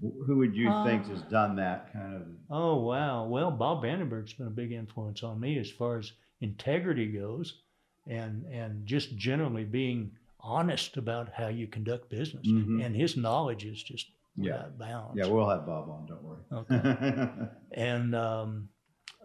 Wh- 0.00 0.26
Who 0.26 0.36
would 0.38 0.54
you 0.56 0.66
think 0.84 1.04
Uh, 1.06 1.08
has 1.10 1.22
done 1.22 1.56
that 1.56 1.92
kind 1.92 2.16
of? 2.16 2.22
Oh 2.50 2.76
wow! 2.80 3.24
Well, 3.26 3.50
Bob 3.50 3.82
Vandenberg's 3.82 4.32
been 4.34 4.46
a 4.46 4.50
big 4.50 4.72
influence 4.72 5.22
on 5.22 5.38
me 5.40 5.58
as 5.58 5.70
far 5.70 5.98
as 5.98 6.12
integrity 6.40 7.06
goes, 7.12 7.62
and 8.06 8.44
and 8.46 8.86
just 8.86 9.16
generally 9.16 9.64
being 9.64 10.12
honest 10.40 10.96
about 10.96 11.30
how 11.32 11.48
you 11.48 11.66
conduct 11.66 12.08
business. 12.10 12.46
Mhm. 12.46 12.84
And 12.84 12.94
his 12.94 13.16
knowledge 13.16 13.64
is 13.64 13.82
just 13.82 14.06
Yeah. 14.36 14.66
bounds. 14.78 15.16
Yeah, 15.18 15.26
we'll 15.26 15.48
have 15.48 15.66
Bob 15.66 15.90
on. 15.90 16.06
Don't 16.06 16.22
worry. 16.22 16.38
Okay. 16.52 17.48
and 17.72 18.14
um, 18.14 18.68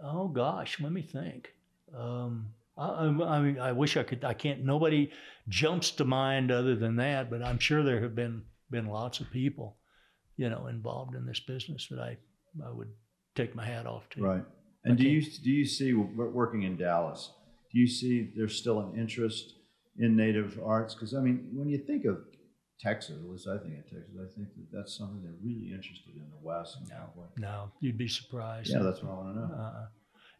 oh 0.01 0.27
gosh, 0.27 0.79
let 0.81 0.91
me 0.91 1.03
think. 1.03 1.53
Um, 1.95 2.47
I, 2.75 2.87
I, 2.87 3.05
I 3.37 3.41
mean, 3.41 3.59
I 3.59 3.71
wish 3.73 3.95
I 3.95 4.01
could. 4.03 4.23
I 4.25 4.33
can't. 4.33 4.63
Nobody 4.65 5.11
jumps 5.47 5.91
to 5.91 6.05
mind 6.05 6.51
other 6.51 6.75
than 6.75 6.95
that. 6.95 7.29
But 7.29 7.43
I'm 7.43 7.59
sure 7.59 7.83
there 7.83 8.01
have 8.01 8.15
been 8.15 8.41
been 8.71 8.87
lots 8.87 9.19
of 9.19 9.29
people, 9.29 9.77
you 10.37 10.49
know, 10.49 10.67
involved 10.67 11.15
in 11.15 11.25
this 11.25 11.39
business 11.39 11.87
that 11.89 11.99
I 11.99 12.17
I 12.65 12.71
would 12.71 12.89
take 13.35 13.55
my 13.55 13.65
hat 13.65 13.85
off 13.87 14.09
to. 14.11 14.21
right. 14.21 14.43
And 14.85 14.97
do 14.97 15.03
Okay. 15.03 15.11
you 15.11 15.21
do 15.43 15.49
you 15.51 15.65
see 15.65 15.93
working 15.93 16.63
in 16.63 16.75
Dallas? 16.77 17.31
Do 17.71 17.79
you 17.79 17.87
see 17.87 18.31
there's 18.35 18.55
still 18.57 18.79
an 18.81 18.99
interest 18.99 19.55
in 19.97 20.15
native 20.15 20.59
arts? 20.63 20.93
Because 20.93 21.13
I 21.13 21.21
mean, 21.21 21.49
when 21.53 21.67
you 21.69 21.77
think 21.79 22.05
of 22.05 22.17
Texas, 22.79 23.15
at 23.17 23.29
least 23.29 23.47
I 23.47 23.57
think 23.59 23.77
of 23.79 23.83
Texas, 23.89 24.15
I 24.19 24.27
think 24.35 24.49
that 24.55 24.67
that's 24.71 24.97
something 24.97 25.21
they're 25.23 25.39
really 25.41 25.71
interested 25.71 26.15
in 26.15 26.29
the 26.29 26.41
West. 26.41 26.77
And 26.79 26.89
No, 26.89 27.09
no, 27.37 27.71
you'd 27.79 27.97
be 27.97 28.07
surprised. 28.09 28.69
Yeah, 28.71 28.79
that's 28.83 29.01
what 29.01 29.11
I 29.11 29.15
want 29.15 29.35
to 29.35 29.39
know. 29.41 29.53
uh, 29.63 29.85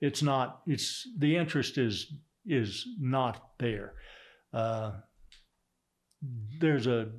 it's 0.02 0.22
not. 0.22 0.62
It's 0.68 1.08
the 1.18 1.38
interest 1.38 1.78
is 1.78 2.14
is 2.46 2.86
not 3.00 3.52
there. 3.60 3.94
Uh, 4.52 4.92
there's 6.60 6.88
a 6.88 7.10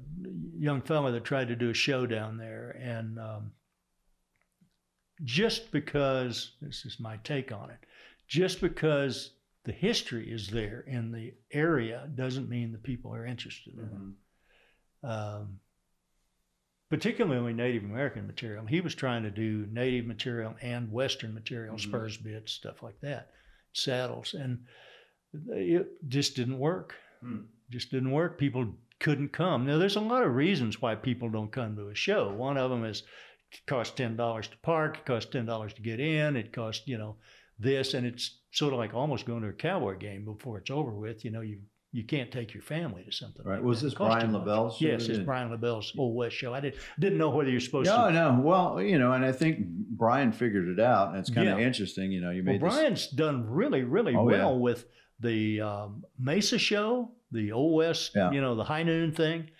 young 0.58 0.80
fella 0.82 1.12
that 1.12 1.24
tried 1.24 1.48
to 1.48 1.56
do 1.56 1.70
a 1.70 1.74
show 1.74 2.06
down 2.06 2.36
there, 2.38 2.70
and 2.80 3.18
um, 3.18 3.52
just 5.22 5.70
because 5.70 6.52
this 6.60 6.84
is 6.84 6.98
my 6.98 7.16
take 7.18 7.52
on 7.52 7.70
it, 7.70 7.78
just 8.26 8.60
because 8.60 9.30
the 9.64 9.72
history 9.72 10.30
is 10.30 10.48
there 10.48 10.80
in 10.86 11.12
the 11.12 11.32
area 11.52 12.08
doesn't 12.14 12.48
mean 12.48 12.72
the 12.72 12.78
people 12.78 13.14
are 13.14 13.24
interested 13.24 13.74
in 13.74 13.80
it 13.80 13.92
Mhm. 15.06 15.08
um, 15.08 15.60
particularly 16.90 17.52
Native 17.52 17.82
American 17.84 18.26
material. 18.26 18.66
He 18.66 18.80
was 18.80 18.94
trying 18.94 19.22
to 19.24 19.30
do 19.30 19.66
Native 19.70 20.06
material 20.06 20.54
and 20.60 20.92
Western 20.92 21.34
material, 21.34 21.76
Mhm. 21.76 21.80
spurs, 21.80 22.16
bits, 22.16 22.52
stuff 22.52 22.82
like 22.82 23.00
that, 23.00 23.32
saddles, 23.72 24.34
and 24.34 24.66
it 25.48 26.08
just 26.08 26.36
didn't 26.36 26.58
work. 26.58 26.94
Hmm. 27.20 27.46
Just 27.70 27.90
didn't 27.90 28.10
work. 28.12 28.38
People 28.38 28.78
couldn't 29.00 29.32
come. 29.32 29.66
Now, 29.66 29.78
there's 29.78 29.96
a 29.96 30.00
lot 30.00 30.22
of 30.22 30.34
reasons 30.34 30.80
why 30.80 30.94
people 30.94 31.28
don't 31.28 31.52
come 31.52 31.76
to 31.76 31.88
a 31.88 31.94
show. 31.94 32.32
One 32.32 32.56
of 32.56 32.70
them 32.70 32.84
is 32.84 33.02
it 33.52 33.60
costs 33.66 33.94
ten 33.94 34.16
dollars 34.16 34.48
to 34.48 34.56
park, 34.62 34.98
it 34.98 35.06
costs 35.06 35.30
ten 35.30 35.46
dollars 35.46 35.74
to 35.74 35.82
get 35.82 36.00
in, 36.00 36.36
it 36.36 36.52
costs 36.52 36.86
you 36.86 36.98
know 36.98 37.16
this, 37.58 37.94
and 37.94 38.06
it's 38.06 38.40
sort 38.52 38.72
of 38.72 38.78
like 38.78 38.94
almost 38.94 39.26
going 39.26 39.42
to 39.42 39.48
a 39.48 39.52
cowboy 39.52 39.96
game 39.98 40.24
before 40.24 40.58
it's 40.58 40.70
over 40.70 40.92
with. 40.92 41.24
You 41.24 41.30
know, 41.30 41.40
you 41.40 41.60
you 41.92 42.02
can't 42.04 42.32
take 42.32 42.52
your 42.52 42.62
family 42.64 43.04
to 43.04 43.12
something. 43.12 43.44
Right. 43.46 43.56
like 43.56 43.62
Was 43.64 43.80
that. 43.82 43.86
This 43.88 43.94
Brian. 43.94 44.32
Lebel's 44.32 44.80
Yes, 44.80 45.02
it's 45.08 45.18
did- 45.18 45.26
Brian 45.26 45.50
Lebel's 45.52 45.92
Old 45.96 46.16
West 46.16 46.34
show. 46.34 46.52
I 46.52 46.58
did, 46.58 46.74
didn't 46.98 47.18
know 47.18 47.30
whether 47.30 47.48
you're 47.50 47.60
supposed 47.60 47.88
No, 47.88 48.08
to. 48.08 48.12
no. 48.12 48.40
Well, 48.42 48.82
you 48.82 48.98
know, 48.98 49.12
and 49.12 49.24
I 49.24 49.30
think 49.30 49.58
Brian 49.64 50.32
figured 50.32 50.68
it 50.68 50.80
out, 50.80 51.10
and 51.10 51.18
it's 51.18 51.30
kind 51.30 51.48
of 51.48 51.60
interesting. 51.60 52.10
You 52.10 52.20
know, 52.20 52.30
you 52.30 52.42
Well, 52.42 52.54
made 52.54 52.62
this- 52.62 52.74
Brian's 52.74 53.06
done 53.08 53.48
really, 53.48 53.84
really 53.84 54.16
Oh, 54.16 54.24
well 54.24 54.54
yeah. 54.54 54.58
with 54.58 54.86
the 55.20 55.60
um, 55.60 56.02
Mesa 56.18 56.58
show, 56.58 57.12
the 57.34 57.52
Old 57.52 57.74
West, 57.76 58.12
Yeah. 58.14 58.30
you 58.32 58.40
know, 58.40 58.54
the 58.54 58.64
High 58.64 58.82
Noon 58.84 59.12
thing, 59.12 59.50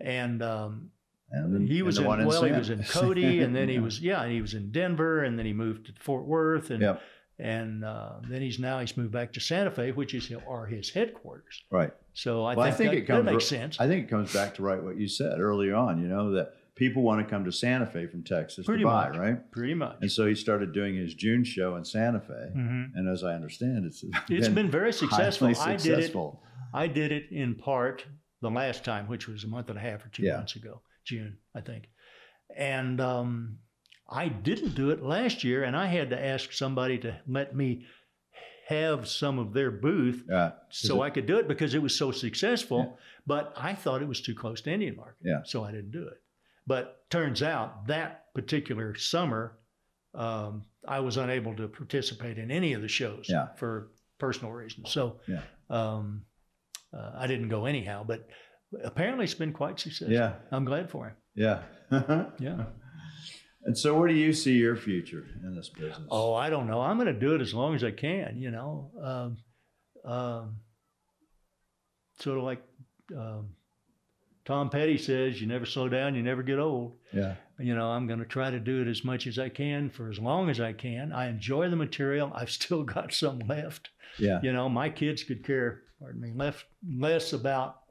and 0.00 0.42
um, 0.42 0.90
and 1.30 1.54
then- 1.54 1.66
he 1.66 1.82
was 1.82 1.98
in 1.98 2.04
one 2.04 2.24
well, 2.26 2.42
he 2.44 2.52
was 2.52 2.70
in 2.70 2.82
Cody, 2.88 3.40
and 3.40 3.54
then 3.54 3.68
he 3.68 3.78
was 3.78 4.00
yeah, 4.00 4.22
and 4.22 4.32
he 4.32 4.40
was 4.40 4.54
in 4.54 4.70
Denver, 4.72 5.22
and 5.24 5.38
then 5.38 5.46
he 5.46 5.52
moved 5.52 5.86
to 5.86 5.92
Fort 6.00 6.26
Worth, 6.26 6.70
and 6.70 6.82
Yep. 6.82 7.00
and 7.38 7.84
uh, 7.84 8.14
then 8.28 8.42
he's 8.42 8.58
now 8.58 8.80
he's 8.80 8.96
moved 8.96 9.12
back 9.12 9.32
to 9.34 9.40
Santa 9.40 9.70
Fe, 9.70 9.92
which 9.92 10.12
is 10.14 10.30
are 10.48 10.66
his 10.66 10.90
headquarters. 10.90 11.62
right. 11.70 11.92
So 12.12 12.44
I 12.44 12.54
Well, 12.56 12.66
I 12.66 12.72
think, 12.72 12.90
think 12.90 12.90
that, 12.90 12.96
it 12.98 13.06
comes 13.06 13.24
that 13.24 13.32
makes 13.32 13.46
sense. 13.46 13.80
I 13.80 13.86
think 13.86 14.04
it 14.06 14.10
comes 14.10 14.32
back 14.32 14.54
to 14.56 14.62
right 14.62 14.82
what 14.82 14.96
you 14.98 15.06
said 15.06 15.38
earlier 15.38 15.76
on. 15.76 16.02
You 16.02 16.08
know 16.08 16.32
that 16.32 16.54
people 16.74 17.02
want 17.02 17.24
to 17.24 17.30
come 17.30 17.44
to 17.44 17.52
Santa 17.52 17.86
Fe 17.86 18.06
from 18.08 18.24
Texas 18.24 18.66
Pretty 18.66 18.82
to 18.82 18.88
buy, 18.88 19.10
much. 19.10 19.18
right? 19.18 19.50
Pretty 19.52 19.74
much. 19.74 19.98
And 20.00 20.10
so 20.10 20.26
he 20.26 20.34
started 20.34 20.72
doing 20.72 20.96
his 20.96 21.14
June 21.14 21.44
show 21.44 21.76
in 21.76 21.84
Santa 21.84 22.20
Fe, 22.20 22.50
hmm 22.52 22.84
and 22.96 23.08
as 23.08 23.22
I 23.22 23.34
understand, 23.34 23.84
it's 23.86 24.04
It's 24.28 24.48
been 24.48 24.70
very 24.70 24.92
successful. 24.92 25.54
highly 25.54 25.74
I 25.74 25.76
did 25.76 25.86
it 25.86 25.94
successful. 25.94 26.42
I 26.72 26.86
did 26.86 27.12
it 27.12 27.30
in 27.30 27.54
part 27.54 28.04
the 28.40 28.50
last 28.50 28.84
time, 28.84 29.06
which 29.08 29.28
was 29.28 29.44
a 29.44 29.48
month 29.48 29.68
and 29.68 29.78
a 29.78 29.82
half 29.82 30.04
or 30.04 30.08
two 30.08 30.22
Yeah. 30.24 30.36
months 30.36 30.56
ago, 30.56 30.82
June, 31.04 31.38
I 31.54 31.60
think. 31.60 31.88
And 32.56 33.00
um, 33.00 33.58
I 34.08 34.28
didn't 34.28 34.74
do 34.74 34.90
it 34.90 35.02
last 35.02 35.44
year, 35.44 35.64
and 35.64 35.76
I 35.76 35.86
had 35.86 36.10
to 36.10 36.24
ask 36.24 36.52
somebody 36.52 36.98
to 36.98 37.16
let 37.26 37.54
me 37.54 37.86
have 38.68 39.08
some 39.08 39.38
of 39.38 39.52
their 39.52 39.70
booth 39.70 40.24
Yeah. 40.28 40.52
so 40.70 41.02
it- 41.02 41.06
I 41.06 41.10
could 41.10 41.26
do 41.26 41.38
it 41.38 41.48
because 41.48 41.74
it 41.74 41.82
was 41.82 41.96
so 41.96 42.12
successful. 42.12 42.78
Yeah. 42.78 43.02
But 43.26 43.52
I 43.56 43.74
thought 43.74 44.00
it 44.02 44.08
was 44.08 44.20
too 44.20 44.34
close 44.34 44.60
to 44.62 44.70
Indian 44.72 44.96
market, 44.96 45.16
Yeah. 45.22 45.42
so 45.44 45.64
I 45.64 45.72
didn't 45.72 45.90
do 45.90 46.06
it. 46.06 46.22
But 46.66 47.08
turns 47.10 47.42
out 47.42 47.86
that 47.88 48.32
particular 48.32 48.94
summer, 48.94 49.58
um, 50.14 50.64
I 50.86 51.00
was 51.00 51.16
unable 51.16 51.54
to 51.56 51.68
participate 51.68 52.38
in 52.38 52.50
any 52.50 52.72
of 52.72 52.80
the 52.82 52.88
shows 52.88 53.26
Yeah. 53.28 53.48
for 53.56 53.90
personal 54.18 54.52
reasons. 54.52 54.90
So 54.90 55.20
um, 55.68 56.24
uh, 56.96 57.12
I 57.16 57.26
didn't 57.26 57.48
go 57.48 57.66
anyhow. 57.66 58.04
But 58.06 58.26
apparently, 58.84 59.24
it's 59.24 59.34
been 59.34 59.52
quite 59.52 59.78
successful. 59.80 60.12
Yeah. 60.12 60.34
I'm 60.50 60.64
glad 60.64 60.90
for 60.90 61.08
him. 61.08 61.16
Yeah. 61.34 61.62
Yeah. 62.38 62.66
And 63.64 63.76
so, 63.76 63.98
where 63.98 64.08
do 64.08 64.14
you 64.14 64.32
see 64.32 64.54
your 64.54 64.74
future 64.74 65.26
in 65.44 65.54
this 65.54 65.68
business? 65.68 66.08
Oh, 66.10 66.32
I 66.32 66.48
don't 66.48 66.66
know. 66.66 66.80
I'm 66.80 66.96
going 66.96 67.12
to 67.12 67.20
do 67.20 67.34
it 67.34 67.42
as 67.42 67.52
long 67.52 67.74
as 67.74 67.84
I 67.84 67.90
can. 67.90 68.38
You 68.38 68.50
know, 68.50 68.90
um, 69.02 70.10
um, 70.10 70.56
sort 72.20 72.38
of 72.38 72.44
like 72.44 72.62
um, 73.14 73.50
Tom 74.46 74.70
Petty 74.70 74.96
says, 74.96 75.40
"You 75.40 75.46
never 75.46 75.66
slow 75.66 75.88
down, 75.88 76.14
you 76.14 76.22
never 76.22 76.42
get 76.42 76.58
old." 76.58 76.96
yeah. 77.12 77.34
You 77.58 77.74
know, 77.74 77.88
I'm 77.88 78.06
going 78.06 78.20
to 78.20 78.24
try 78.24 78.50
to 78.50 78.58
do 78.58 78.80
it 78.80 78.88
as 78.88 79.04
much 79.04 79.26
as 79.26 79.38
I 79.38 79.50
can 79.50 79.90
for 79.90 80.08
as 80.08 80.18
long 80.18 80.48
as 80.48 80.60
I 80.60 80.72
can. 80.72 81.12
I 81.12 81.28
enjoy 81.28 81.68
the 81.68 81.76
material. 81.76 82.32
I've 82.34 82.50
still 82.60 82.82
got 82.82 83.12
some 83.12 83.40
left. 83.40 83.90
Yeah. 84.18 84.40
You 84.42 84.52
know, 84.52 84.68
my 84.68 84.88
kids 84.88 85.22
could 85.22 85.44
care, 85.44 85.82
pardon 86.00 86.20
me, 86.20 86.32
left 86.34 86.64
less 86.98 87.32
about. 87.32 87.82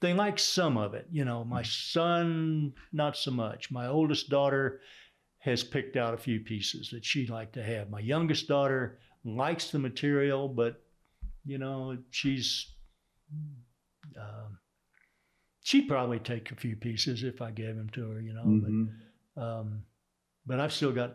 They 0.00 0.12
like 0.14 0.38
some 0.38 0.76
of 0.76 0.94
it. 0.94 1.06
You 1.12 1.24
know, 1.24 1.44
my 1.44 1.62
son 1.62 2.72
not 2.92 3.16
so 3.16 3.30
much. 3.30 3.70
My 3.70 3.86
oldest 3.86 4.28
daughter 4.28 4.80
has 5.38 5.62
picked 5.64 5.96
out 5.96 6.14
a 6.14 6.18
few 6.18 6.40
pieces 6.40 6.90
that 6.90 7.04
she'd 7.04 7.30
like 7.30 7.52
to 7.52 7.62
have. 7.62 7.90
My 7.90 8.00
youngest 8.00 8.48
daughter 8.48 8.98
likes 9.24 9.70
the 9.70 9.78
material, 9.78 10.48
but 10.48 10.82
you 11.44 11.58
know, 11.58 11.96
she's. 12.10 12.66
Um, 14.18 14.58
she'd 15.62 15.88
probably 15.88 16.18
take 16.18 16.50
a 16.50 16.56
few 16.56 16.76
pieces 16.76 17.22
if 17.22 17.40
I 17.40 17.50
gave 17.50 17.76
them 17.76 17.88
to 17.90 18.10
her. 18.10 18.20
You 18.20 18.34
know, 18.34 18.44
but 18.44 18.70
Mhm. 18.70 19.42
um, 19.42 19.82
but 20.44 20.58
I've 20.60 20.72
still 20.72 20.92
got, 20.92 21.14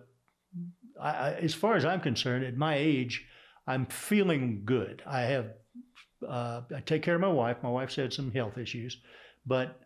I, 1.00 1.10
I, 1.10 1.34
as 1.34 1.54
far 1.54 1.76
as 1.76 1.84
I'm 1.86 2.00
concerned, 2.00 2.46
at 2.46 2.56
my 2.56 2.76
age, 2.76 3.26
I'm 3.68 3.86
feeling 3.88 4.64
good. 4.66 5.04
I 5.06 5.22
have, 5.24 5.54
uh, 6.28 6.62
I 6.76 6.80
take 6.82 7.02
care 7.04 7.16
of 7.16 7.22
my 7.22 7.28
wife. 7.32 7.58
My 7.64 7.70
wife's 7.70 7.96
had 7.96 8.14
some 8.14 8.32
health 8.32 8.58
issues, 8.58 8.98
but 9.46 9.82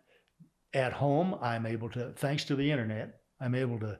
at 0.74 0.92
home, 0.92 1.36
I'm 1.40 1.66
able 1.66 1.90
to, 1.90 2.12
thanks 2.16 2.44
to 2.46 2.56
the 2.56 2.70
internet, 2.70 3.20
I'm 3.40 3.54
able 3.54 3.78
to 3.80 3.98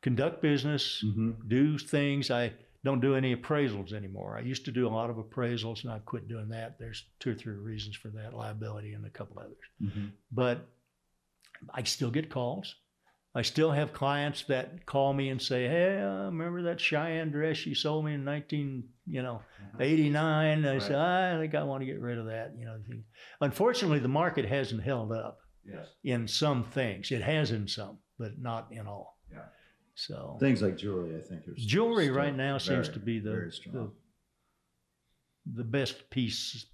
conduct 0.00 0.42
business, 0.42 1.04
Mhm. 1.06 1.48
do 1.48 1.78
things. 1.78 2.30
I 2.30 2.52
don't 2.84 3.00
do 3.00 3.14
any 3.14 3.36
appraisals 3.36 3.92
anymore. 3.92 4.36
I 4.36 4.40
used 4.40 4.64
to 4.64 4.72
do 4.72 4.88
a 4.88 4.90
lot 4.90 5.10
of 5.10 5.16
appraisals, 5.16 5.84
and 5.84 5.92
I've 5.92 6.04
quit 6.04 6.26
doing 6.26 6.48
that. 6.48 6.78
There's 6.78 7.04
two 7.20 7.30
or 7.30 7.34
three 7.34 7.54
reasons 7.54 7.94
for 7.96 8.08
that: 8.08 8.34
liability 8.34 8.94
and 8.94 9.06
a 9.06 9.10
couple 9.10 9.38
others 9.38 9.64
Mhm. 9.80 10.10
but 10.32 10.68
I 11.70 11.84
still 11.84 12.10
get 12.10 12.28
calls. 12.28 12.74
I 13.34 13.40
still 13.42 13.70
have 13.70 13.94
clients 13.94 14.44
that 14.44 14.84
call 14.84 15.14
me 15.14 15.30
and 15.30 15.40
say, 15.40 15.66
"Hey, 15.66 15.98
uh, 16.00 16.26
remember 16.26 16.62
that 16.64 16.80
Cheyenne 16.80 17.30
dress 17.30 17.64
you 17.64 17.74
sold 17.74 18.04
me 18.04 18.12
in 18.14 18.24
19, 18.24 18.84
you 19.06 19.22
know, 19.22 19.40
89?" 19.80 20.66
I 20.66 20.78
say, 20.78 20.94
"I 20.94 21.38
think 21.38 21.54
I 21.54 21.62
want 21.62 21.80
to 21.80 21.86
get 21.86 21.98
rid 22.00 22.18
of 22.18 22.26
that." 22.26 22.52
You 22.58 22.66
know, 22.66 22.78
unfortunately, 23.40 24.00
the 24.00 24.08
market 24.08 24.44
hasn't 24.44 24.82
held 24.82 25.12
up 25.12 25.38
Yes. 25.64 25.86
in 26.04 26.28
some 26.28 26.64
things. 26.64 27.10
It 27.10 27.22
has 27.22 27.52
in 27.52 27.68
some, 27.68 27.98
but 28.18 28.38
not 28.38 28.68
in 28.70 28.86
all. 28.86 29.18
Yeah. 29.32 29.44
So 29.94 30.36
Things 30.40 30.60
like 30.60 30.76
jewelry, 30.76 31.16
I 31.16 31.22
think, 31.22 31.46
are 31.48 31.54
jewelry 31.56 32.10
right 32.10 32.34
now 32.36 32.58
seems 32.58 32.88
to 32.90 32.98
be 32.98 33.18
the 33.18 33.50
the, 33.72 33.92
the 35.54 35.64
best 35.64 36.10
piece 36.10 36.66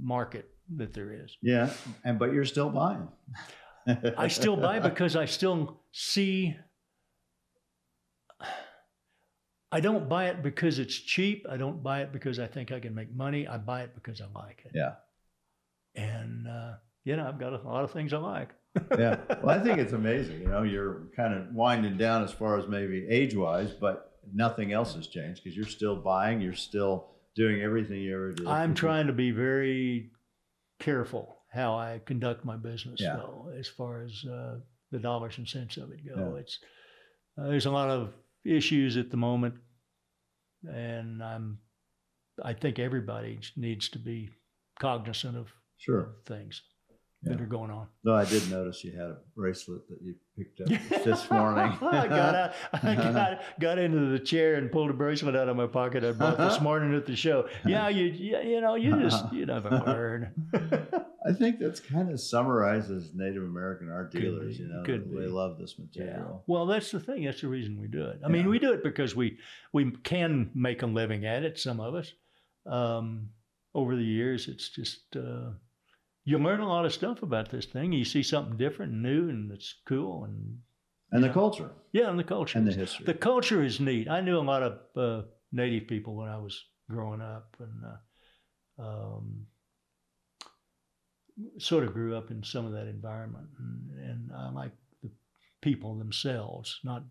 market 0.00 0.50
that 0.76 0.92
there 0.92 1.12
is. 1.12 1.36
yeah, 1.40 1.70
and 2.04 2.18
but 2.18 2.32
you're 2.32 2.44
still 2.44 2.68
buying. 2.70 3.06
I 4.16 4.28
still 4.28 4.56
buy 4.56 4.80
because 4.80 5.16
I 5.16 5.24
still 5.24 5.80
see 5.92 6.56
I 9.70 9.80
don't 9.80 10.08
buy 10.08 10.28
it 10.28 10.42
because 10.42 10.78
it's 10.78 10.94
cheap. 10.94 11.46
I 11.48 11.56
don't 11.56 11.82
buy 11.82 12.00
it 12.00 12.12
because 12.12 12.38
I 12.38 12.46
think 12.46 12.72
I 12.72 12.80
can 12.80 12.94
make 12.94 13.14
money. 13.14 13.46
I 13.46 13.58
buy 13.58 13.82
it 13.82 13.94
because 13.94 14.20
I 14.20 14.26
like 14.34 14.62
it. 14.64 14.72
Yeah. 14.74 14.94
And 15.94 16.48
uh, 16.48 16.74
you 17.04 17.16
know, 17.16 17.26
I've 17.26 17.38
got 17.38 17.52
a 17.52 17.68
lot 17.68 17.84
of 17.84 17.90
things 17.90 18.12
I 18.12 18.18
like. 18.18 18.50
yeah. 18.98 19.16
Well, 19.42 19.58
I 19.58 19.62
think 19.62 19.78
it's 19.78 19.92
amazing. 19.92 20.40
You 20.40 20.48
know, 20.48 20.62
you're 20.62 21.08
kind 21.14 21.34
of 21.34 21.52
winding 21.52 21.98
down 21.98 22.24
as 22.24 22.32
far 22.32 22.58
as 22.58 22.66
maybe 22.66 23.06
age 23.08 23.34
wise, 23.34 23.72
but 23.72 24.18
nothing 24.32 24.72
else 24.72 24.94
has 24.94 25.06
changed 25.06 25.42
because 25.42 25.56
you're 25.56 25.66
still 25.66 25.96
buying, 25.96 26.40
you're 26.40 26.54
still 26.54 27.10
doing 27.34 27.60
everything 27.60 28.00
you 28.00 28.14
ever 28.14 28.32
did. 28.32 28.46
I'm 28.46 28.74
trying 28.74 29.06
to 29.08 29.12
be 29.12 29.30
very 29.30 30.12
careful 30.80 31.37
how 31.50 31.76
I 31.76 32.00
conduct 32.04 32.44
my 32.44 32.56
business, 32.56 33.00
Yeah. 33.00 33.16
though, 33.16 33.52
as 33.58 33.68
far 33.68 34.02
as 34.02 34.24
uh, 34.24 34.58
the 34.90 34.98
dollars 34.98 35.38
and 35.38 35.48
cents 35.48 35.76
of 35.76 35.90
it 35.92 36.00
go. 36.06 36.34
Yeah. 36.34 36.40
It's 36.40 36.58
uh, 37.38 37.48
there's 37.48 37.66
a 37.66 37.70
lot 37.70 37.90
of 37.90 38.12
issues 38.44 38.96
at 38.96 39.10
the 39.10 39.16
moment, 39.16 39.54
and 40.68 41.22
I'm 41.22 41.58
I 42.44 42.52
think 42.54 42.78
everybody 42.78 43.40
needs 43.56 43.88
to 43.90 43.98
be 43.98 44.30
cognizant 44.80 45.36
of 45.36 45.48
Sure. 45.78 46.16
things 46.26 46.62
Yeah. 47.24 47.32
that 47.32 47.40
are 47.40 47.46
going 47.46 47.72
on. 47.72 47.88
No, 48.04 48.14
I 48.14 48.24
did 48.24 48.48
notice 48.48 48.84
you 48.84 48.92
had 48.92 49.06
a 49.10 49.16
bracelet 49.34 49.88
that 49.88 49.98
you 50.00 50.14
picked 50.36 50.60
up 50.60 50.68
this 51.04 51.28
morning. 51.28 51.76
I 51.82 52.06
got 52.06 52.34
out, 52.36 52.52
I 52.84 52.94
got, 52.94 53.40
got 53.58 53.78
into 53.78 54.12
the 54.12 54.20
chair 54.20 54.54
and 54.54 54.70
pulled 54.70 54.90
a 54.90 54.92
bracelet 54.92 55.34
out 55.34 55.48
of 55.48 55.56
my 55.56 55.66
pocket 55.66 56.04
I 56.04 56.12
bought 56.12 56.38
this 56.38 56.60
morning 56.60 56.94
at 56.94 57.06
the 57.06 57.16
show. 57.16 57.48
Yeah, 57.66 57.88
you 57.88 58.04
you, 58.04 58.38
you 58.38 58.60
know 58.60 58.76
you 58.76 59.00
just 59.00 59.32
you 59.32 59.46
never 59.46 59.68
learn. 59.68 60.32
I 61.28 61.32
think 61.32 61.58
that's 61.58 61.80
kind 61.80 62.10
of 62.12 62.20
summarizes 62.20 63.10
Native 63.12 63.42
American 63.42 63.90
art 63.90 64.12
Could 64.12 64.20
dealers. 64.22 64.56
be, 64.56 64.62
you 64.62 64.68
know, 64.68 64.82
could 64.84 65.10
they 65.10 65.22
be. 65.22 65.26
love 65.26 65.58
this 65.58 65.76
material. 65.76 66.12
yeah. 66.12 66.18
material. 66.18 66.44
Well, 66.46 66.66
that's 66.66 66.92
the 66.92 67.00
thing. 67.00 67.24
That's 67.24 67.40
the 67.40 67.48
reason 67.48 67.80
we 67.80 67.88
do 67.88 68.04
it. 68.04 68.20
I 68.24 68.28
mean, 68.28 68.48
we 68.48 68.60
do 68.60 68.72
it 68.72 68.84
because 68.84 69.16
we 69.16 69.38
we 69.72 69.90
can 70.04 70.52
make 70.54 70.82
a 70.82 70.86
living 70.86 71.26
at 71.26 71.42
it. 71.42 71.58
Some 71.58 71.80
of 71.80 71.96
us. 71.96 72.12
Um, 72.64 73.30
over 73.74 73.96
the 73.96 74.04
years, 74.04 74.46
it's 74.48 74.68
just 74.70 75.16
uh, 75.16 75.50
you 76.28 76.38
learn 76.38 76.60
a 76.60 76.68
lot 76.68 76.84
of 76.84 76.92
stuff 76.92 77.22
about 77.22 77.48
this 77.50 77.64
thing. 77.66 77.92
You 77.92 78.04
see 78.04 78.22
something 78.22 78.56
different 78.58 78.92
and 78.92 79.02
new, 79.02 79.28
and 79.30 79.50
it's 79.50 79.76
cool. 79.86 80.24
And 80.24 80.58
And 81.10 81.24
the 81.24 81.30
culture 81.32 81.70
yeah, 81.92 82.10
and 82.10 82.18
the 82.18 82.24
culture. 82.24 82.58
and 82.58 82.66
the 82.68 82.72
history. 82.74 83.06
The 83.06 83.14
culture 83.14 83.62
is 83.64 83.80
neat. 83.80 84.08
I 84.08 84.20
knew 84.20 84.38
a 84.38 84.48
lot 84.52 84.62
of 84.62 84.72
uh, 84.96 85.26
native 85.52 85.88
people 85.88 86.14
when 86.16 86.28
I 86.28 86.38
was 86.38 86.54
growing 86.90 87.22
up, 87.22 87.56
and 87.60 87.84
uh, 87.92 88.82
um, 88.84 89.46
sort 91.58 91.84
of 91.84 91.92
grew 91.94 92.16
up 92.16 92.30
in 92.30 92.42
some 92.42 92.66
of 92.66 92.72
that 92.72 92.88
environment. 92.88 93.48
And, 93.58 94.10
and 94.10 94.30
I 94.36 94.50
like 94.50 94.72
the 95.02 95.10
people 95.62 95.96
themselves, 95.96 96.78
not 96.84 97.04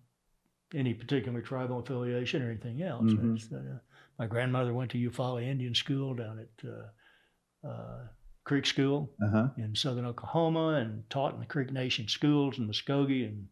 any 0.75 0.93
particular 0.93 1.41
tribal 1.41 1.79
affiliation 1.79 2.41
or 2.43 2.51
anything 2.51 2.81
else. 2.83 3.11
Mhm. 3.11 3.35
It's, 3.35 3.51
uh, 3.51 3.79
my 4.19 4.27
grandmother 4.27 4.73
went 4.73 4.91
to 4.91 4.97
Eufaula 4.97 5.43
Indian 5.43 5.73
School 5.73 6.13
down 6.13 6.39
at 6.39 6.69
uh, 6.69 7.67
uh, 7.67 8.07
Creek 8.47 8.65
School 8.65 9.13
uh 9.21 9.29
huh. 9.29 9.49
in 9.57 9.75
southern 9.75 10.05
Oklahoma 10.05 10.75
and 10.81 11.07
taught 11.09 11.33
in 11.33 11.39
the 11.41 11.45
Creek 11.45 11.71
Nation 11.71 12.07
schools 12.07 12.57
in 12.57 12.67
Muskogee 12.67 13.27
and 13.27 13.47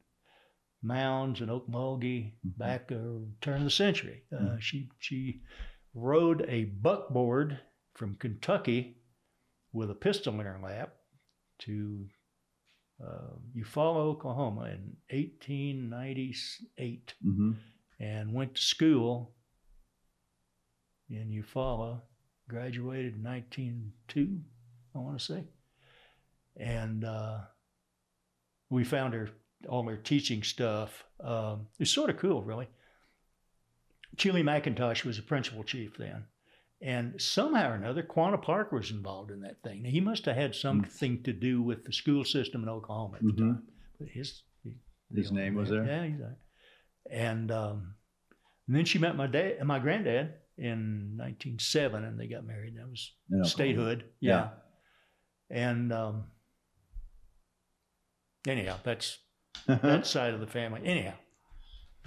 Mounds 0.82 1.42
and 1.42 1.50
Okmulgee 1.52 2.34
Mhm. 2.46 2.58
back 2.58 2.92
uh, 2.92 3.20
turn 3.42 3.58
of 3.58 3.64
the 3.66 3.70
century. 3.70 4.24
Uh, 4.32 4.38
Mhm. 4.56 4.62
She 4.62 4.90
she 5.00 5.42
rode 5.94 6.44
a 6.48 6.66
buckboard 6.66 7.60
from 7.94 8.16
Kentucky 8.18 9.02
with 9.74 9.90
a 9.92 9.96
pistol 9.96 10.40
in 10.40 10.46
her 10.46 10.60
lap 10.62 10.96
to 11.60 12.08
uh, 13.06 13.36
Eufaula, 13.54 13.98
Oklahoma 14.14 14.64
in 14.76 14.96
1898 15.10 17.14
hmm 17.22 17.52
and 18.00 18.34
went 18.34 18.56
to 18.56 18.62
school 18.62 19.36
in 21.10 21.30
Eufaula, 21.30 22.02
graduated 22.50 23.16
in 23.16 23.24
1902, 23.24 24.42
I 24.96 25.00
want 25.00 25.20
to 25.20 25.24
say. 25.26 25.44
And 26.58 27.04
uh, 27.04 27.40
we 28.70 28.84
found 28.84 29.14
her, 29.14 29.30
all 29.68 29.84
her 29.88 29.98
teaching 29.98 30.44
stuff. 30.44 31.04
Um, 31.24 31.68
it's 31.80 31.92
sort 31.92 32.10
of 32.10 32.18
cool, 32.18 32.42
really. 32.44 32.68
Chile 34.18 34.44
McIntosh 34.44 35.04
was 35.04 35.20
a 35.20 35.24
principal 35.24 35.64
chief 35.64 35.98
then. 35.98 36.26
And 36.82 37.20
somehow 37.22 37.72
or 37.72 37.76
another, 37.76 38.04
Quanah 38.04 38.42
Parker 38.42 38.76
was 38.78 38.92
involved 38.92 39.32
in 39.32 39.42
that 39.42 39.62
thing. 39.64 39.84
Now, 39.84 39.90
he 39.90 40.02
must 40.02 40.26
have 40.26 40.36
had 40.36 40.56
something 40.56 41.24
to 41.24 41.34
do 41.34 41.62
with 41.62 41.84
the 41.86 41.92
school 41.94 42.24
system 42.24 42.64
in 42.64 42.70
Oklahoma 42.70 43.18
at 43.18 43.24
the 43.24 43.32
Mhm. 43.34 43.38
time. 43.38 43.68
But 44.00 44.10
his, 44.10 44.44
he- 44.64 44.78
His 45.14 45.32
name 45.32 45.56
was 45.56 45.70
there? 45.70 45.86
Yeah, 45.86 46.06
he's 46.08 46.20
there. 46.20 46.38
And, 47.10 47.52
um, 47.52 47.96
and 48.68 48.76
then 48.76 48.86
she 48.86 49.00
met 49.00 49.16
my 49.16 49.28
dad, 49.28 49.64
my 49.64 49.80
granddad 49.80 50.34
in 50.58 51.16
1907, 51.18 52.04
and 52.04 52.20
they 52.20 52.28
got 52.28 52.46
married. 52.46 52.76
That 52.78 52.90
was 52.90 53.14
statehood. 53.50 54.06
Yeah. 54.20 54.50
And 55.50 55.92
um, 55.94 56.26
anyhow, 58.48 58.78
that's 58.84 59.20
that 59.68 60.06
side 60.06 60.34
of 60.34 60.40
the 60.40 60.48
family. 60.48 60.82
Anyhow, 60.84 61.14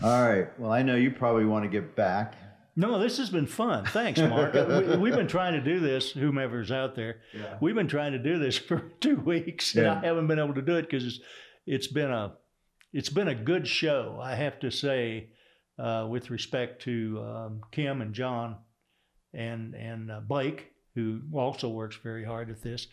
All 0.03 0.29
right. 0.29 0.47
Well, 0.59 0.73
I 0.73 0.83
know 0.83 0.97
you 0.97 1.11
probably 1.11 1.45
want 1.45 1.65
to 1.65 1.69
get 1.71 1.97
back. 1.97 2.35
no, 2.77 2.99
this 2.99 3.19
has 3.19 3.31
been 3.31 3.47
fun. 3.47 3.85
Thanks, 3.87 4.21
Mark. 4.21 4.55
we, 4.69 4.97
we've 4.97 5.15
been 5.17 5.27
trying 5.29 5.55
to 5.55 5.61
do 5.61 5.81
this. 5.81 6.13
Whomever's 6.13 6.71
out 6.71 6.95
there, 6.95 7.17
Yeah. 7.35 7.57
we've 7.61 7.75
been 7.75 7.89
trying 7.89 8.13
to 8.13 8.19
do 8.19 8.39
this 8.39 8.57
for 8.69 8.93
two 9.01 9.17
weeks, 9.17 9.75
and 9.75 9.85
Yeah. 9.87 10.01
I 10.03 10.07
haven't 10.07 10.27
been 10.27 10.39
able 10.39 10.55
to 10.55 10.63
do 10.63 10.77
it 10.77 10.83
because 10.83 11.05
it's 11.07 11.21
it's 11.67 11.87
been 11.87 12.11
a 12.11 12.35
it's 12.93 13.11
been 13.11 13.29
a 13.29 13.35
good 13.35 13.67
show. 13.69 14.19
I 14.23 14.35
have 14.35 14.59
to 14.61 14.71
say, 14.71 15.31
uh, 15.79 16.07
with 16.11 16.31
respect 16.31 16.83
to 16.83 17.21
um, 17.23 17.61
Kim 17.73 18.01
and 18.01 18.15
John, 18.15 18.57
and 19.35 19.75
and 19.75 20.11
uh, 20.11 20.21
Blake, 20.21 20.73
who 20.95 21.21
also 21.35 21.69
works 21.69 21.97
very 22.03 22.25
hard 22.25 22.49
at 22.51 22.63
this. 22.63 22.87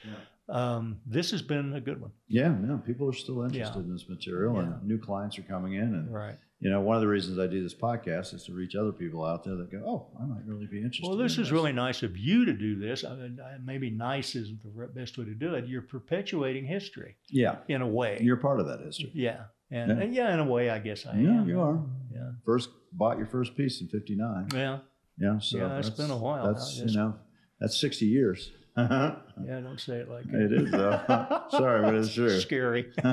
Um, 0.47 0.99
this 1.07 1.31
has 1.31 1.41
been 1.41 1.73
a 1.73 1.81
good 1.81 1.99
one. 1.99 2.11
Yeah, 2.27 2.49
no, 2.49 2.77
people 2.77 3.09
are 3.09 3.13
still 3.13 3.41
interested 3.43 3.77
Yeah. 3.79 3.83
in 3.83 3.91
this 3.91 4.07
material, 4.07 4.55
Yeah. 4.55 4.61
and 4.75 4.83
new 4.83 4.97
clients 4.99 5.39
are 5.39 5.43
coming 5.43 5.73
in. 5.73 5.95
And 5.95 6.13
Right. 6.13 6.37
you 6.59 6.69
know, 6.69 6.81
one 6.81 6.95
of 6.95 7.01
the 7.01 7.07
reasons 7.07 7.39
I 7.39 7.47
do 7.47 7.61
this 7.63 7.73
podcast 7.73 8.33
is 8.33 8.43
to 8.45 8.53
reach 8.53 8.75
other 8.75 8.91
people 8.91 9.25
out 9.25 9.43
there 9.43 9.55
that 9.55 9.71
go, 9.71 9.81
"Oh, 9.85 10.17
I 10.21 10.25
might 10.25 10.45
really 10.45 10.67
be 10.67 10.77
interested." 10.77 11.07
Well, 11.07 11.17
this 11.17 11.37
in 11.37 11.43
is 11.43 11.51
really 11.51 11.73
nice 11.73 12.03
of 12.03 12.15
you 12.17 12.45
to 12.45 12.53
do 12.53 12.75
this. 12.77 13.03
I 13.03 13.15
mean, 13.15 13.39
maybe 13.63 13.89
nice 13.89 14.35
isn't 14.35 14.61
the 14.61 14.87
best 14.93 15.17
way 15.17 15.25
to 15.25 15.33
do 15.35 15.55
it. 15.55 15.65
You're 15.67 15.81
perpetuating 15.81 16.65
history 16.65 17.15
yeah. 17.29 17.57
in 17.67 17.81
a 17.81 17.87
way. 17.87 18.19
You're 18.21 18.37
part 18.37 18.59
of 18.59 18.67
that 18.67 18.81
history. 18.81 19.11
yeah. 19.15 19.45
And 19.71 19.89
Yeah. 19.91 20.03
and 20.03 20.13
yeah, 20.13 20.33
in 20.33 20.39
a 20.39 20.45
way, 20.45 20.69
I 20.69 20.77
guess 20.77 21.07
I 21.07 21.13
am. 21.17 21.23
Yeah, 21.23 21.41
am. 21.41 21.49
you 21.49 21.59
are. 21.59 21.83
Yeah. 22.13 22.31
First 22.45 22.69
bought 22.93 23.17
your 23.17 23.25
first 23.27 23.55
piece 23.57 23.81
in 23.81 23.87
'59. 23.87 24.47
Yeah. 24.53 24.79
Yeah, 25.17 25.39
so 25.39 25.57
Yeah, 25.57 25.77
it's 25.79 25.89
that's- 25.89 26.07
been 26.07 26.15
a 26.15 26.21
while. 26.21 26.45
That's 26.53 26.79
you 26.79 26.93
know, 26.95 27.15
that's 27.59 27.75
60 27.79 28.05
years. 28.05 28.51
It 28.77 29.17
Yeah. 29.47 29.59
Don't 29.61 29.79
say 29.79 29.97
it 29.97 30.09
like 30.09 30.25
it 30.27 30.51
is 30.53 30.71
though. 30.71 30.99
Sorry, 31.51 31.81
but 31.81 31.93
it's 31.95 32.13
true. 32.13 32.39
Scary. 32.39 32.91
All 33.03 33.11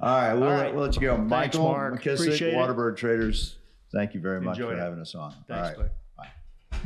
right, 0.00 0.34
we'll, 0.34 0.44
All 0.44 0.56
let- 0.56 0.74
we'll 0.74 0.84
let 0.84 0.94
you 0.94 1.00
go. 1.02 1.16
Michael 1.16 1.64
Mark. 1.64 2.02
McKissick, 2.02 2.20
Appreciate 2.20 2.54
it. 2.54 2.56
Waterbird 2.56 2.96
Traders. 2.96 3.56
Thank 3.92 4.14
you 4.14 4.20
very 4.20 4.40
much 4.40 4.56
Enjoyed 4.58 4.74
for 4.74 4.78
it. 4.78 4.82
having 4.82 5.00
us 5.00 5.14
on. 5.14 5.32
Thanks, 5.48 5.50
All 5.50 5.62
right, 5.62 5.76
bud. 5.76 5.90
bye. 6.16 6.78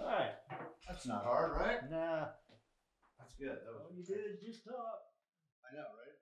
All 0.00 0.06
right. 0.06 0.30
That's 0.88 1.06
not 1.06 1.22
hard, 1.24 1.52
right? 1.52 1.90
Nah. 1.90 2.26
That's 3.18 3.34
good. 3.38 3.48
That 3.48 3.62
All 3.68 3.86
oh, 3.90 3.94
you 3.96 4.02
did 4.04 4.18
is 4.32 4.40
just 4.44 4.64
talk. 4.64 4.74
I 5.70 5.74
know, 5.76 5.82
right? 5.82 6.13